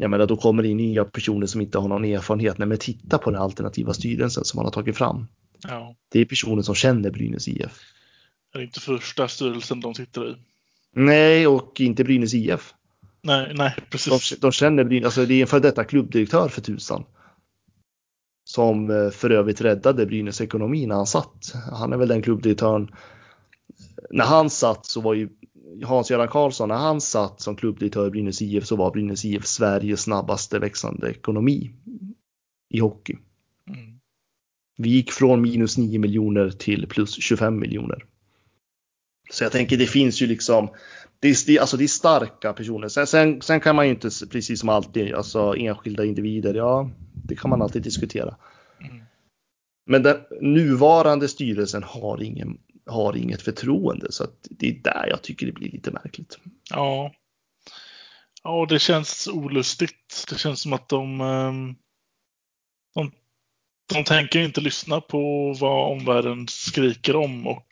jag 0.01 0.09
menar, 0.11 0.27
då 0.27 0.37
kommer 0.37 0.63
det 0.63 0.69
in 0.69 0.77
nya 0.77 1.05
personer 1.05 1.47
som 1.47 1.61
inte 1.61 1.77
har 1.77 1.87
någon 1.87 2.05
erfarenhet. 2.05 2.57
Nej, 2.57 2.67
men 2.67 2.77
titta 2.77 3.17
på 3.17 3.31
den 3.31 3.41
alternativa 3.41 3.93
styrelsen 3.93 4.45
som 4.45 4.57
man 4.57 4.65
har 4.65 4.71
tagit 4.71 4.97
fram. 4.97 5.27
Ja. 5.67 5.95
Det 6.11 6.19
är 6.19 6.25
personer 6.25 6.61
som 6.61 6.75
känner 6.75 7.11
Brynäs 7.11 7.47
IF. 7.47 7.79
Det 8.53 8.59
är 8.59 8.63
inte 8.63 8.79
första 8.79 9.27
styrelsen 9.27 9.81
de 9.81 9.95
sitter 9.95 10.29
i. 10.29 10.35
Nej, 10.95 11.47
och 11.47 11.81
inte 11.81 12.03
Brynäs 12.03 12.33
IF. 12.33 12.73
Nej, 13.21 13.51
nej, 13.55 13.73
De, 13.75 13.81
precis. 13.91 14.39
de 14.39 14.51
känner 14.51 14.83
Brynäs, 14.83 15.05
alltså 15.05 15.25
det 15.25 15.33
är 15.33 15.41
en 15.41 15.47
före 15.47 15.59
detta 15.59 15.83
klubbdirektör 15.83 16.49
för 16.49 16.61
tusan. 16.61 17.03
Som 18.49 18.89
eh, 18.89 19.09
för 19.09 19.29
övrigt 19.29 19.61
räddade 19.61 20.05
Brynäs 20.05 20.41
ekonomi 20.41 20.85
när 20.85 20.95
han 20.95 21.05
satt. 21.05 21.53
Han 21.71 21.93
är 21.93 21.97
väl 21.97 22.07
den 22.07 22.21
klubbdirektören. 22.21 22.89
När 24.09 24.25
han 24.25 24.49
satt 24.49 24.85
så 24.85 25.01
var 25.01 25.13
ju 25.13 25.29
Hans-Göran 25.83 26.27
Karlsson, 26.27 26.69
när 26.69 26.75
han 26.75 27.01
satt 27.01 27.41
som 27.41 27.55
klubbdirektör 27.55 28.07
i 28.07 28.11
Brynäs 28.11 28.41
IF 28.41 28.65
så 28.65 28.75
var 28.75 28.91
Brynäs 28.91 29.25
IF 29.25 29.45
Sveriges 29.45 30.01
snabbaste 30.01 30.59
växande 30.59 31.09
ekonomi 31.09 31.71
i 32.69 32.79
hockey. 32.79 33.17
Mm. 33.67 33.99
Vi 34.77 34.89
gick 34.89 35.11
från 35.11 35.41
minus 35.41 35.77
9 35.77 35.99
miljoner 35.99 36.49
till 36.49 36.87
plus 36.87 37.13
25 37.21 37.59
miljoner. 37.59 38.05
Så 39.31 39.43
jag 39.43 39.51
tänker 39.51 39.77
det 39.77 39.85
finns 39.85 40.21
ju 40.21 40.27
liksom, 40.27 40.69
det 41.19 41.27
är, 41.27 41.59
alltså 41.59 41.77
det 41.77 41.83
är 41.83 41.87
starka 41.87 42.53
personer. 42.53 42.87
Sen, 42.87 43.07
sen, 43.07 43.41
sen 43.41 43.59
kan 43.59 43.75
man 43.75 43.85
ju 43.85 43.91
inte, 43.91 44.09
precis 44.31 44.59
som 44.59 44.69
alltid, 44.69 45.13
alltså 45.13 45.55
enskilda 45.57 46.05
individer, 46.05 46.53
ja, 46.53 46.89
det 47.29 47.35
kan 47.35 47.49
man 47.49 47.61
alltid 47.61 47.81
diskutera. 47.81 48.35
Mm. 48.81 49.03
Men 49.85 50.03
den 50.03 50.17
nuvarande 50.41 51.27
styrelsen 51.27 51.83
har, 51.83 52.23
ingen, 52.23 52.57
har 52.85 53.17
inget 53.17 53.41
förtroende, 53.41 54.11
så 54.11 54.23
att 54.23 54.47
det 54.49 54.69
är 54.69 54.73
där 54.83 55.07
jag 55.09 55.21
tycker 55.21 55.45
det 55.45 55.51
blir 55.51 55.71
lite 55.71 55.91
märkligt. 55.91 56.39
Ja. 56.69 57.13
Ja, 58.43 58.65
det 58.69 58.79
känns 58.79 59.27
olustigt. 59.27 60.25
Det 60.29 60.37
känns 60.37 60.61
som 60.61 60.73
att 60.73 60.89
de, 60.89 61.21
ehm, 61.21 61.75
de, 62.95 63.11
de 63.93 64.03
tänker 64.03 64.39
inte 64.39 64.61
lyssna 64.61 65.01
på 65.01 65.53
vad 65.59 65.91
omvärlden 65.91 66.47
skriker 66.47 67.15
om 67.15 67.47
och 67.47 67.67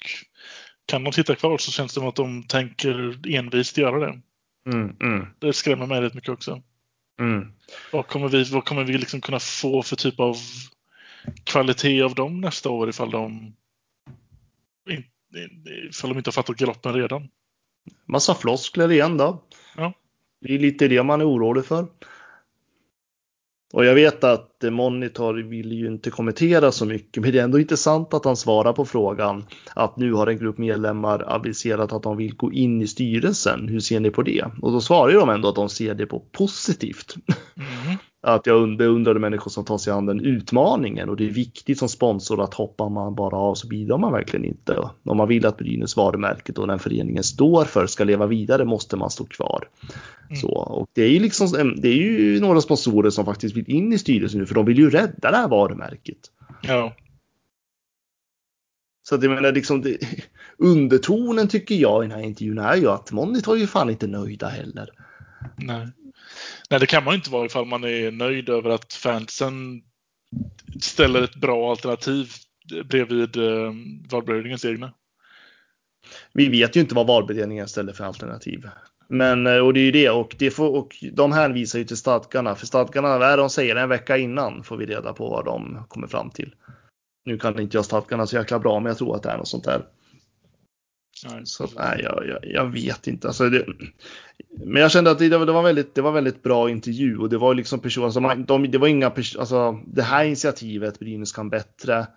kan 0.86 1.04
de 1.04 1.14
sitta 1.14 1.36
kvar 1.36 1.58
så 1.58 1.72
känns 1.72 1.94
det 1.94 2.00
som 2.00 2.10
att 2.10 2.16
de 2.16 2.44
tänker 2.44 3.20
envist 3.36 3.78
göra 3.78 4.00
det. 4.00 4.22
Mm, 4.74 4.96
mm, 5.02 5.28
Det 5.40 5.54
skrämmer 5.54 5.86
mig 5.86 6.02
rätt 6.02 6.14
mycket 6.14 6.30
också. 6.30 6.62
Mm. 7.20 7.54
Vad 7.92 8.08
kommer 8.08 8.28
vi, 8.28 8.44
vad 8.44 8.66
kommer 8.66 8.84
vi 8.84 8.98
liksom 8.98 9.22
kunna 9.22 9.40
få 9.40 9.84
för 9.84 9.96
typ 9.96 10.20
av 10.20 10.38
kvalitet 11.44 12.02
av 12.02 12.16
dem 12.16 12.42
nästa 12.42 12.70
år 12.70 12.90
ifall 12.90 13.12
de, 13.12 13.56
ifall 15.90 16.10
de 16.10 16.18
inte 16.18 16.28
har 16.28 16.34
fattat 16.34 16.58
galoppen 16.58 16.94
redan? 16.94 17.30
Massa 18.06 18.36
floskler 18.36 18.92
igen 18.92 19.18
då. 19.18 19.44
Ja. 19.76 19.94
Det 20.42 20.56
är 20.56 20.60
lite 20.60 20.88
det 20.88 21.04
man 21.04 21.22
är 21.22 21.30
orolig 21.30 21.66
för. 21.66 21.88
Och 23.74 23.86
jag 23.86 23.96
vet 23.96 24.24
att 24.24 24.64
Monitor 24.72 25.34
vill 25.34 25.72
ju 25.72 25.88
inte 25.88 26.10
kommentera 26.10 26.72
så 26.72 26.86
mycket, 26.86 27.24
men 27.24 27.32
det 27.32 27.40
är 27.40 27.44
ändå 27.44 27.60
intressant 27.60 28.14
att 28.14 28.26
han 28.26 28.36
svarar 28.36 28.74
på 28.74 28.86
frågan 28.86 29.46
att 29.74 29.98
nu 29.98 30.14
har 30.14 30.28
en 30.28 30.38
grupp 30.38 30.58
medlemmar 30.58 31.24
aviserat 31.28 31.94
att 31.94 32.04
de 32.04 32.18
vill 32.18 32.36
gå 32.36 32.54
in 32.54 32.82
i 32.82 32.88
styrelsen. 32.88 33.68
Hur 33.68 33.80
ser 33.80 34.00
ni 34.00 34.12
på 34.12 34.22
det? 34.22 34.46
Och 34.62 34.72
då 34.72 34.82
svarar 34.82 35.12
ju 35.12 35.20
de 35.20 35.30
ändå 35.30 35.50
att 35.50 35.56
de 35.56 35.70
ser 35.70 35.94
det 35.94 36.06
på 36.06 36.20
positivt. 36.20 37.16
Mm. 37.56 37.98
Att 38.22 38.48
jag 38.48 38.78
beundrade 38.78 39.20
människor 39.20 39.52
som 39.52 39.66
tar 39.66 39.78
sig 39.78 39.94
an 39.94 40.06
den 40.06 40.20
utmaningen 40.20 41.10
och 41.10 41.18
det 41.18 41.26
är 41.26 41.32
viktigt 41.32 41.80
som 41.80 41.90
sponsor 41.90 42.44
att 42.44 42.54
hoppar 42.54 42.90
man 42.90 43.16
bara 43.16 43.38
av 43.38 43.56
så 43.56 43.68
bidrar 43.68 43.98
man 43.98 44.12
verkligen 44.12 44.46
inte. 44.46 44.90
Om 45.04 45.18
man 45.18 45.28
vill 45.28 45.46
att 45.46 45.58
Brynäs 45.58 45.98
varumärket 45.98 46.58
och 46.58 46.68
den 46.68 46.80
föreningen 46.80 47.24
står 47.24 47.66
för 47.66 47.88
ska 47.88 48.04
leva 48.04 48.26
vidare 48.26 48.66
måste 48.66 48.98
man 48.98 49.10
stå 49.10 49.26
kvar. 49.26 49.70
Mm. 50.30 50.36
Så, 50.36 50.50
och 50.50 50.90
det 50.94 51.02
är 51.02 51.10
ju 51.10 51.20
liksom, 51.20 51.76
det 51.82 51.88
är 51.88 51.96
ju 51.96 52.40
några 52.40 52.62
sponsorer 52.62 53.10
som 53.10 53.26
faktiskt 53.26 53.56
vill 53.56 53.70
in 53.70 53.94
i 53.94 53.98
styrelsen 53.98 54.40
nu 54.40 54.46
för 54.46 54.56
de 54.56 54.66
vill 54.66 54.78
ju 54.78 54.90
rädda 54.90 55.32
det 55.32 55.38
här 55.38 55.48
varumärket. 55.48 56.20
Ja. 56.62 56.96
Så 59.04 59.16
att 59.16 59.24
jag 59.24 59.32
menar 59.32 59.52
liksom 59.52 59.82
det, 59.82 59.98
undertonen 60.58 61.48
tycker 61.48 61.76
jag 61.76 62.04
i 62.04 62.08
den 62.08 62.18
här 62.18 62.26
intervjun 62.26 62.58
är 62.58 62.76
ju 62.76 62.88
att 62.88 63.12
Monitor 63.12 63.56
är 63.56 63.60
ju 63.60 63.68
fan 63.68 63.90
inte 63.90 64.08
nöjda 64.08 64.48
heller. 64.48 64.90
Nej. 65.56 65.88
Nej, 66.70 66.80
det 66.80 66.86
kan 66.86 67.04
man 67.04 67.14
ju 67.14 67.16
inte 67.16 67.30
vara 67.30 67.46
ifall 67.46 67.66
man 67.66 67.84
är 67.84 68.12
nöjd 68.12 68.50
över 68.50 68.70
att 68.70 68.94
fansen 68.94 69.82
ställer 70.82 71.22
ett 71.22 71.36
bra 71.36 71.72
alternativ 71.72 72.32
bredvid 72.86 73.38
eh, 73.38 73.74
valberedningens 74.10 74.66
egna. 74.66 74.94
Vi 76.34 76.50
vet 76.50 76.76
ju 76.76 76.80
inte 76.80 76.96
vad 76.96 77.08
valberedningen 77.08 77.68
ställer 77.68 77.94
för 77.94 78.04
alternativ. 78.04 78.70
Men 79.08 79.48
eh, 79.48 79.58
och 79.58 79.74
det 79.74 79.80
är 79.80 79.84
ju 79.84 79.92
det 79.92 80.10
och, 80.10 80.36
det 80.40 80.52
får, 80.52 80.76
och 80.76 80.96
de 81.14 81.32
hänvisar 81.32 81.80
ju 81.80 81.86
till 81.86 81.98
stadgarna. 81.98 82.56
För 82.56 82.66
stadgarna, 82.66 83.18
vad 83.18 83.30
är 83.30 83.38
de 83.38 83.50
säger 83.50 83.76
en 83.76 83.90
vecka 83.90 84.18
innan 84.18 84.64
får 84.64 84.78
vi 84.78 84.86
reda 84.86 85.14
på 85.14 85.30
vad 85.30 85.46
de 85.46 85.86
kommer 85.88 86.08
fram 86.08 86.30
till. 86.30 86.56
Nu 87.26 87.38
kan 87.38 87.60
inte 87.60 87.78
jag 87.78 87.86
stadgarna 87.86 88.28
så 88.28 88.36
jäkla 88.36 88.60
bra, 88.60 88.80
men 88.80 88.90
jag 88.90 88.98
tror 88.98 89.16
att 89.16 89.24
det 89.24 89.30
är 89.30 89.38
något 89.38 89.48
sånt 89.48 89.64
där. 89.64 89.86
Nej. 91.26 91.42
Så 91.44 91.68
nej, 91.76 92.02
jag, 92.04 92.28
jag, 92.28 92.40
jag 92.44 92.72
vet 92.72 93.08
inte. 93.08 93.28
Alltså, 93.28 93.50
det, 93.50 93.66
men 94.66 94.82
jag 94.82 94.92
kände 94.92 95.12
att 95.12 95.20
det, 95.20 95.30
det, 95.30 95.38
var 95.38 95.64
väldigt, 95.64 95.96
det 95.96 96.02
var 96.02 96.12
väldigt 96.12 96.44
bra 96.44 96.70
intervju 96.70 97.18
och 97.18 97.30
det 97.30 97.38
var 97.38 97.54
liksom 97.54 97.80
personer 97.80 98.10
som, 98.10 98.26
alltså, 98.26 98.44
de, 98.44 98.72
det 98.72 98.78
var 98.78 98.88
inga 98.88 99.08
alltså 99.08 99.80
det 99.88 100.04
här 100.04 100.26
initiativet 100.26 101.00
Brynäs 101.00 101.32
kan 101.32 101.50
bättre 101.50 102.08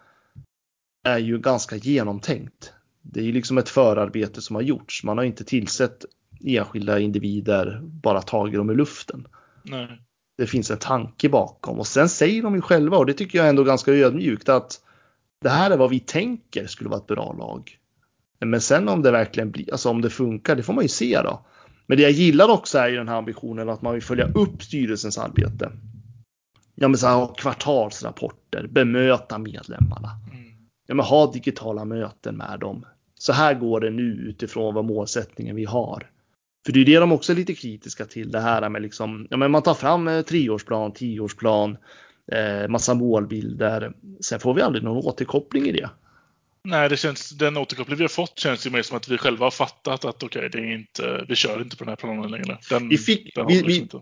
är 1.04 1.18
ju 1.18 1.38
ganska 1.38 1.76
genomtänkt. 1.76 2.72
Det 3.02 3.20
är 3.20 3.24
ju 3.24 3.32
liksom 3.32 3.58
ett 3.58 3.68
förarbete 3.68 4.42
som 4.42 4.56
har 4.56 4.62
gjorts. 4.62 5.04
Man 5.04 5.18
har 5.18 5.24
inte 5.24 5.44
tillsett 5.44 6.04
enskilda 6.44 6.98
individer, 6.98 7.80
bara 7.82 8.22
tagit 8.22 8.54
dem 8.54 8.70
i 8.70 8.74
luften. 8.74 9.28
Nej. 9.62 10.02
Det 10.38 10.46
finns 10.46 10.70
en 10.70 10.78
tanke 10.78 11.28
bakom 11.28 11.78
och 11.78 11.86
sen 11.86 12.08
säger 12.08 12.42
de 12.42 12.54
ju 12.54 12.60
själva 12.60 12.96
och 12.96 13.06
det 13.06 13.12
tycker 13.12 13.38
jag 13.38 13.48
ändå 13.48 13.64
ganska 13.64 13.92
ödmjukt 13.92 14.48
att 14.48 14.80
det 15.40 15.48
här 15.48 15.70
är 15.70 15.76
vad 15.76 15.90
vi 15.90 16.00
tänker 16.00 16.66
skulle 16.66 16.90
vara 16.90 17.00
ett 17.00 17.06
bra 17.06 17.32
lag. 17.38 17.79
Men 18.44 18.60
sen 18.60 18.88
om 18.88 19.02
det 19.02 19.10
verkligen 19.10 19.50
blir, 19.50 19.72
alltså 19.72 19.88
om 19.90 20.00
det 20.00 20.10
funkar, 20.10 20.56
det 20.56 20.62
får 20.62 20.72
man 20.72 20.84
ju 20.84 20.88
se 20.88 21.22
då. 21.22 21.46
Men 21.86 21.96
det 21.96 22.02
jag 22.02 22.12
gillar 22.12 22.48
också 22.48 22.78
är 22.78 22.88
ju 22.88 22.96
den 22.96 23.08
här 23.08 23.16
ambitionen 23.16 23.68
att 23.68 23.82
man 23.82 23.94
vill 23.94 24.02
följa 24.02 24.26
upp 24.26 24.62
styrelsens 24.62 25.18
arbete. 25.18 25.72
Ja, 26.74 26.88
men 26.88 26.98
så 26.98 27.06
här, 27.06 27.14
ha 27.14 27.26
kvartalsrapporter, 27.26 28.66
bemöta 28.70 29.38
medlemmarna. 29.38 30.10
Mm. 30.32 30.52
Ja, 30.86 30.94
men 30.94 31.06
ha 31.06 31.32
digitala 31.32 31.84
möten 31.84 32.36
med 32.36 32.60
dem. 32.60 32.84
Så 33.14 33.32
här 33.32 33.54
går 33.54 33.80
det 33.80 33.90
nu 33.90 34.02
utifrån 34.02 34.74
vad 34.74 34.84
målsättningen 34.84 35.56
vi 35.56 35.64
har. 35.64 36.10
För 36.66 36.72
det 36.72 36.80
är 36.80 36.84
det 36.84 36.98
de 36.98 37.12
också 37.12 37.32
är 37.32 37.36
lite 37.36 37.54
kritiska 37.54 38.04
till 38.04 38.30
det 38.30 38.40
här 38.40 38.68
med 38.68 38.82
liksom, 38.82 39.26
ja, 39.30 39.36
men 39.36 39.50
man 39.50 39.62
tar 39.62 39.74
fram 39.74 40.08
eh, 40.08 40.22
treårsplan, 40.22 40.92
tioårsplan, 40.92 41.76
eh, 42.32 42.68
massa 42.68 42.94
målbilder. 42.94 43.92
Sen 44.20 44.40
får 44.40 44.54
vi 44.54 44.62
aldrig 44.62 44.84
någon 44.84 45.04
återkoppling 45.06 45.66
i 45.66 45.72
det. 45.72 45.90
Nej, 46.64 46.88
det 46.88 46.96
känns, 46.96 47.30
den 47.30 47.56
återkoppling 47.56 47.96
vi 47.96 48.04
har 48.04 48.08
fått 48.08 48.38
känns 48.38 48.66
ju 48.66 48.70
mer 48.70 48.82
som 48.82 48.96
att 48.96 49.08
vi 49.08 49.18
själva 49.18 49.46
har 49.46 49.50
fattat 49.50 50.04
att 50.04 50.22
okej, 50.22 50.48
det 50.52 50.58
är 50.58 50.74
inte, 50.74 51.24
vi 51.28 51.34
kör 51.36 51.62
inte 51.62 51.76
på 51.76 51.84
den 51.84 51.88
här 51.88 51.96
planen 51.96 52.30
längre. 52.30 52.58
Den, 52.70 52.88
Vi 52.88 52.98
fick- 52.98 53.34
den 53.34 53.46
vi- 53.46 53.52
liksom 53.54 53.68
vi- 53.68 53.76
inte. 53.78 54.00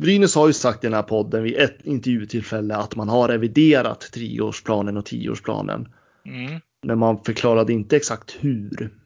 Brynäs 0.00 0.34
har 0.34 0.46
ju 0.46 0.52
sagt 0.52 0.84
i 0.84 0.86
den 0.86 0.94
här 0.94 1.02
podden 1.02 1.42
vid 1.42 1.56
ett 1.56 1.78
intervjutillfälle 1.84 2.76
att 2.76 2.96
man 2.96 3.08
har 3.08 3.28
reviderat 3.28 4.00
treårsplanen 4.00 4.96
och 4.96 5.06
tioårsplanen. 5.06 5.92
Mm. 6.24 6.60
Men 6.86 6.98
man 6.98 7.24
förklarade 7.24 7.72
inte 7.72 7.96
exakt 7.96 8.36
hur. 8.40 8.98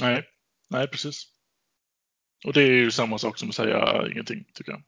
Nej. 0.00 0.24
Nej, 0.70 0.88
precis. 0.88 1.24
Och 2.46 2.52
det 2.52 2.62
är 2.62 2.66
ju 2.72 2.90
samma 2.90 3.18
sak 3.18 3.38
som 3.38 3.48
att 3.48 3.54
säga 3.54 4.08
ingenting, 4.12 4.44
tycker 4.54 4.72
jag. 4.72 4.82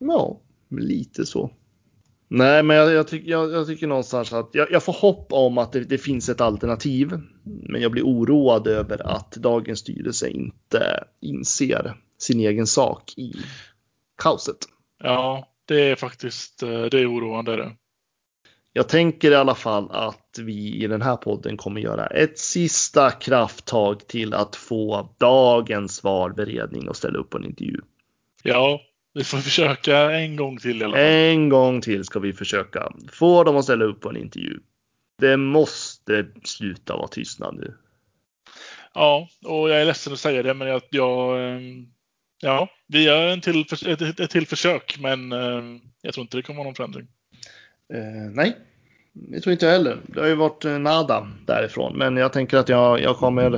Ja, 0.00 0.40
lite 0.70 1.26
så. 1.26 1.50
Nej, 2.28 2.62
men 2.62 2.76
jag, 2.76 2.92
jag, 2.92 3.08
tycker, 3.08 3.30
jag, 3.30 3.52
jag 3.52 3.66
tycker 3.66 3.86
någonstans 3.86 4.32
att 4.32 4.50
jag, 4.52 4.82
får 4.82 4.92
hopp 4.92 5.32
om 5.32 5.58
att 5.58 5.72
det, 5.72 5.80
det 5.80 5.98
finns 5.98 6.28
ett 6.28 6.40
alternativ. 6.40 7.20
Men 7.42 7.80
jag 7.80 7.92
blir 7.92 8.02
oroad 8.02 8.66
över 8.66 9.06
att 9.06 9.32
dagens 9.32 9.78
styrelse 9.78 10.28
inte 10.28 11.04
inser 11.20 11.96
sin 12.18 12.40
egen 12.40 12.66
sak 12.66 13.14
i 13.16 13.32
kaoset. 14.22 14.56
Ja, 15.02 15.48
det 15.64 15.90
är 15.90 15.96
faktiskt 15.96 16.62
eh, 16.62 16.82
det 16.82 17.00
är 17.00 17.12
oroande. 17.12 17.56
Det. 17.56 17.72
Jag 18.72 18.88
tänker 18.88 19.30
i 19.30 19.34
alla 19.34 19.54
fall 19.54 19.90
att 19.90 20.38
vi 20.38 20.84
i 20.84 20.86
den 20.86 21.02
här 21.02 21.16
podden 21.16 21.56
kommer 21.56 21.80
göra 21.80 22.06
ett 22.06 22.38
sista 22.38 23.10
krafttag 23.10 24.06
till 24.06 24.34
att 24.34 24.56
få 24.56 25.14
dagens 25.18 26.04
valberedning 26.04 26.88
att 26.88 26.96
ställa 26.96 27.18
upp 27.18 27.30
på 27.30 27.38
en 27.38 27.44
intervju. 27.44 27.80
Ja, 28.42 28.80
vi 29.18 29.24
får 29.24 29.38
försöka 29.38 30.10
en 30.10 30.36
gång 30.36 30.58
till 30.58 30.80
i 30.80 30.84
alla 30.84 30.96
fall. 30.96 31.04
En 31.04 31.48
gång 31.48 31.80
till 31.80 32.04
ska 32.04 32.18
vi 32.18 32.32
försöka 32.32 32.92
få 33.12 33.44
dem 33.44 33.56
att 33.56 33.64
ställa 33.64 33.84
upp 33.84 34.00
på 34.00 34.10
en 34.10 34.16
intervju. 34.16 34.60
Det 35.18 35.36
måste 35.36 36.26
sluta 36.44 36.96
vara 36.96 37.08
tystnad 37.08 37.54
nu. 37.54 37.74
Ja, 38.94 39.28
och 39.44 39.70
jag 39.70 39.80
är 39.80 39.84
ledsen 39.84 40.12
att 40.12 40.18
säga 40.18 40.42
det, 40.42 40.54
men 40.54 40.68
jag, 40.68 40.82
jag 40.90 41.44
ehm, 41.44 41.86
ja, 42.42 42.68
vi 42.86 43.02
gör 43.02 43.28
en 43.28 43.40
till, 43.40 43.60
ett, 43.86 44.20
ett 44.20 44.30
till 44.30 44.46
försök, 44.46 44.98
men 45.00 45.32
ehm, 45.32 45.80
jag 46.02 46.14
tror 46.14 46.22
inte 46.22 46.36
det 46.36 46.42
kommer 46.42 46.58
vara 46.58 46.68
någon 46.68 46.74
förändring. 46.74 47.06
Eh, 47.94 48.30
nej, 48.32 48.56
det 49.12 49.40
tror 49.40 49.52
inte 49.52 49.66
jag 49.66 49.72
heller. 49.72 49.96
Det 50.06 50.20
har 50.20 50.26
ju 50.26 50.34
varit 50.34 50.64
eh, 50.64 50.78
nada 50.78 51.30
därifrån, 51.46 51.98
men 51.98 52.16
jag 52.16 52.32
tänker 52.32 52.56
att 52.56 52.68
jag, 52.68 53.00
jag 53.00 53.16
kommer. 53.16 53.54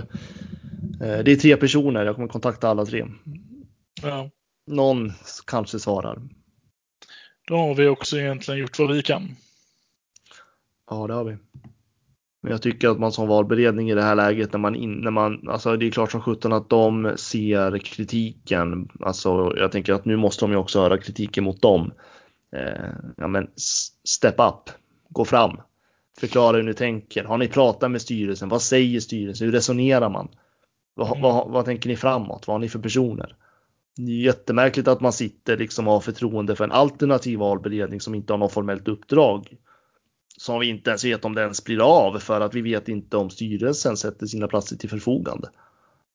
Eh, 1.02 1.18
det 1.24 1.32
är 1.32 1.36
tre 1.36 1.56
personer. 1.56 2.04
Jag 2.04 2.14
kommer 2.14 2.28
kontakta 2.28 2.68
alla 2.68 2.86
tre. 2.86 3.04
Ja. 4.02 4.30
Någon 4.70 5.12
kanske 5.46 5.78
svarar. 5.78 6.22
Då 7.46 7.56
har 7.56 7.74
vi 7.74 7.88
också 7.88 8.18
egentligen 8.18 8.60
gjort 8.60 8.78
vad 8.78 8.92
vi 8.92 9.02
kan. 9.02 9.36
Ja, 10.90 11.06
det 11.06 11.14
har 11.14 11.24
vi. 11.24 11.36
Men 12.42 12.52
jag 12.52 12.62
tycker 12.62 12.88
att 12.88 12.98
man 12.98 13.12
som 13.12 13.28
valberedning 13.28 13.90
i 13.90 13.94
det 13.94 14.02
här 14.02 14.14
läget 14.14 14.52
när 14.52 14.60
man, 14.60 14.74
in, 14.74 14.92
när 14.92 15.10
man 15.10 15.48
alltså 15.48 15.76
det 15.76 15.86
är 15.86 15.90
klart 15.90 16.10
som 16.10 16.20
sjutton 16.20 16.52
att 16.52 16.70
de 16.70 17.12
ser 17.16 17.78
kritiken. 17.78 18.88
Alltså 19.00 19.54
jag 19.56 19.72
tänker 19.72 19.92
att 19.92 20.04
nu 20.04 20.16
måste 20.16 20.44
de 20.44 20.50
ju 20.50 20.56
också 20.56 20.80
höra 20.80 20.98
kritiken 20.98 21.44
mot 21.44 21.62
dem. 21.62 21.92
Eh, 22.56 22.90
ja 23.16 23.28
men 23.28 23.50
step 24.04 24.40
up, 24.40 24.70
gå 25.08 25.24
fram, 25.24 25.60
förklara 26.20 26.56
hur 26.56 26.62
ni 26.62 26.74
tänker. 26.74 27.24
Har 27.24 27.38
ni 27.38 27.48
pratat 27.48 27.90
med 27.90 28.02
styrelsen? 28.02 28.48
Vad 28.48 28.62
säger 28.62 29.00
styrelsen? 29.00 29.44
Hur 29.44 29.52
resonerar 29.52 30.08
man? 30.08 30.28
Vad, 30.94 31.20
vad, 31.20 31.50
vad 31.50 31.64
tänker 31.64 31.88
ni 31.88 31.96
framåt? 31.96 32.46
Vad 32.46 32.54
har 32.54 32.58
ni 32.58 32.68
för 32.68 32.78
personer? 32.78 33.36
Jättemärkligt 34.08 34.88
att 34.88 35.00
man 35.00 35.12
sitter 35.12 35.56
liksom 35.56 35.88
och 35.88 35.92
har 35.92 36.00
förtroende 36.00 36.56
för 36.56 36.64
en 36.64 36.72
alternativ 36.72 37.38
valberedning 37.38 38.00
som 38.00 38.14
inte 38.14 38.32
har 38.32 38.38
något 38.38 38.52
formellt 38.52 38.88
uppdrag. 38.88 39.56
Som 40.36 40.60
vi 40.60 40.68
inte 40.68 40.90
ens 40.90 41.04
vet 41.04 41.24
om 41.24 41.34
det 41.34 41.42
ens 41.42 41.64
blir 41.64 41.80
av 41.80 42.18
för 42.18 42.40
att 42.40 42.54
vi 42.54 42.60
vet 42.60 42.88
inte 42.88 43.16
om 43.16 43.30
styrelsen 43.30 43.96
sätter 43.96 44.26
sina 44.26 44.48
platser 44.48 44.76
till 44.76 44.90
förfogande. 44.90 45.50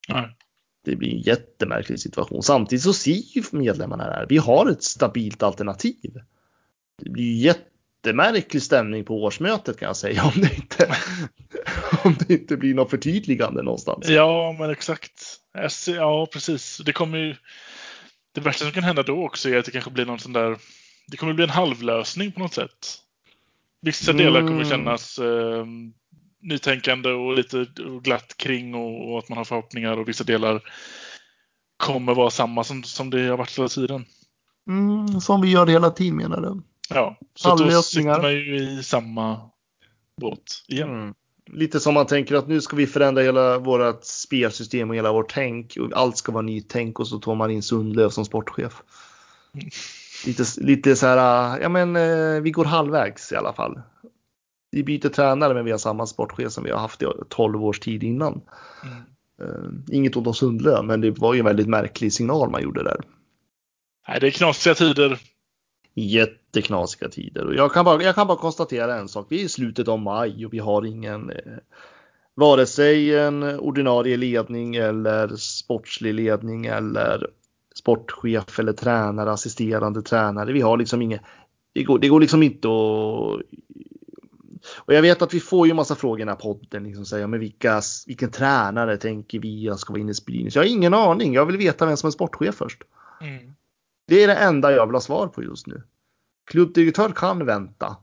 Nej. 0.10 0.38
Det 0.86 0.96
blir 0.96 1.10
en 1.14 1.22
jättemärklig 1.22 2.00
situation. 2.00 2.44
Samtidigt 2.44 2.84
så 2.84 2.94
ser 2.94 3.38
ju 3.38 3.44
medlemmarna 3.52 4.06
det 4.10 4.14
här. 4.14 4.26
Vi 4.30 4.38
har 4.38 4.70
ett 4.70 4.84
stabilt 4.84 5.44
alternativ. 5.44 6.22
Det 7.04 7.10
blir 7.10 7.24
ju 7.24 7.38
jättemärklig 8.06 8.62
stämning 8.62 9.06
på 9.06 9.24
årsmötet 9.24 9.80
kan 9.80 9.88
jag 9.88 9.98
säga 9.98 10.24
om 10.24 10.42
det 10.42 10.56
inte, 10.56 10.96
om 12.04 12.16
det 12.20 12.34
inte 12.34 12.58
blir 12.58 12.74
något 12.74 12.90
förtydligande 12.90 13.62
någonstans. 13.62 14.10
Ja, 14.10 14.56
men 14.60 14.70
exakt. 14.70 15.40
Ja, 15.88 16.28
precis. 16.34 16.82
Det 16.86 16.94
kommer 16.94 17.18
ju. 17.18 17.36
Det 18.34 18.42
värsta 18.42 18.66
som 18.66 18.74
kan 18.74 18.84
hända 18.84 19.04
då 19.04 19.26
också 19.26 19.50
är 19.50 19.58
att 19.58 19.66
det 19.66 19.72
kanske 19.72 19.92
blir 19.92 20.06
någon 20.06 20.20
sån 20.20 20.34
där. 20.34 20.58
Det 21.08 21.18
kommer 21.18 21.34
bli 21.34 21.44
en 21.44 21.50
halvlösning 21.50 22.32
på 22.32 22.40
något 22.40 22.54
sätt. 22.54 22.98
Vissa 23.82 24.14
delar 24.14 24.40
kommer 24.40 24.54
Mm. 24.54 24.70
kännas 24.70 25.20
eh, 25.20 25.66
nytänkande 26.42 27.10
och 27.10 27.38
lite 27.38 27.66
glatt 28.02 28.38
kring 28.38 28.76
och, 28.76 29.12
och 29.12 29.20
att 29.20 29.30
man 29.30 29.38
har 29.38 29.46
förhoppningar 29.46 29.98
och 29.98 30.10
vissa 30.10 30.24
delar 30.24 30.62
kommer 31.78 32.16
vara 32.16 32.30
samma 32.30 32.64
som, 32.64 32.84
som 32.84 33.10
det 33.10 33.28
har 33.28 33.38
varit 33.38 33.58
hela 33.58 33.70
tiden. 33.70 34.06
Mm, 34.68 35.22
som 35.22 35.42
vi 35.42 35.52
gör 35.52 35.68
hela 35.68 35.90
tiden 35.90 36.18
menar 36.18 36.42
du? 36.42 36.62
Ja, 36.90 37.18
så 37.36 37.54
att 37.54 37.58
då 37.58 37.82
sitter 37.82 38.22
man 38.22 38.34
ju 38.34 38.58
i 38.58 38.84
samma 38.84 39.50
båt 40.22 40.64
igen. 40.68 40.90
Mm. 40.90 41.14
Lite 41.52 41.80
som 41.80 41.94
man 41.94 42.06
tänker 42.06 42.36
att 42.36 42.48
nu 42.48 42.62
ska 42.62 42.76
vi 42.76 42.88
förändra 42.88 43.24
hela 43.24 43.60
vårt 43.60 44.04
spelsystem 44.04 44.90
och 44.90 44.96
hela 44.96 45.12
vårt 45.12 45.34
tänk. 45.34 45.78
Och 45.80 45.90
allt 45.94 46.18
ska 46.18 46.32
vara 46.32 46.42
nytänk 46.42 47.00
och 47.00 47.08
så 47.08 47.20
tar 47.20 47.36
man 47.36 47.52
in 47.52 47.64
Sundlöv 47.64 48.10
som 48.10 48.26
sportchef. 48.26 48.82
Mm. 49.54 49.70
Lite, 50.26 50.44
lite 50.58 50.96
så 50.96 51.08
här, 51.08 51.60
ja 51.60 51.70
men 51.70 51.96
eh, 51.96 52.42
vi 52.42 52.52
går 52.52 52.66
halvvägs 52.66 53.32
i 53.32 53.36
alla 53.36 53.54
fall. 53.54 53.82
Vi 54.72 54.84
byter 54.84 55.10
tränare 55.10 55.54
men 55.54 55.66
vi 55.66 55.72
har 55.72 55.78
samma 55.78 56.06
sportchef 56.06 56.52
som 56.52 56.64
vi 56.64 56.72
har 56.72 56.80
haft 56.80 57.02
i 57.02 57.06
12 57.30 57.64
års 57.64 57.80
tid 57.80 58.04
innan. 58.04 58.42
Mm. 58.84 58.98
Eh, 59.42 59.96
inget 59.96 60.16
ont 60.16 60.28
om 60.28 60.34
Sundlöv 60.34 60.86
men 60.86 61.02
det 61.02 61.12
var 61.12 61.34
ju 61.34 61.40
en 61.40 61.46
väldigt 61.46 61.68
märklig 61.68 62.14
signal 62.14 62.50
man 62.50 62.64
gjorde 62.64 62.84
där. 62.84 63.02
Nej, 64.08 64.20
det 64.20 64.28
är 64.28 64.32
knasiga 64.32 64.76
tider. 64.76 65.20
Jätteknasiga 65.98 67.10
tider 67.10 67.46
och 67.46 67.56
jag 67.56 67.74
kan, 67.74 67.86
bara, 67.86 68.04
jag 68.04 68.16
kan 68.16 68.28
bara 68.28 68.38
konstatera 68.38 68.96
en 68.96 69.08
sak. 69.08 69.28
Vi 69.30 69.42
är 69.42 69.46
i 69.46 69.50
slutet 69.50 69.88
av 69.88 70.00
maj 70.00 70.46
och 70.46 70.54
vi 70.54 70.60
har 70.60 70.86
ingen 70.86 71.30
eh, 71.30 71.38
vare 72.36 72.66
sig 72.66 73.18
en 73.18 73.44
ordinarie 73.44 74.18
ledning 74.18 74.76
eller 74.76 75.36
sportslig 75.36 76.14
ledning 76.14 76.66
eller 76.66 77.28
sportchef 77.76 78.60
eller 78.60 78.74
tränare, 78.74 79.32
assisterande 79.32 80.02
tränare. 80.02 80.54
Vi 80.54 80.62
har 80.62 80.78
liksom 80.78 81.02
inget. 81.02 81.22
Det 81.74 81.84
går, 81.84 82.00
det 82.00 82.08
går 82.08 82.20
liksom 82.20 82.44
inte 82.44 82.68
att. 82.68 83.42
Och 84.78 84.94
jag 84.94 85.02
vet 85.02 85.22
att 85.22 85.34
vi 85.34 85.40
får 85.40 85.68
ju 85.68 85.74
massa 85.74 85.96
frågor 85.96 86.20
i 86.20 86.22
den 86.22 86.30
här 86.30 86.36
podden. 86.36 86.84
Liksom 86.84 87.06
säga, 87.06 87.28
men 87.28 87.40
vilka, 87.40 87.82
vilken 88.08 88.32
tränare 88.32 88.98
tänker 88.98 89.40
vi 89.40 89.74
ska 89.78 89.94
vara 89.94 90.02
inne 90.02 90.12
i 90.12 90.16
Spirinus? 90.16 90.56
Jag 90.56 90.64
har 90.64 90.68
ingen 90.68 90.94
aning. 90.94 91.34
Jag 91.34 91.46
vill 91.46 91.58
veta 91.58 91.86
vem 91.86 91.98
som 91.98 92.08
är 92.08 92.12
sportchef 92.12 92.56
först. 92.56 92.84
Mm. 93.22 93.54
Det 94.08 94.24
är 94.24 94.28
det 94.28 94.36
enda 94.36 94.72
jag 94.72 94.86
vill 94.86 94.96
ha 94.96 95.02
svar 95.02 95.28
på 95.28 95.44
just 95.44 95.68
nu. 95.68 95.84
Klubbdirektör 96.52 97.10
kan 97.10 97.46
vänta. 97.46 97.98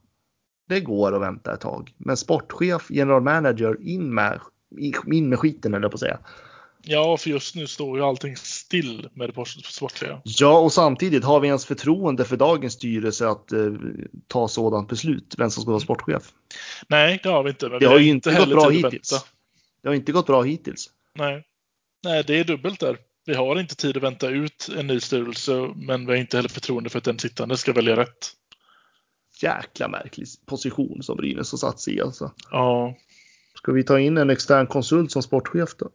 Det 0.68 0.80
går 0.80 1.14
att 1.14 1.22
vänta 1.22 1.55
ett 1.55 1.61
tag. 1.61 1.94
Men 1.96 2.16
sportchef, 2.16 2.90
general 2.90 3.22
manager, 3.22 3.76
in 3.82 4.14
med, 4.14 4.40
in 5.07 5.28
med 5.28 5.38
skiten 5.38 5.74
eller 5.74 5.88
på 5.88 5.94
att 5.94 6.00
säga. 6.00 6.18
Ja, 6.84 7.16
för 7.16 7.30
just 7.30 7.55
nu 7.55 7.66
står 7.66 7.98
ju 7.98 8.05
allting 8.05 8.36
still 8.36 9.09
med 9.14 9.28
det 9.34 9.44
sportliga. 9.64 10.20
Ja, 10.24 10.59
och 10.59 10.72
samtidigt 10.72 11.24
har 11.24 11.40
vi 11.40 11.46
ens 11.48 11.66
förtroende 11.66 12.24
för 12.24 12.36
dagens 12.36 12.72
styrelse 12.72 13.28
att 13.28 13.53
eh, 13.53 13.72
ta 14.26 14.48
sådant 14.48 14.88
beslut, 14.88 15.34
vem 15.38 15.50
som 15.50 15.62
ska 15.62 15.70
vara 15.70 15.80
sportchef. 15.80 16.32
Nej, 16.88 17.20
det 17.22 17.28
har 17.28 17.42
vi 17.42 17.50
inte. 17.50 17.68
Men 17.68 17.72
Det 17.72 17.78
vi 17.78 17.92
har 17.92 17.98
ju 17.98 18.09
inte 18.09 18.34
gått 18.34 18.48
bra 18.48 18.68
hittills. 18.68 19.24
Det 19.82 19.88
har 19.88 19.94
inte 19.94 20.12
gått 20.12 20.26
bra 20.26 20.42
hittills. 20.42 20.90
Nej. 21.14 21.44
Nej, 22.05 22.24
det 22.26 22.40
är 22.40 22.44
dubbelt 22.44 22.80
där. 22.80 22.96
Vi 23.25 23.35
har 23.35 23.61
inte 23.61 23.77
tid 23.77 23.97
att 23.97 24.03
vänta 24.03 24.29
ut 24.29 24.68
en 24.79 24.87
ny 24.87 25.01
styrelse, 25.01 25.70
men 25.77 26.07
vi 26.07 26.12
har 26.12 26.18
inte 26.20 26.37
heller 26.37 26.49
förtroende 26.49 26.91
för 26.91 26.99
att 26.99 27.05
den 27.05 27.18
sittande 27.18 27.57
ska 27.57 27.73
välja 27.73 27.97
rätt. 27.97 28.31
Jäkla 29.43 29.89
märklig 29.89 30.27
position 30.47 31.03
som 31.03 31.16
Brynäs 31.16 31.51
har 31.53 31.59
satt 31.59 31.81
sig 31.81 31.95
i 31.97 32.01
alltså. 32.01 32.33
Ja, 32.51 32.97
Ska 33.55 33.73
vi 33.73 33.83
ta 33.85 34.01
in 34.01 34.16
en 34.18 34.31
extern 34.31 34.66
konsult 34.66 35.12
som 35.12 35.23
sportchef 35.23 35.75
då? 35.79 35.91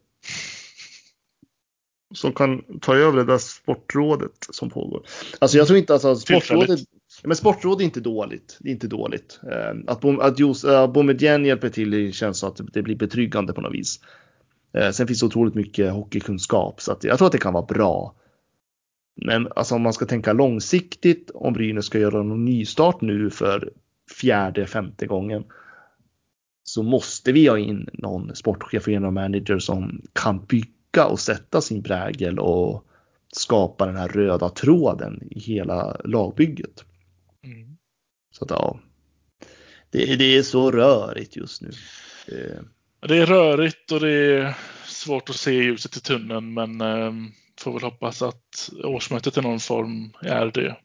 Som 2.15 2.33
kan 2.33 2.79
ta 2.81 2.95
över 2.95 3.17
det 3.17 3.23
där 3.23 3.37
sportrådet 3.37 4.47
som 4.49 4.69
pågår. 4.69 5.05
Alltså 5.39 5.57
jag 5.57 5.67
tror 5.67 5.79
inte 5.79 5.93
alltså 5.93 6.15
sportrådet. 6.15 6.79
Men 7.23 7.35
sportråd 7.37 7.81
är 7.81 7.85
inte 7.85 7.99
dåligt. 7.99 8.57
Det 8.59 8.69
är 8.69 8.73
inte 8.73 8.87
dåligt. 8.87 9.39
Eh, 9.51 9.75
Att, 9.87 10.01
Bom- 10.01 10.19
att 10.21 10.39
Jos, 10.39 10.63
äh, 10.63 10.91
Boumedienne 10.91 11.47
hjälper 11.47 11.69
till 11.69 11.91
det 11.91 12.11
känns 12.11 12.39
så 12.39 12.47
att 12.47 12.61
det 12.73 12.81
blir 12.81 12.95
betryggande 12.95 13.53
på 13.53 13.61
något 13.61 13.73
vis. 13.73 13.99
Eh, 14.77 14.91
Sen 14.91 15.07
finns 15.07 15.19
det 15.19 15.25
otroligt 15.25 15.55
mycket 15.55 15.93
hockeykunskap 15.93 16.81
så 16.81 16.91
att 16.91 17.03
jag 17.03 17.17
tror 17.17 17.25
att 17.25 17.31
det 17.31 17.37
kan 17.37 17.53
vara 17.53 17.65
bra. 17.65 18.15
Men 19.15 19.47
alltså 19.55 19.75
om 19.75 19.81
man 19.81 19.93
ska 19.93 20.05
tänka 20.05 20.33
långsiktigt 20.33 21.31
om 21.33 21.53
Brynäs 21.53 21.85
ska 21.85 21.99
göra 21.99 22.23
någon 22.23 22.45
nystart 22.45 23.01
nu 23.01 23.29
för 23.29 23.71
fjärde, 24.19 24.65
femte 24.65 25.07
gången. 25.07 25.43
Så 26.63 26.83
måste 26.83 27.31
vi 27.31 27.47
ha 27.47 27.57
in 27.57 27.89
någon 27.93 28.35
sportchef 28.35 28.83
och 28.87 28.93
general 28.93 29.13
manager 29.13 29.59
som 29.59 30.01
kan 30.13 30.45
bygga 30.45 31.05
och 31.07 31.19
sätta 31.19 31.61
sin 31.61 31.83
prägel 31.83 32.39
och 32.39 32.83
skapa 33.31 33.85
den 33.85 33.95
här 33.95 34.07
röda 34.07 34.49
tråden 34.49 35.23
i 35.31 35.39
hela 35.39 36.01
lagbygget. 36.03 36.85
mm. 37.43 37.77
Så 38.31 38.43
att 38.45 38.49
ja, 38.49 38.79
det, 39.89 40.15
det 40.15 40.37
är 40.37 40.43
så 40.43 40.71
rörigt 40.71 41.35
just 41.35 41.61
nu. 41.61 41.69
Eh, 42.27 42.61
det 43.07 43.17
är 43.17 43.25
rörigt 43.25 43.91
och 43.91 43.99
det 43.99 44.11
är 44.11 44.57
svårt 44.85 45.29
att 45.29 45.35
se 45.35 45.51
ljuset 45.51 45.97
i 45.97 45.99
tunneln, 45.99 46.53
men 46.53 46.81
eh, 46.81 47.11
får 47.59 47.73
väl 47.73 47.81
hoppas 47.81 48.21
att 48.21 48.69
årsmötet 48.83 49.37
i 49.37 49.41
någon 49.41 49.59
form 49.59 50.13
är 50.21 50.45
det. 50.45 50.75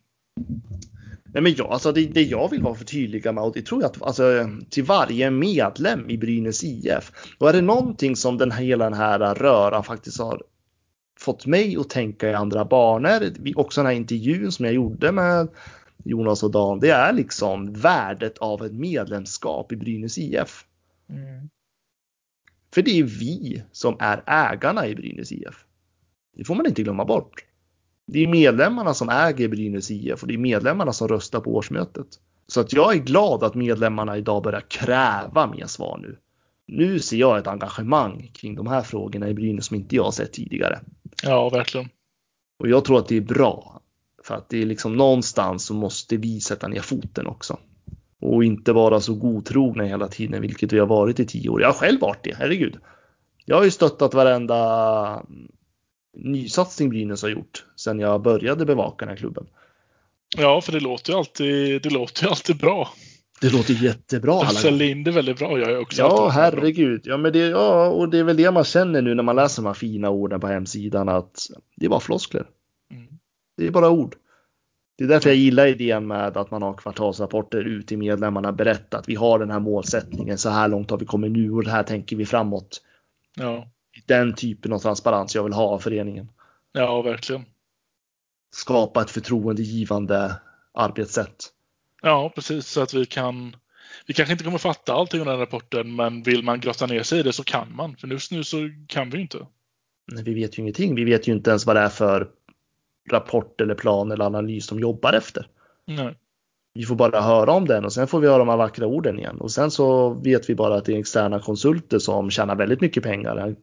Nej 1.25 1.43
men 1.43 1.55
ja, 1.57 1.73
alltså 1.73 1.93
det, 1.93 2.07
det 2.07 2.23
jag 2.23 2.51
vill 2.51 2.63
vara 2.63 2.75
för 2.75 2.85
tydliga 2.85 3.33
med 3.33 3.45
och 3.45 3.53
det 3.55 3.63
tror 3.63 3.83
jag 3.83 3.91
att 3.91 4.03
alltså, 4.03 4.49
till 4.71 4.85
varje 4.85 5.31
medlem 5.31 6.11
i 6.11 6.19
Brynäs 6.19 6.65
IF. 6.65 7.13
Och 7.39 7.49
är 7.49 7.53
det 7.53 7.61
någonting 7.61 8.17
som 8.17 8.39
den 8.39 8.51
här, 8.51 8.63
hela 8.63 8.85
den 8.85 8.99
här 8.99 9.35
röran 9.35 9.85
faktiskt 9.85 10.19
har 10.19 10.43
fått 11.19 11.47
mig 11.47 11.77
att 11.77 11.91
tänka 11.91 12.31
i 12.31 12.35
andra 12.35 12.65
banor, 12.65 13.21
också 13.57 13.81
den 13.81 13.87
här 13.87 13.97
intervjun 13.97 14.53
som 14.53 14.65
jag 14.65 14.75
gjorde 14.75 15.13
med 15.13 15.49
Jonas 16.05 16.43
och 16.43 16.51
Dan, 16.51 16.81
det 16.81 16.91
är 16.91 17.13
liksom 17.13 17.73
värdet 17.73 18.39
av 18.39 18.65
ett 18.67 18.73
medlemskap 18.73 19.73
i 19.73 19.77
Brynäs 19.77 20.19
IF. 20.19 20.65
För 22.75 22.83
det 22.83 22.99
är 22.99 23.03
vi 23.03 23.63
som 23.73 23.97
är 23.99 24.23
ägarna 24.27 24.87
i 24.87 24.95
Brynäs 24.95 25.33
IF. 25.33 25.65
Det 26.37 26.45
får 26.45 26.55
man 26.55 26.67
inte 26.67 26.83
glömma 26.83 27.05
bort. 27.05 27.45
Det 28.07 28.23
är 28.23 28.27
medlemmarna 28.27 28.95
som 28.95 29.09
äger 29.09 29.49
Brynäs 29.49 29.91
IF 29.91 30.23
och 30.23 30.29
det 30.29 30.35
är 30.35 30.39
medlemmarna 30.39 30.93
som 30.93 31.09
röstar 31.09 31.41
på 31.41 31.55
årsmötet. 31.55 32.07
Så 32.47 32.61
att 32.61 32.73
jag 32.73 32.95
är 32.95 32.99
glad 32.99 33.45
att 33.45 33.55
medlemmarna 33.55 34.17
idag 34.17 34.43
börjar 34.43 34.61
kräva 34.61 35.47
mer 35.47 35.67
svar 35.67 35.99
nu. 36.03 36.19
Nu 36.67 36.99
ser 36.99 37.17
jag 37.17 37.39
ett 37.39 37.47
engagemang 37.47 38.31
kring 38.35 38.55
de 38.55 38.67
här 38.67 38.83
frågorna 38.83 39.29
i 39.29 39.35
Brynäs 39.35 39.67
som 39.67 39.77
inte 39.77 39.97
jag 39.97 40.05
har 40.05 40.11
sett 40.11 40.33
tidigare. 40.33 40.81
Ja, 41.23 41.49
verkligen. 41.49 41.89
Och 42.59 42.69
jag 42.69 42.85
tror 42.85 42.99
att 42.99 43.09
det 43.09 43.17
är 43.17 43.21
bra. 43.21 43.81
För 44.25 44.35
att 44.35 44.49
det 44.49 44.63
är 44.63 44.67
liksom 44.67 44.97
någonstans 44.97 45.65
så 45.65 45.75
måste 45.75 46.17
vi 46.17 46.41
sätta 46.41 46.69
ner 46.69 46.81
foten 46.81 47.27
också. 47.27 47.59
Och 48.23 48.45
inte 48.45 48.73
vara 48.73 49.01
så 49.01 49.15
godtrogna 49.15 49.85
hela 49.85 50.09
tiden, 50.09 50.43
vilket 50.43 50.73
vi 50.73 50.79
har 50.79 50.87
varit 50.87 51.21
i 51.21 51.27
tio 51.27 51.49
år. 51.49 51.61
Jag 51.61 51.69
har 51.69 51.75
själv 51.75 52.01
varit 52.01 52.25
det, 52.25 52.35
herregud. 52.39 52.79
Jag 53.45 53.57
har 53.57 53.65
ju 53.65 53.71
stöttat 53.71 54.15
varenda 54.15 55.27
nysatsning 56.17 56.91
Brynäs 56.91 57.23
har 57.23 57.29
gjort 57.29 57.65
sedan 57.77 57.99
jag 57.99 58.23
började 58.23 58.67
bevaka 58.67 59.05
den 59.05 59.09
här 59.09 59.17
klubben. 59.17 59.47
Ja, 60.37 60.61
för 60.61 60.73
det 60.73 60.81
låter 60.81 61.13
ju 61.13 61.19
alltid, 61.19 61.83
det 61.83 61.91
låter 61.91 62.23
ju 62.23 62.29
alltid 62.29 62.57
bra. 62.57 62.89
Det 63.41 63.53
låter 63.53 63.75
jättebra. 63.75 64.33
De 64.33 64.39
alla 64.39 64.51
säljer 64.51 64.91
in 64.91 65.05
det 65.05 65.11
väldigt 65.11 65.39
bra. 65.39 65.59
Jag 65.59 65.83
också 65.83 66.03
Ja, 66.03 66.29
herregud. 66.29 67.03
Ja, 67.05 67.17
men 67.17 67.33
det, 67.33 67.39
ja, 67.39 67.87
och 67.87 68.09
det 68.09 68.19
är 68.19 68.25
väl 68.25 68.37
det 68.37 68.51
man 68.51 68.65
känner 68.65 69.03
nu 69.03 69.15
när 69.15 69.23
man 69.23 69.37
läser 69.37 69.63
de 69.63 69.67
här 69.67 69.75
fina 69.75 70.11
orden 70.11 70.41
på 70.41 70.47
hemsidan 70.47 71.09
att 71.09 71.47
det 71.77 71.87
är 71.87 71.91
bara 71.91 72.01
floskler. 72.01 72.47
Mm. 72.91 73.07
Det 73.57 73.67
är 73.67 73.71
bara 73.71 73.91
ord. 73.91 74.17
Det 74.97 75.05
är 75.05 75.09
därför 75.09 75.29
jag 75.29 75.37
gillar 75.37 75.67
idén 75.67 76.07
med 76.07 76.37
att 76.37 76.51
man 76.51 76.63
har 76.63 76.75
kvartalsrapporter 76.75 77.61
ut 77.65 77.87
till 77.87 77.99
medlemmarna, 77.99 78.53
berätta 78.53 78.99
att 78.99 79.09
vi 79.09 79.15
har 79.15 79.39
den 79.39 79.51
här 79.51 79.61
målsättningen, 79.61 80.39
så 80.39 80.49
här 80.51 80.69
långt 80.69 80.91
har 80.91 80.99
vi 80.99 81.07
kommit 81.07 81.33
nu 81.33 81.51
och 81.53 81.65
det 81.65 81.71
här 81.71 81.83
tänker 81.83 82.17
vi 82.17 82.27
framåt. 82.27 82.83
Ja, 83.37 83.67
Den 84.07 84.35
typen 84.35 84.73
av 84.73 84.79
transparens 84.79 85.35
jag 85.35 85.45
vill 85.45 85.53
ha 85.53 85.65
av 85.65 85.79
föreningen. 85.79 86.29
ja, 86.73 87.03
verkligen. 87.03 87.45
Skapa 88.55 89.03
ett 89.03 89.11
förtroendegivande 89.11 90.37
arbetssätt. 90.75 91.49
Ja, 92.03 92.33
precis. 92.35 92.67
Så 92.67 92.81
att 92.83 92.95
vi 92.95 93.07
kan... 93.07 93.57
Vi 94.07 94.15
kanske 94.15 94.33
inte 94.33 94.45
kommer 94.45 94.59
fatta 94.59 94.93
allting 94.93 95.21
av 95.21 95.27
den 95.27 95.35
här 95.35 95.41
rapporten, 95.41 95.97
men 95.97 96.23
vill 96.23 96.43
man 96.45 96.61
grotta 96.61 96.87
ner 96.87 97.03
sig 97.03 97.19
i 97.19 97.23
det 97.23 97.33
så 97.33 97.45
kan 97.45 97.77
man. 97.77 97.97
För 97.97 98.09
just 98.09 98.33
nu 98.33 98.45
så 98.45 98.71
kan 98.87 99.11
vi 99.11 99.21
inte. 99.21 99.47
Men 100.13 100.25
vi 100.25 100.35
vet 100.35 100.59
ju 100.59 100.63
ingenting. 100.63 100.95
Vi 100.95 101.05
vet 101.05 101.29
ju 101.29 101.33
inte 101.33 101.51
ens 101.51 101.67
vad 101.67 101.77
det 101.77 101.81
är 101.81 101.89
för 101.89 102.29
rapport 103.11 103.61
eller 103.61 103.75
plan 103.75 104.13
eller 104.13 104.25
analys 104.25 104.69
de 104.69 104.81
jobbar 104.81 105.13
efter. 105.13 105.47
Nej. 105.87 106.17
Vi 106.75 106.85
får 106.85 106.95
bara 106.95 107.21
höra 107.21 107.53
om 107.53 107.67
den 107.67 107.85
och 107.85 107.93
sen 107.93 108.07
får 108.07 108.21
vi 108.21 108.27
höra 108.27 108.39
de 108.39 108.49
här 108.49 108.57
vackra 108.57 108.87
orden 108.87 109.19
igen. 109.19 109.41
Och 109.41 109.51
sen 109.51 109.71
så 109.71 110.11
vet 110.11 110.51
vi 110.51 110.55
bara 110.55 110.75
att 110.75 110.85
det 110.85 110.95
är 110.95 110.99
externa 110.99 111.41
konsulter 111.41 111.99
som 111.99 112.31
tjänar 112.31 112.57
väldigt 112.57 112.81
mycket 112.81 113.03
pengar 113.03 113.55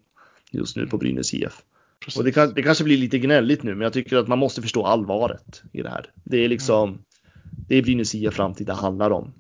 just 0.51 0.75
nu 0.75 0.87
på 0.87 0.97
Brynäs 0.97 1.33
IF. 1.33 1.61
Precis. 2.05 2.19
Och 2.19 2.25
det, 2.25 2.31
kan, 2.31 2.53
det 2.53 2.63
kanske 2.63 2.83
blir 2.83 2.97
lite 2.97 3.19
gnälligt 3.19 3.63
nu, 3.63 3.71
men 3.75 3.81
jag 3.81 3.93
tycker 3.93 4.17
att 4.17 4.27
man 4.27 4.39
måste 4.39 4.61
förstå 4.61 4.85
allvaret 4.85 5.61
i 5.71 5.81
det 5.81 5.89
här. 5.89 6.11
Det 6.23 6.37
är 6.37 6.49
liksom, 6.49 7.01
det 7.67 7.75
är 7.75 7.81
Brynäs 7.81 8.15
IF 8.15 8.33
framtid 8.33 8.67
det 8.67 8.73
handlar 8.73 9.11
om. 9.11 9.33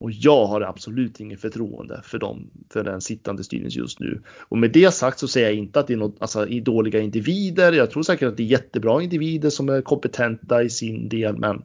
Och 0.00 0.10
jag 0.10 0.46
har 0.46 0.60
absolut 0.60 1.20
inget 1.20 1.40
förtroende 1.40 2.00
för 2.04 2.18
dem, 2.18 2.50
för 2.72 2.84
den 2.84 3.00
sittande 3.00 3.44
styrelsen 3.44 3.82
just 3.82 4.00
nu. 4.00 4.22
Och 4.38 4.58
med 4.58 4.72
det 4.72 4.94
sagt 4.94 5.18
så 5.18 5.28
säger 5.28 5.46
jag 5.46 5.56
inte 5.56 5.80
att 5.80 5.86
det 5.86 5.92
är 5.92 5.96
något, 5.96 6.16
alltså, 6.20 6.46
dåliga 6.46 7.00
individer. 7.00 7.72
Jag 7.72 7.90
tror 7.90 8.02
säkert 8.02 8.28
att 8.28 8.36
det 8.36 8.42
är 8.42 8.46
jättebra 8.46 9.02
individer 9.02 9.50
som 9.50 9.68
är 9.68 9.82
kompetenta 9.82 10.62
i 10.62 10.70
sin 10.70 11.08
del, 11.08 11.36
men 11.36 11.62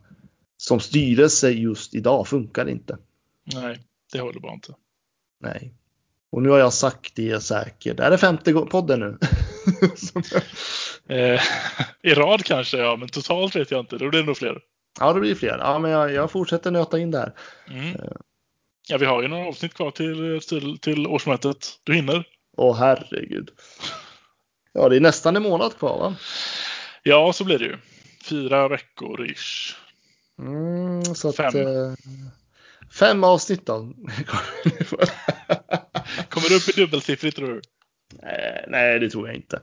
som 0.58 0.80
styrelse 0.80 1.50
just 1.50 1.96
idag 1.96 2.28
funkar 2.28 2.66
det 2.66 2.72
inte. 2.72 2.98
Nej, 3.54 3.80
det 4.14 4.20
håller 4.20 4.40
bara 4.40 4.54
inte. 4.54 4.76
Nej. 5.44 5.74
Och 6.32 6.42
nu 6.42 6.50
har 6.50 6.60
jag 6.60 6.74
sagt 6.74 7.16
det 7.16 7.44
säkert. 7.44 7.98
Det 7.98 8.04
här 8.04 8.12
är 8.12 8.18
femte 8.18 8.54
podden 8.54 9.00
nu. 9.00 9.18
Eh, 11.10 11.42
I 12.04 12.14
rad 12.14 12.46
kanske, 12.46 12.78
ja, 12.78 12.96
men 12.96 13.10
totalt 13.10 13.56
vet 13.56 13.72
jag 13.72 13.80
inte. 13.80 13.98
Då 13.98 14.10
blir 14.10 14.20
det 14.20 14.26
nog 14.26 14.38
fler. 14.38 14.62
Ja, 15.00 15.14
det 15.14 15.20
blir 15.20 15.36
fler. 15.36 15.58
Ja, 15.58 15.80
men 15.80 15.91
jag, 15.91 16.14
jag 16.14 16.32
fortsätter 16.32 16.72
nöta 16.72 17.00
in 17.00 17.12
där. 17.12 17.34
Mm. 17.70 17.97
Ja, 18.88 18.97
vi 18.97 19.06
har 19.06 19.22
ju 19.22 19.28
några 19.28 19.47
avsnitt 19.47 19.74
kvar 19.74 19.91
till, 19.91 20.39
till, 20.47 20.80
till 20.80 21.08
årsmötet. 21.08 21.68
Du 21.84 21.93
hinner. 21.93 22.28
Åh 22.58 22.78
herregud. 22.78 23.52
Ja, 24.74 24.89
det 24.89 24.95
är 24.95 25.00
nästan 25.00 25.36
en 25.36 25.43
månad 25.43 25.78
kvar 25.78 26.00
va? 26.00 26.16
Ja, 27.04 27.34
så 27.34 27.43
blir 27.43 27.60
det 27.60 27.66
ju. 27.66 27.78
Fyra 28.24 28.68
veckor 28.68 29.26
ish. 29.26 29.76
Mm, 30.39 31.06
så 31.16 31.30
att, 31.30 31.36
Fem. 31.36 31.56
Eh, 31.56 31.93
fem 32.91 33.24
avsnitt 33.24 33.66
då. 33.66 33.76
Kommer 36.30 36.50
du 36.50 36.58
upp 36.58 36.70
i 36.70 36.72
dubbelsiffrigt 36.72 37.36
tror 37.36 37.47
du? 37.47 37.62
Eh, 38.24 38.62
nej, 38.68 38.99
det 38.99 39.10
tror 39.10 39.28
jag 39.28 39.36
inte. 39.36 39.60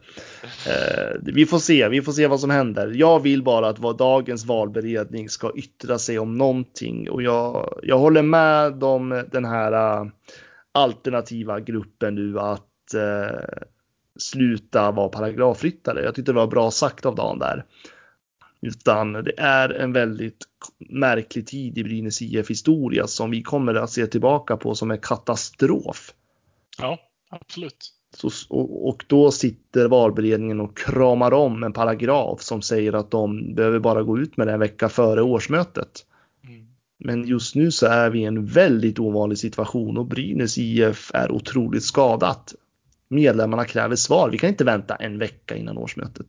Eh, 0.66 1.16
Vi 1.22 1.47
får 1.47 1.59
se, 1.59 1.88
vi 1.88 2.03
får 2.03 2.12
se 2.12 2.26
vad 2.26 2.40
som 2.40 2.51
händer. 2.51 2.92
Jag 2.94 3.20
vill 3.20 3.42
bara 3.42 3.68
att 3.68 3.78
vad 3.78 3.97
dagens 3.97 4.44
valberedning 4.44 5.28
ska 5.28 5.53
yttra 5.57 5.99
sig 5.99 6.18
om 6.18 6.38
någonting 6.38 7.11
och 7.11 7.22
jag, 7.22 7.78
jag 7.82 7.99
håller 7.99 8.22
med 8.22 8.84
om 8.84 9.24
den 9.32 9.44
här 9.44 9.72
eh, 9.72 10.07
alternativa 10.72 11.61
gruppen 11.61 12.14
nu 12.14 12.38
att 12.40 12.94
eh, 12.94 13.38
sluta 14.18 14.90
vara 14.90 15.09
paragrafryttare. 15.09 16.05
Jag 16.05 16.14
tyckte 16.14 16.32
det 16.32 16.36
var 16.36 16.47
bra 16.47 16.70
sagt 16.70 17.07
av 17.07 17.14
Dan 17.14 17.38
där. 17.38 17.64
Utan 18.61 19.12
det 19.12 19.32
är 19.36 19.68
en 19.68 19.92
väldigt 19.92 20.38
märklig 20.78 21.47
tid 21.47 21.78
i 21.78 21.84
Brynäs 21.84 22.22
IF 22.22 22.51
historia 22.51 23.07
som 23.07 23.30
vi 23.30 23.42
kommer 23.42 23.74
att 23.74 23.90
se 23.90 24.07
tillbaka 24.07 24.57
på 24.57 24.74
som 24.74 24.90
en 24.90 25.01
katastrof. 25.01 26.14
Ja, 26.78 26.99
absolut. 27.30 27.92
Så, 28.17 28.31
och, 28.49 28.89
och 28.89 29.05
då 29.07 29.31
sitter 29.31 29.89
valberedningen 29.89 30.61
och 30.61 30.77
kramar 30.77 31.33
om 31.33 31.62
en 31.62 31.73
paragraf 31.73 32.43
som 32.43 32.62
säger 32.62 32.93
att 32.93 33.11
de 33.11 33.55
behöver 33.55 33.79
bara 33.79 34.03
gå 34.03 34.19
ut 34.19 34.37
med 34.37 34.47
det 34.47 34.53
en 34.53 34.61
vecka 34.61 34.89
före 34.89 35.23
årsmötet. 35.23 36.07
Mm. 36.45 36.67
Men 36.99 37.27
just 37.27 37.55
nu 37.55 37.71
så 37.71 37.87
är 37.87 38.11
vi 38.11 38.21
i 38.21 38.25
en 38.25 38.47
väldigt 38.47 38.99
ovanlig 38.99 39.39
situation 39.39 39.99
och 39.99 40.07
Brynäs 40.07 40.59
IF 40.59 41.11
är 41.14 41.33
otroligt 41.33 41.85
skadat. 41.85 42.55
Medlemmarna 43.09 43.64
kräver 43.64 43.97
svar. 43.97 44.31
Vi 44.31 44.39
kan 44.39 44.49
inte 44.49 44.64
vänta 44.64 44.95
en 44.95 45.19
vecka 45.19 45.57
innan 45.57 45.79
årsmötet. 45.79 46.27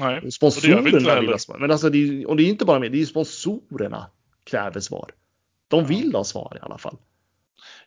Nej, 0.00 0.32
Sponsorerna 0.32 0.80
vill 1.20 1.30
ha 1.30 1.38
svar. 1.38 1.58
Men 1.58 1.70
alltså, 1.70 1.90
det 1.90 1.98
är, 1.98 2.28
och 2.28 2.36
det 2.36 2.42
är 2.42 2.48
inte 2.48 2.64
bara 2.64 2.78
med, 2.78 2.92
det 2.92 3.00
är 3.00 3.06
sponsorerna 3.06 4.06
kräver 4.44 4.80
svar. 4.80 5.10
De 5.68 5.84
vill 5.84 6.14
ha 6.14 6.24
svar 6.24 6.58
i 6.60 6.64
alla 6.64 6.78
fall. 6.78 6.96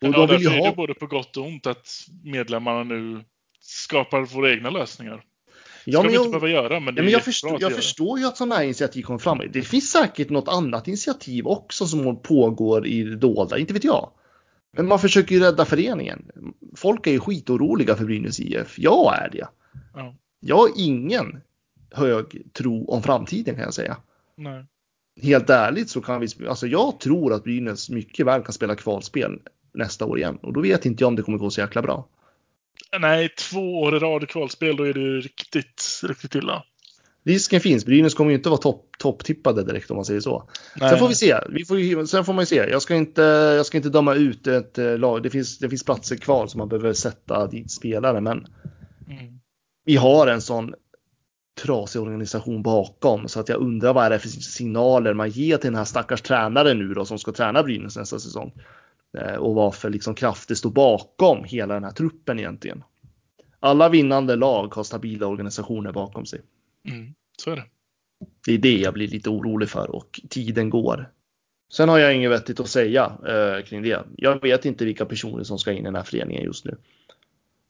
Och 0.01 0.07
Ja, 0.07 0.27
därför 0.27 0.33
är 0.33 0.57
det 0.57 0.67
ha, 0.67 0.75
både 0.75 0.93
på 0.93 1.07
gott 1.07 1.37
och 1.37 1.45
ont 1.45 1.67
att 1.67 1.87
medlemmarna 2.23 2.83
nu 2.83 3.23
skapar 3.59 4.21
våra 4.21 4.51
egna 4.51 4.69
lösningar. 4.69 5.23
Ja, 5.85 5.99
ska 5.99 6.03
men 6.03 6.11
vi 6.11 6.17
inte 6.17 6.25
jag, 6.25 6.41
behöva 6.41 6.63
göra, 6.63 6.79
men 6.79 6.95
det 6.95 6.99
Ja, 6.99 7.03
men 7.03 7.11
jag, 7.11 7.23
förstår, 7.23 7.57
jag 7.61 7.75
förstår 7.75 8.19
ju 8.19 8.25
att 8.25 8.37
sådana 8.37 8.55
här 8.55 8.63
initiativ 8.63 9.03
kommer 9.03 9.19
fram. 9.19 9.41
Det 9.53 9.61
finns 9.61 9.91
säkert 9.91 10.29
något 10.29 10.47
annat 10.47 10.87
initiativ 10.87 11.47
också 11.47 11.85
som 11.85 12.21
pågår 12.21 12.87
i 12.87 13.03
det 13.03 13.15
dolda, 13.15 13.57
inte 13.57 13.73
vet 13.73 13.83
jag. 13.83 14.11
Men 14.77 14.87
man 14.87 14.99
försöker 14.99 15.35
ju 15.35 15.41
rädda 15.41 15.65
föreningen. 15.65 16.31
Folk 16.75 17.07
är 17.07 17.11
ju 17.11 17.19
skitoroliga 17.19 17.95
för 17.95 18.05
Brynäs 18.05 18.39
IF. 18.39 18.79
Jag 18.79 19.17
är 19.17 19.29
det. 19.29 19.47
Ja. 19.93 20.15
Jag 20.39 20.55
har 20.55 20.69
ingen 20.75 21.41
hög 21.91 22.53
tro 22.53 22.85
om 22.85 23.03
framtiden 23.03 23.55
kan 23.55 23.63
jag 23.63 23.73
säga. 23.73 23.97
Nej. 24.37 24.65
Helt 25.21 25.49
ärligt 25.49 25.89
så 25.89 26.01
kan 26.01 26.21
vi, 26.21 26.27
alltså 26.47 26.67
jag 26.67 26.99
tror 26.99 27.33
att 27.33 27.43
Brynäs 27.43 27.89
mycket 27.89 28.25
väl 28.25 28.41
kan 28.41 28.53
spela 28.53 28.75
kvalspel 28.75 29.39
nästa 29.75 30.05
år 30.05 30.17
igen. 30.17 30.37
Och 30.41 30.53
då 30.53 30.61
vet 30.61 30.85
inte 30.85 31.03
jag 31.03 31.07
om 31.07 31.15
det 31.15 31.21
kommer 31.21 31.37
gå 31.37 31.49
så 31.49 31.61
jäkla 31.61 31.81
bra. 31.81 32.07
Nej, 32.99 33.29
två 33.29 33.81
år 33.81 33.95
i 33.95 33.99
rad 33.99 34.29
kvalspel, 34.29 34.75
då 34.75 34.83
är 34.83 34.93
det 34.93 34.99
ju 34.99 35.21
riktigt, 35.21 36.01
riktigt 36.03 36.35
illa. 36.35 36.63
Risken 37.23 37.61
finns. 37.61 37.85
Brynäs 37.85 38.13
kommer 38.13 38.31
ju 38.31 38.37
inte 38.37 38.49
vara 38.49 38.61
topp 38.61 38.81
topptippade 38.99 39.63
direkt 39.63 39.91
om 39.91 39.95
man 39.95 40.05
säger 40.05 40.19
så. 40.19 40.49
Nej. 40.75 40.89
Sen 40.89 40.99
får 40.99 41.07
vi 41.07 41.15
se. 41.15 41.35
Vi 41.49 41.65
får, 41.65 42.05
sen 42.05 42.25
får 42.25 42.33
man 42.33 42.41
ju 42.41 42.45
se. 42.45 42.55
Jag 42.55 42.81
ska 42.81 42.95
inte, 42.95 43.21
jag 43.57 43.65
ska 43.65 43.77
inte 43.77 43.89
döma 43.89 44.15
ut 44.15 44.47
ett 44.47 44.77
eh, 44.77 44.97
lag. 44.97 45.23
Det 45.23 45.29
finns, 45.29 45.59
det 45.59 45.69
finns 45.69 45.83
platser 45.83 46.15
kvar 46.15 46.47
som 46.47 46.57
man 46.59 46.69
behöver 46.69 46.93
sätta 46.93 47.47
dit 47.47 47.71
spelare, 47.71 48.21
men 48.21 48.47
Mm. 49.09 49.39
vi 49.85 49.95
har 49.95 50.27
en 50.27 50.41
sån 50.41 50.73
trasig 51.61 52.01
organisation 52.01 52.63
bakom 52.63 53.27
så 53.27 53.39
att 53.39 53.49
jag 53.49 53.61
undrar 53.61 53.93
vad 53.93 54.05
är 54.05 54.09
det 54.09 54.19
för 54.19 54.27
signaler 54.29 55.13
man 55.13 55.29
ger 55.29 55.57
till 55.57 55.67
den 55.67 55.77
här 55.77 55.85
stackars 55.85 56.21
tränaren 56.21 56.79
nu 56.79 56.93
då 56.93 57.05
som 57.05 57.19
ska 57.19 57.31
träna 57.31 57.63
Brynäs 57.63 57.97
nästa 57.97 58.19
säsong. 58.19 58.53
Eh, 59.17 59.35
Och 59.35 59.55
vad 59.55 59.75
för 59.75 59.89
liksom 59.89 60.15
krafter 60.15 60.55
står 60.55 60.69
bakom 60.69 61.43
hela 61.43 61.73
den 61.73 61.83
här 61.83 61.91
truppen 61.91 62.39
egentligen. 62.39 62.83
Alla 63.59 63.89
vinnande 63.89 64.35
lag 64.35 64.75
har 64.75 64.83
stabila 64.83 65.27
organisationer 65.27 65.91
bakom 65.91 66.25
sig. 66.25 66.41
Mm. 66.89 67.13
Så 67.37 67.51
är 67.51 67.55
det. 67.55 67.65
Det 68.45 68.53
är 68.53 68.57
det 68.57 68.77
jag 68.77 68.93
blir 68.93 69.07
lite 69.07 69.29
orolig 69.29 69.69
för 69.69 69.95
och 69.95 70.21
tiden 70.29 70.69
går. 70.69 71.11
Sen 71.73 71.89
har 71.89 71.99
jag 71.99 72.15
inget 72.15 72.31
vettigt 72.31 72.59
att 72.59 72.67
säga 72.69 73.17
eh, 73.27 73.65
kring 73.65 73.81
det. 73.81 74.03
Jag 74.17 74.41
vet 74.41 74.65
inte 74.65 74.85
vilka 74.85 75.05
personer 75.05 75.43
som 75.43 75.59
ska 75.59 75.71
in 75.71 75.77
i 75.77 75.83
den 75.83 75.95
här 75.95 76.03
föreningen 76.03 76.43
just 76.43 76.65
nu. 76.65 76.77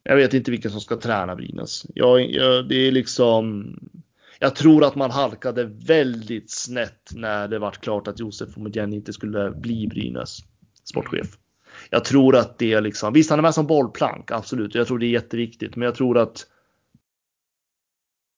Jag 0.04 0.16
vet 0.16 0.34
inte 0.34 0.52
vilka 0.52 0.70
som 0.70 0.82
ska 0.82 0.96
träna 0.96 1.36
Brynäs. 1.36 1.86
Jag, 1.94 2.32
jag, 2.32 2.70
det 2.70 2.76
är 2.76 2.92
liksom. 2.92 3.76
Jag 4.40 4.56
tror 4.56 4.84
att 4.84 4.96
man 4.96 5.12
halkade 5.12 5.64
väldigt 5.64 6.52
snett 6.52 7.12
när 7.16 7.48
det 7.48 7.60
vart 7.60 7.82
klart 7.82 8.08
att 8.08 8.20
Josef 8.20 8.58
Omedjen 8.58 8.94
inte 8.94 9.14
skulle 9.14 9.52
bli 9.52 9.88
Brynäs 9.88 10.40
sportchef. 10.90 11.28
Jag 11.90 12.06
tror 12.06 12.36
att 12.36 12.60
det 12.60 12.74
är 12.74 12.82
liksom, 12.82 13.14
visst 13.14 13.30
han 13.30 13.40
är 13.40 13.44
med 13.44 13.54
som 13.54 13.68
bollplank, 13.68 14.32
absolut. 14.32 14.76
Jag 14.76 14.88
tror 14.88 15.00
det 15.00 15.06
är 15.06 15.10
jätteviktigt, 15.10 15.76
men 15.76 15.86
jag 15.86 15.96
tror 15.96 16.18
att 16.18 16.46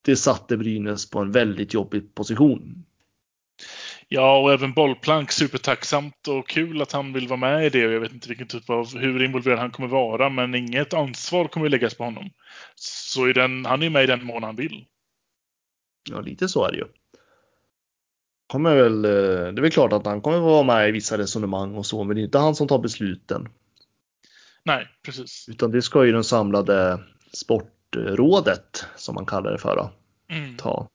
det 0.06 0.16
satte 0.16 0.58
Brynäs 0.58 1.10
på 1.10 1.20
en 1.20 1.32
väldigt 1.32 1.74
jobbig 1.74 2.16
position. 2.16 2.86
Ja, 4.08 4.42
och 4.42 4.54
även 4.54 4.74
bollplank 4.74 5.32
supertacksamt 5.32 6.28
och 6.28 6.50
kul 6.50 6.82
att 6.82 6.92
han 6.92 7.14
vill 7.14 7.28
vara 7.28 7.40
med 7.40 7.66
i 7.66 7.70
det. 7.70 7.80
Jag 7.80 8.00
vet 8.00 8.14
inte 8.14 8.30
vilken 8.30 8.48
typ 8.48 8.70
av, 8.70 8.98
hur 8.98 9.24
involverad 9.24 9.60
han 9.60 9.72
kommer 9.72 9.90
vara, 9.90 10.30
men 10.30 10.56
inget 10.56 10.94
ansvar 10.94 11.48
kommer 11.48 11.70
läggas 11.70 11.96
på 11.96 12.04
honom. 12.04 12.30
Så 12.76 13.26
den, 13.26 13.66
han 13.66 13.84
är 13.84 13.90
med 13.90 14.04
i 14.04 14.08
den 14.08 14.26
mån 14.26 14.44
han 14.44 14.56
vill. 14.56 14.86
Ja, 16.10 16.22
lite 16.22 16.48
så 16.48 16.66
är 16.66 16.72
det 16.72 16.78
ju. 16.78 16.86
Kommer 18.48 18.76
väl, 18.76 19.06
eh, 19.06 19.12
det 19.54 19.60
är 19.60 19.62
väl 19.62 19.72
klart 19.72 19.94
att 19.94 20.06
han 20.06 20.22
kommer 20.22 20.40
vara 20.40 20.64
med 20.64 20.90
i 20.90 20.92
vissa 20.92 21.18
resonemang 21.18 21.76
och 21.76 21.86
så, 21.86 22.04
men 22.04 22.16
det 22.16 22.22
är 22.22 22.24
inte 22.26 22.38
han 22.38 22.56
som 22.56 22.68
tar 22.68 22.80
besluten. 22.80 23.48
Nej, 24.66 24.88
precis. 25.06 25.46
Utan 25.50 25.72
det 25.72 25.82
ska 25.82 26.06
ju 26.06 26.12
den 26.12 26.24
samlade 26.24 27.00
sportrådet, 27.34 28.86
som 28.96 29.16
man 29.16 29.26
kallar 29.26 29.52
det 29.52 29.58
för, 29.58 29.76
då, 29.76 29.92
Mm. 30.36 30.58
ta. 30.58 30.90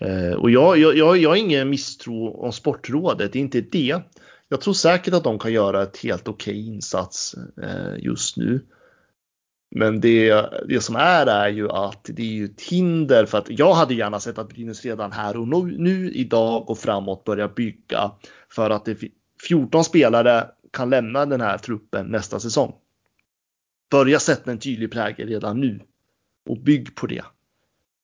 Eh, 0.00 0.32
och 0.32 0.50
jag, 0.50 0.78
jag, 0.78 0.96
jag, 0.96 1.16
jag 1.16 1.28
har 1.28 1.36
ingen 1.36 1.70
misstro 1.70 2.28
om 2.28 2.52
sportrådet, 2.52 3.32
det 3.32 3.38
är 3.38 3.40
inte 3.40 3.60
det. 3.60 4.00
Jag 4.48 4.60
tror 4.60 4.74
säkert 4.74 5.14
att 5.14 5.24
de 5.24 5.38
kan 5.38 5.52
göra 5.52 5.82
ett 5.82 5.96
helt 5.96 6.28
okej 6.28 6.66
insats 6.66 7.34
eh, 7.62 7.98
just 7.98 8.36
nu. 8.36 8.66
Men 9.78 10.00
det, 10.00 10.46
det 10.68 10.80
som 10.80 10.96
är 10.96 11.26
är 11.26 11.48
ju 11.48 11.70
att 11.70 12.04
det 12.04 12.22
är 12.22 12.32
ju 12.32 12.44
ett 12.44 12.60
hinder 12.60 13.26
för 13.26 13.38
att 13.38 13.50
jag 13.50 13.74
hade 13.74 13.94
gärna 13.94 14.20
sett 14.20 14.38
att 14.38 14.48
Brynäs 14.48 14.84
redan 14.84 15.12
här 15.12 15.36
och 15.36 15.48
nu, 15.48 15.78
nu 15.78 16.12
idag 16.12 16.70
och 16.70 16.78
framåt 16.78 17.24
börjar 17.24 17.48
bygga 17.48 18.12
för 18.48 18.70
att 18.70 18.84
det 18.84 18.98
14 19.48 19.84
spelare 19.84 20.50
kan 20.72 20.90
lämna 20.90 21.26
den 21.26 21.40
här 21.40 21.58
truppen 21.58 22.06
nästa 22.06 22.40
säsong. 22.40 22.74
Börja 23.90 24.18
sätta 24.18 24.50
en 24.50 24.58
tydlig 24.58 24.92
prägel 24.92 25.28
redan 25.28 25.60
nu 25.60 25.80
och 26.48 26.58
bygg 26.58 26.94
på 26.94 27.06
det. 27.06 27.24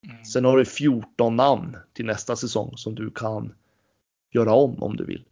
Mm. 0.06 0.24
Sen 0.24 0.44
har 0.44 0.56
du 0.56 0.64
14 0.64 1.36
namn 1.36 1.76
till 1.92 2.06
nästa 2.06 2.36
säsong 2.36 2.72
som 2.76 2.94
du 2.94 3.10
kan 3.10 3.54
göra 4.32 4.52
om 4.52 4.82
om 4.82 4.96
du 4.96 5.04
vill. 5.04 5.24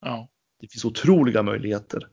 Ja. 0.00 0.28
Det 0.60 0.68
finns 0.68 0.84
otroliga 0.84 1.42
möjligheter. 1.42 2.08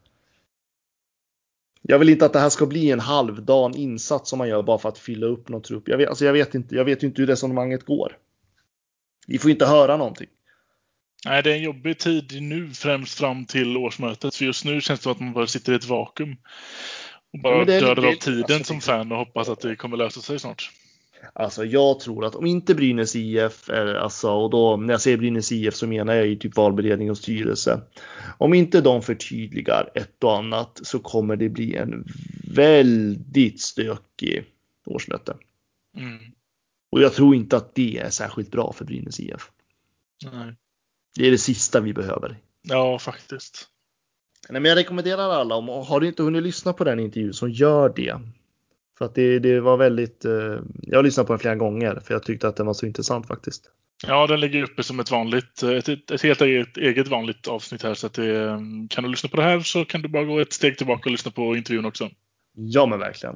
Jag 1.85 1.99
vill 1.99 2.09
inte 2.09 2.25
att 2.25 2.33
det 2.33 2.39
här 2.39 2.49
ska 2.49 2.65
bli 2.65 2.91
en 2.91 2.99
halvdan 2.99 3.75
insats 3.75 4.29
som 4.29 4.37
man 4.39 4.49
gör 4.49 4.63
bara 4.63 4.77
för 4.77 4.89
att 4.89 4.97
fylla 4.97 5.25
upp 5.25 5.49
någon 5.49 5.61
trupp. 5.61 5.87
Jag 5.87 5.97
vet, 5.97 6.09
alltså 6.09 6.25
jag 6.25 6.33
vet 6.33 6.55
inte. 6.55 6.75
Jag 6.75 6.85
vet 6.85 7.03
inte 7.03 7.21
hur 7.21 7.27
resonemanget 7.27 7.85
går. 7.85 8.17
Vi 9.27 9.39
får 9.39 9.51
inte 9.51 9.65
höra 9.65 9.97
någonting. 9.97 10.27
Nej, 11.25 11.43
det 11.43 11.51
är 11.51 11.55
en 11.55 11.63
jobbig 11.63 11.99
tid 11.99 12.41
nu, 12.41 12.71
främst 12.73 13.17
fram 13.17 13.45
till 13.45 13.77
årsmötet. 13.77 14.35
För 14.35 14.45
just 14.45 14.65
nu 14.65 14.81
känns 14.81 14.99
det 14.99 15.03
som 15.03 15.11
att 15.11 15.19
man 15.19 15.33
bara 15.33 15.47
sitter 15.47 15.73
i 15.73 15.75
ett 15.75 15.85
vakuum. 15.85 16.35
Och 17.33 17.39
bara 17.39 17.57
Ja, 17.57 17.65
dödar 17.65 18.07
av 18.07 18.13
tiden 18.13 18.43
alltså, 18.43 18.63
som 18.63 18.81
fan 18.81 19.11
och 19.11 19.17
hoppas 19.17 19.49
att 19.49 19.59
det 19.59 19.75
kommer 19.75 19.97
lösa 19.97 20.21
sig 20.21 20.39
snart. 20.39 20.71
Alltså 21.33 21.65
jag 21.65 21.99
tror 21.99 22.25
att 22.25 22.35
om 22.35 22.45
inte 22.45 22.75
Brynäs 22.75 23.15
IF, 23.15 23.69
är, 23.69 23.95
alltså, 23.95 24.31
och 24.31 24.49
då 24.49 24.77
när 24.77 24.93
jag 24.93 25.01
säger 25.01 25.17
Brynäs 25.17 25.51
IF 25.51 25.75
så 25.75 25.87
menar 25.87 26.13
jag 26.13 26.27
ju 26.27 26.35
typ 26.35 26.57
valberedning 26.57 27.11
och 27.11 27.17
styrelse. 27.17 27.81
Om 28.37 28.53
inte 28.53 28.81
de 28.81 29.01
förtydligar 29.01 29.91
ett 29.95 30.23
och 30.23 30.37
annat 30.37 30.79
så 30.83 30.99
kommer 30.99 31.35
det 31.35 31.49
bli 31.49 31.75
en 31.75 32.05
väldigt 32.55 33.61
stökig 33.61 34.45
årsmöte. 34.85 35.37
Mm. 35.97 36.19
Och 36.91 37.01
jag 37.01 37.13
tror 37.13 37.35
inte 37.35 37.57
att 37.57 37.75
det 37.75 37.97
är 37.97 38.09
särskilt 38.09 38.51
bra 38.51 38.73
för 38.73 38.85
Brynäs 38.85 39.19
IF. 39.19 39.51
Nej. 40.31 40.55
Det 41.15 41.27
är 41.27 41.31
det 41.31 41.37
sista 41.37 41.79
vi 41.79 41.93
behöver. 41.93 42.37
Ja, 42.61 42.99
faktiskt. 42.99 43.67
Nej, 44.49 44.61
men 44.61 44.69
jag 44.69 44.75
rekommenderar 44.75 45.29
alla, 45.29 45.55
om 45.55 45.67
har 45.67 45.99
du 45.99 46.07
inte 46.07 46.23
hunnit 46.23 46.43
lyssna 46.43 46.73
på 46.73 46.83
den 46.83 46.99
intervjun 46.99 47.33
så 47.33 47.47
gör 47.47 47.93
det. 47.95 48.19
För 49.03 49.07
att 49.07 49.15
det, 49.15 49.39
det 49.39 49.59
var 49.59 49.77
väldigt, 49.77 50.25
eh, 50.25 50.31
jag 50.81 50.97
har 50.97 51.03
lyssnat 51.03 51.27
på 51.27 51.33
den 51.33 51.39
flera 51.39 51.55
gånger 51.55 52.01
för 52.05 52.13
jag 52.13 52.23
tyckte 52.23 52.47
att 52.47 52.55
den 52.55 52.65
var 52.65 52.73
så 52.73 52.85
intressant 52.85 53.27
faktiskt. 53.27 53.63
Ja, 54.07 54.27
den 54.27 54.39
ligger 54.39 54.63
uppe 54.63 54.83
som 54.83 54.99
ett 54.99 55.11
vanligt, 55.11 55.63
ett, 55.63 55.89
ett, 55.89 56.11
ett 56.11 56.21
helt 56.21 56.41
eget, 56.41 56.77
eget 56.77 57.07
vanligt 57.07 57.47
avsnitt 57.47 57.83
här. 57.83 57.93
Så 57.93 58.07
att 58.07 58.13
det, 58.13 58.59
kan 58.89 59.03
du 59.03 59.09
lyssna 59.09 59.29
på 59.29 59.37
det 59.37 59.43
här 59.43 59.59
så 59.59 59.85
kan 59.85 60.01
du 60.01 60.09
bara 60.09 60.23
gå 60.23 60.39
ett 60.39 60.53
steg 60.53 60.77
tillbaka 60.77 61.01
och 61.05 61.11
lyssna 61.11 61.31
på 61.31 61.55
intervjun 61.55 61.85
också. 61.85 62.09
Ja 62.53 62.85
men 62.85 62.99
verkligen. 62.99 63.35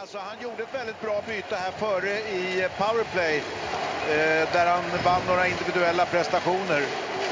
Alltså, 0.00 0.18
han 0.18 0.42
gjorde 0.42 0.62
ett 0.62 0.74
väldigt 0.74 1.00
bra 1.00 1.22
byte 1.26 1.56
här 1.56 1.72
före 1.72 2.12
i 2.18 2.68
powerplay 2.78 3.36
eh, 3.36 4.52
där 4.52 4.66
han 4.66 4.84
vann 5.04 5.22
några 5.28 5.48
individuella 5.48 6.06
prestationer. 6.06 6.82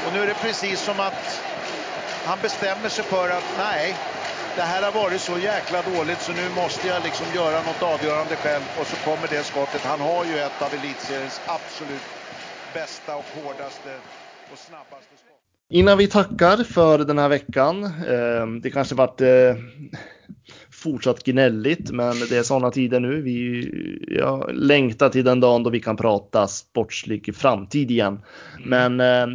Och 0.07 0.13
nu 0.13 0.19
är 0.19 0.27
det 0.27 0.41
precis 0.41 0.79
som 0.85 0.99
att 0.99 1.41
han 2.25 2.39
bestämmer 2.41 2.89
sig 2.89 3.03
för 3.03 3.29
att 3.29 3.55
nej, 3.57 3.95
det 4.55 4.61
här 4.61 4.81
har 4.81 4.91
varit 4.91 5.21
så 5.21 5.37
jäkla 5.37 5.81
dåligt 5.81 6.21
så 6.21 6.31
nu 6.31 6.49
måste 6.55 6.87
jag 6.87 7.03
liksom 7.03 7.25
göra 7.35 7.57
något 7.61 7.81
avgörande 7.81 8.35
själv 8.35 8.63
och 8.79 8.87
så 8.87 8.95
kommer 8.95 9.27
det 9.27 9.43
skottet. 9.43 9.81
Han 9.81 10.01
har 10.01 10.25
ju 10.25 10.39
ett 10.39 10.61
av 10.61 10.73
elitseriens 10.73 11.41
absolut 11.45 12.07
bästa 12.73 13.15
och 13.15 13.25
hårdaste 13.35 13.99
och 14.51 14.57
snabbaste 14.57 15.15
skott. 15.21 15.41
Innan 15.69 15.97
vi 15.97 16.07
tackar 16.07 16.63
för 16.63 16.97
den 16.97 17.17
här 17.17 17.29
veckan. 17.29 17.83
Eh, 17.83 18.47
det 18.61 18.69
kanske 18.71 18.95
vart 18.95 19.21
eh, 19.21 19.55
fortsatt 20.81 21.23
gnälligt, 21.23 21.91
men 21.91 22.15
det 22.29 22.37
är 22.37 22.43
sådana 22.43 22.71
tider 22.71 22.99
nu. 22.99 23.21
Vi 23.21 23.69
jag 24.17 24.49
längtar 24.53 25.09
till 25.09 25.25
den 25.25 25.39
dagen 25.39 25.63
då 25.63 25.69
vi 25.69 25.79
kan 25.79 25.97
prata 25.97 26.47
sportslig 26.47 27.35
framtid 27.35 27.91
igen. 27.91 28.19
Men 28.65 28.99
eh, 28.99 29.27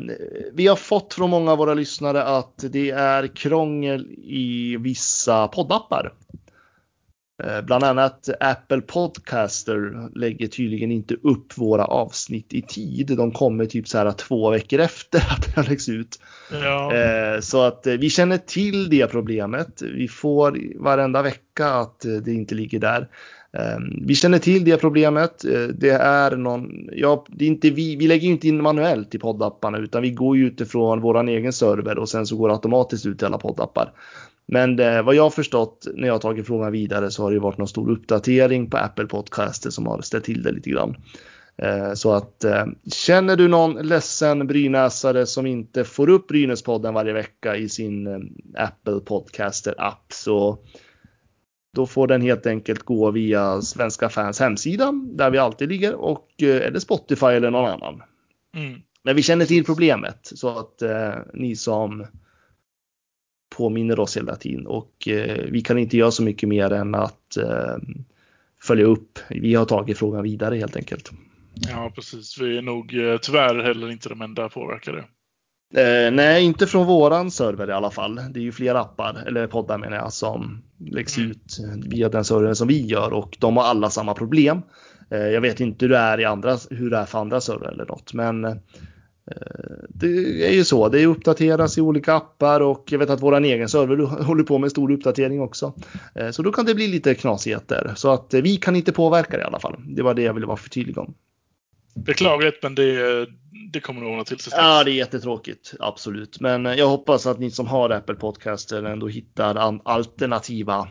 vi 0.53 0.67
har 0.67 0.77
fått 0.77 1.15
från 1.15 1.31
många 1.31 1.53
av 1.53 1.59
våra 1.59 1.75
lyssnare 1.75 2.23
att 2.23 2.65
det 2.71 2.91
är 2.91 3.37
krångel 3.37 4.07
i 4.25 4.77
vissa 4.77 5.49
poddappar. 5.49 6.13
Eh, 7.45 7.63
Bland 7.63 7.85
annat 7.85 8.29
Apple 8.41 8.81
Podcaster 8.81 10.09
lägger 10.19 10.47
tydligen 10.47 10.93
inte 10.93 11.15
upp 11.15 11.59
våra 11.59 11.85
avsnitt 11.85 12.53
i 12.53 12.63
tid. 12.63 13.17
De 13.17 13.33
kommer 13.33 13.67
typ 13.67 13.89
så 13.89 13.99
här 13.99 14.11
två 14.13 14.51
veckor 14.51 14.81
efter 14.81 15.19
att 15.19 15.43
det 15.47 15.61
har 15.61 15.69
läggs 15.69 15.89
ut. 15.89 16.19
Ja, 16.53 16.95
Eh, 16.95 17.41
Så 17.41 17.63
att 17.63 17.87
eh, 17.87 17.95
vi 17.95 18.11
känner 18.11 18.39
till 18.39 18.91
det 18.91 19.07
problemet. 19.07 19.83
Vi 19.83 20.09
får 20.09 20.59
varenda 20.83 21.23
vecka 21.23 21.69
att 21.69 22.01
det 22.25 22.33
inte 22.33 22.55
ligger 22.55 22.79
där. 22.79 23.09
Eh, 23.53 23.79
Vi 24.07 24.15
känner 24.15 24.39
till 24.39 24.65
det 24.65 24.77
problemet. 24.77 25.45
Det 25.75 25.91
är 25.91 26.37
någon, 26.37 26.89
ja, 26.93 27.25
det 27.29 27.45
är 27.45 27.49
inte 27.49 27.71
vi, 27.71 27.97
vi 27.97 28.07
lägger 28.07 28.27
ju 28.27 28.33
inte 28.33 28.49
in 28.49 28.63
manuellt 28.63 29.15
i 29.15 29.19
poddapparna 29.19 29.79
utan 29.79 30.03
vi 30.03 30.11
går 30.11 30.37
ju 30.37 30.47
utifrån 30.47 31.01
våran 31.01 31.29
egen 31.29 31.53
server 31.53 31.99
och 31.99 32.09
sen 32.09 32.27
så 32.27 32.37
går 32.37 32.49
det 32.49 32.55
automatiskt 32.55 33.07
ut 33.07 33.19
till 33.19 33.27
alla 33.27 33.39
poddappar. 33.39 33.93
Men 34.49 34.77
det, 34.77 35.03
vad 35.03 35.15
jag 35.15 35.23
har 35.23 35.31
förstått 35.31 35.87
när 35.95 36.07
jag 36.07 36.15
har 36.15 36.19
tagit 36.19 36.47
frågan 36.47 36.73
vidare 36.73 37.11
så 37.11 37.23
har 37.23 37.33
det 37.33 37.39
varit 37.39 37.59
någon 37.59 37.69
stor 37.69 37.91
uppdatering 37.91 38.71
på 38.71 38.77
Apple 38.77 39.07
Podcaster 39.07 39.71
som 39.71 39.87
har 39.87 40.01
ställt 40.03 40.25
till 40.25 40.43
det 40.43 40.53
lite 40.53 40.71
grann. 40.71 40.97
Eh, 41.63 41.93
Så 41.95 42.13
att 42.13 42.45
eh, 42.45 42.67
känner 42.93 43.37
du 43.37 43.49
någon 43.49 43.75
ledsen 43.75 44.47
brynäsare 44.47 45.27
som 45.27 45.47
inte 45.47 45.85
får 45.85 46.09
upp 46.09 46.27
Brynäspodden 46.29 46.95
varje 46.95 47.13
vecka 47.13 47.57
i 47.57 47.69
sin 47.69 48.07
eh, 48.07 48.65
Apple 48.65 49.01
Podcaster 49.01 49.75
app 49.79 50.13
så 50.13 50.59
då 51.75 51.87
får 51.87 52.07
den 52.07 52.21
helt 52.23 52.47
enkelt 52.47 52.83
gå 52.83 53.11
via 53.11 53.63
Svenska 53.63 54.09
fans 54.09 54.41
hemsida 54.41 54.93
där 55.13 55.31
vi 55.31 55.39
alltid 55.39 55.69
ligger 55.69 55.95
och 55.95 56.29
eh, 56.43 56.67
eller 56.67 56.79
Spotify 56.79 57.27
eller 57.27 57.51
någon 57.51 57.71
annan. 57.71 58.03
mm. 58.57 58.81
Men 59.03 59.17
vi 59.17 59.23
känner 59.23 59.45
till 59.45 59.65
problemet 59.65 60.33
så 60.35 60.59
att 60.59 60.83
eh, 60.83 61.15
ni 61.35 61.57
som 61.57 62.07
påminner 63.57 64.01
oss 64.01 64.17
hela 64.17 64.37
tiden 64.37 64.67
och 64.67 65.09
eh, 65.09 65.45
vi 65.51 65.61
kan 65.61 65.79
inte 65.79 65.97
göra 65.97 66.11
så 66.11 66.23
mycket 66.23 66.49
mer 66.49 66.73
än 66.73 66.95
att 66.95 67.37
eh, 67.37 67.77
följa 68.63 68.85
upp. 68.85 69.19
Vi 69.31 69.55
har 69.55 69.65
tagit 69.65 69.99
frågan 69.99 70.23
vidare 70.23 70.57
helt 70.57 70.77
enkelt. 70.77 71.11
ja 71.55 71.93
precis. 71.95 72.39
Vi 72.41 72.59
är 72.59 72.63
nog 72.63 72.95
eh, 72.95 73.19
tyvärr 73.23 73.63
heller 73.63 73.91
inte 73.91 74.09
de 74.09 74.23
enda 74.23 74.49
påverkade. 74.49 74.99
Eh, 75.75 76.13
nej, 76.13 76.45
inte 76.45 76.67
från 76.67 76.87
våran 76.87 77.31
server 77.31 77.71
i 77.71 77.73
alla 77.73 77.91
fall. 77.91 78.15
Det 78.31 78.41
är 78.41 78.43
ju 78.43 78.53
flera 78.53 78.81
appar, 78.81 79.25
eller 79.27 79.47
poddar 79.47 79.79
menar 79.79 79.97
jag, 79.97 80.13
som 80.13 80.63
läggs 80.91 81.19
Mm. 81.19 81.31
ut 81.31 81.59
via 81.87 82.09
den 82.09 82.25
servern 82.25 82.55
som 82.55 82.69
vi 82.69 82.87
gör 82.87 83.13
och 83.13 83.37
de 83.41 83.57
har 83.57 83.65
alla 83.65 83.91
samma 83.91 84.15
problem. 84.15 84.63
Eh, 85.11 85.19
jag 85.19 85.41
vet 85.41 85.61
inte 85.61 85.85
hur 85.85 85.91
det 85.91 85.99
är 85.99 86.21
i 86.21 86.25
andra, 86.25 86.57
hur 86.71 86.91
det 86.91 86.97
är 86.97 87.05
för 87.05 87.19
andra 87.19 87.41
servrar 87.41 87.73
eller 87.73 87.87
något, 87.87 88.13
men 88.13 88.45
eh, 88.45 88.55
det 89.89 90.47
är 90.47 90.53
ju 90.53 90.65
så. 90.65 90.89
Det 90.89 91.07
uppdateras 91.07 91.79
i 91.79 91.81
olika 91.81 92.15
appar 92.15 92.61
och 92.61 92.85
jag 92.91 92.99
vet 92.99 93.11
att 93.11 93.23
våran 93.23 93.45
egen 93.45 93.69
server 93.69 93.97
håller 94.25 94.45
på 94.45 94.59
med 94.59 94.71
stor 94.71 94.93
uppdatering 94.93 95.41
också. 95.41 95.75
Eh, 96.15 96.31
så 96.31 96.43
då 96.43 96.53
kan 96.53 96.65
det 96.65 96.75
bli 96.75 96.89
lite 96.89 97.15
knasigheter. 97.15 97.93
Så 97.97 98.13
att 98.13 98.35
eh, 98.35 98.43
vi 98.43 98.57
kan 98.57 98.77
inte 98.77 98.93
påverka 98.93 99.37
det 99.37 99.43
i 99.43 99.47
alla 99.47 99.61
fall. 99.61 99.77
Det 99.87 100.03
var 100.03 100.15
det 100.15 100.23
jag 100.23 100.35
ville 100.35 100.47
vara 100.47 100.57
förtydlig 100.57 100.99
om. 100.99 101.15
Beklagligt, 101.95 102.63
men 102.63 102.75
det, 102.75 103.27
det 103.73 103.81
kommer 103.81 104.01
nog 104.01 104.11
ordna 104.11 104.25
till 104.25 104.39
sig. 104.39 104.53
Ja, 104.57 104.85
det 104.85 104.91
är 104.91 104.95
jättetråkigt. 104.95 105.75
Absolut. 105.81 106.41
Men 106.41 106.67
eh, 106.67 106.75
jag 106.75 106.89
hoppas 106.89 107.27
att 107.27 107.39
ni 107.39 107.51
som 107.51 107.67
har 107.67 107.91
Apple 107.91 108.15
Podcaster 108.15 108.83
ändå 108.83 109.09
hittar 109.09 109.81
alternativa 109.85 110.89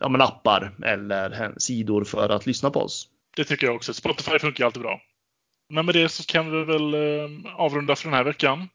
ja, 0.00 0.08
men 0.08 0.20
appar 0.20 0.74
eller 0.84 1.54
sidor 1.56 2.04
för 2.04 2.28
att 2.28 2.46
lyssna 2.46 2.70
på 2.70 2.80
oss. 2.80 3.08
Det 3.36 3.44
tycker 3.44 3.66
jag 3.66 3.76
också. 3.76 3.94
Spotify 3.94 4.38
funkar 4.38 4.64
alltid 4.64 4.82
bra. 4.82 5.00
Men 5.72 5.86
med 5.86 5.94
det 5.94 6.08
så 6.08 6.22
kan 6.24 6.50
vi 6.50 6.64
väl 6.64 6.94
eh, 6.94 7.54
avrunda 7.56 7.96
för 7.96 8.04
den 8.04 8.14
här 8.14 8.24
veckan. 8.24 8.68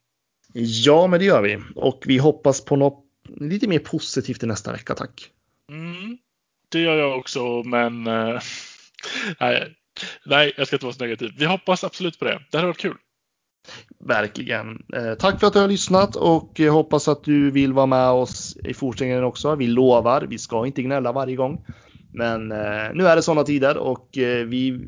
Ja, 0.53 1.07
men 1.07 1.19
det 1.19 1.25
gör 1.25 1.41
vi. 1.41 1.59
Och 1.75 2.03
vi 2.05 2.17
hoppas 2.17 2.65
på 2.65 2.75
något 2.75 3.03
lite 3.39 3.67
mer 3.67 3.79
positivt 3.79 4.43
i 4.43 4.45
nästa 4.45 4.71
vecka, 4.71 4.95
tack. 4.95 5.29
Mm, 5.71 6.17
det 6.69 6.79
gör 6.79 6.95
jag 6.95 7.19
också, 7.19 7.63
men 7.63 8.07
eh, 8.07 8.39
nej, 9.39 9.75
Nej, 10.25 10.53
jag 10.57 10.67
ska 10.67 10.75
inte 10.75 10.85
vara 10.85 10.93
så 10.93 11.03
negativ. 11.03 11.31
Vi 11.37 11.45
hoppas 11.45 11.83
absolut 11.83 12.19
på 12.19 12.25
det. 12.25 12.39
Det 12.51 12.57
hade 12.57 12.67
varit 12.67 12.77
kul. 12.77 12.97
Verkligen. 13.99 14.83
Eh, 14.95 15.13
tack 15.13 15.39
för 15.39 15.47
att 15.47 15.53
du 15.53 15.59
har 15.59 15.67
lyssnat 15.67 16.15
och 16.15 16.59
hoppas 16.59 17.07
att 17.07 17.23
du 17.23 17.51
vill 17.51 17.73
vara 17.73 17.85
med 17.85 18.09
oss 18.09 18.57
i 18.63 18.73
fortsättningen 18.73 19.23
också. 19.23 19.55
Vi 19.55 19.67
lovar, 19.67 20.21
vi 20.21 20.37
ska 20.37 20.65
inte 20.65 20.81
gnälla 20.81 21.11
varje 21.11 21.35
gång. 21.35 21.65
Men 22.13 22.51
eh, 22.51 22.89
nu 22.93 23.07
är 23.07 23.15
det 23.15 23.21
sådana 23.21 23.43
tider 23.43 23.77
och 23.77 24.17
eh, 24.17 24.45
vi 24.45 24.79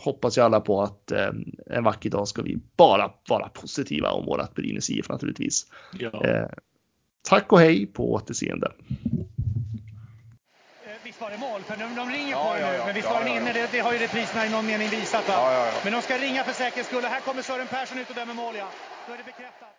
hoppas 0.00 0.38
ju 0.38 0.42
alla 0.42 0.60
på 0.60 0.82
att 0.82 1.10
eh, 1.12 1.28
en 1.66 1.84
vacker 1.84 2.10
dag 2.10 2.28
ska 2.28 2.42
vi 2.42 2.58
bara 2.76 3.10
vara 3.28 3.48
positiva 3.48 4.10
om 4.10 4.26
vårat 4.26 4.54
Brynäs 4.54 4.90
IF 4.90 5.08
naturligtvis. 5.08 5.66
Ja. 5.98 6.24
Eh, 6.24 6.46
tack 7.28 7.52
och 7.52 7.60
hej 7.60 7.86
på 7.86 8.12
återseende. 8.12 8.72
Visst 11.04 11.20
var 11.20 11.30
det 11.30 11.38
mål? 11.38 11.60
För 11.62 11.76
de, 11.76 11.94
de 11.94 12.10
ringer 12.10 12.30
Ja, 12.30 12.44
på 12.48 12.54
det 12.54 12.60
ja, 12.60 12.70
nu. 12.72 12.76
ja. 12.78 12.86
Men 12.86 12.94
visst 12.94 13.06
Ja, 13.08 13.14
var 13.14 13.20
den 13.24 13.28
ja, 13.34 13.40
inne? 13.40 13.48
ja. 13.48 13.54
Det, 13.54 13.68
det 13.72 13.78
har 13.80 13.92
ju 13.92 13.98
repriserna 13.98 14.46
i 14.46 14.50
någon 14.50 14.66
mening 14.66 14.88
visat. 14.88 15.28
Va? 15.28 15.34
Ja, 15.34 15.52
ja, 15.52 15.66
ja. 15.66 15.72
Men 15.84 15.92
de 15.92 16.02
ska 16.02 16.18
ringa 16.18 16.44
för 16.44 16.52
säkerhets 16.52 16.88
skull. 16.88 17.04
Och 17.04 17.10
här 17.10 17.20
kommer 17.20 17.42
Sören 17.42 17.66
Persson 17.66 17.98
ut 17.98 18.08
och 18.10 18.14
dömer 18.16 18.34
mål. 18.34 18.54
Ja. 18.58 18.68
Då 19.06 19.12
är 19.12 19.18
det 19.18 19.24
bekräftat. 19.24 19.76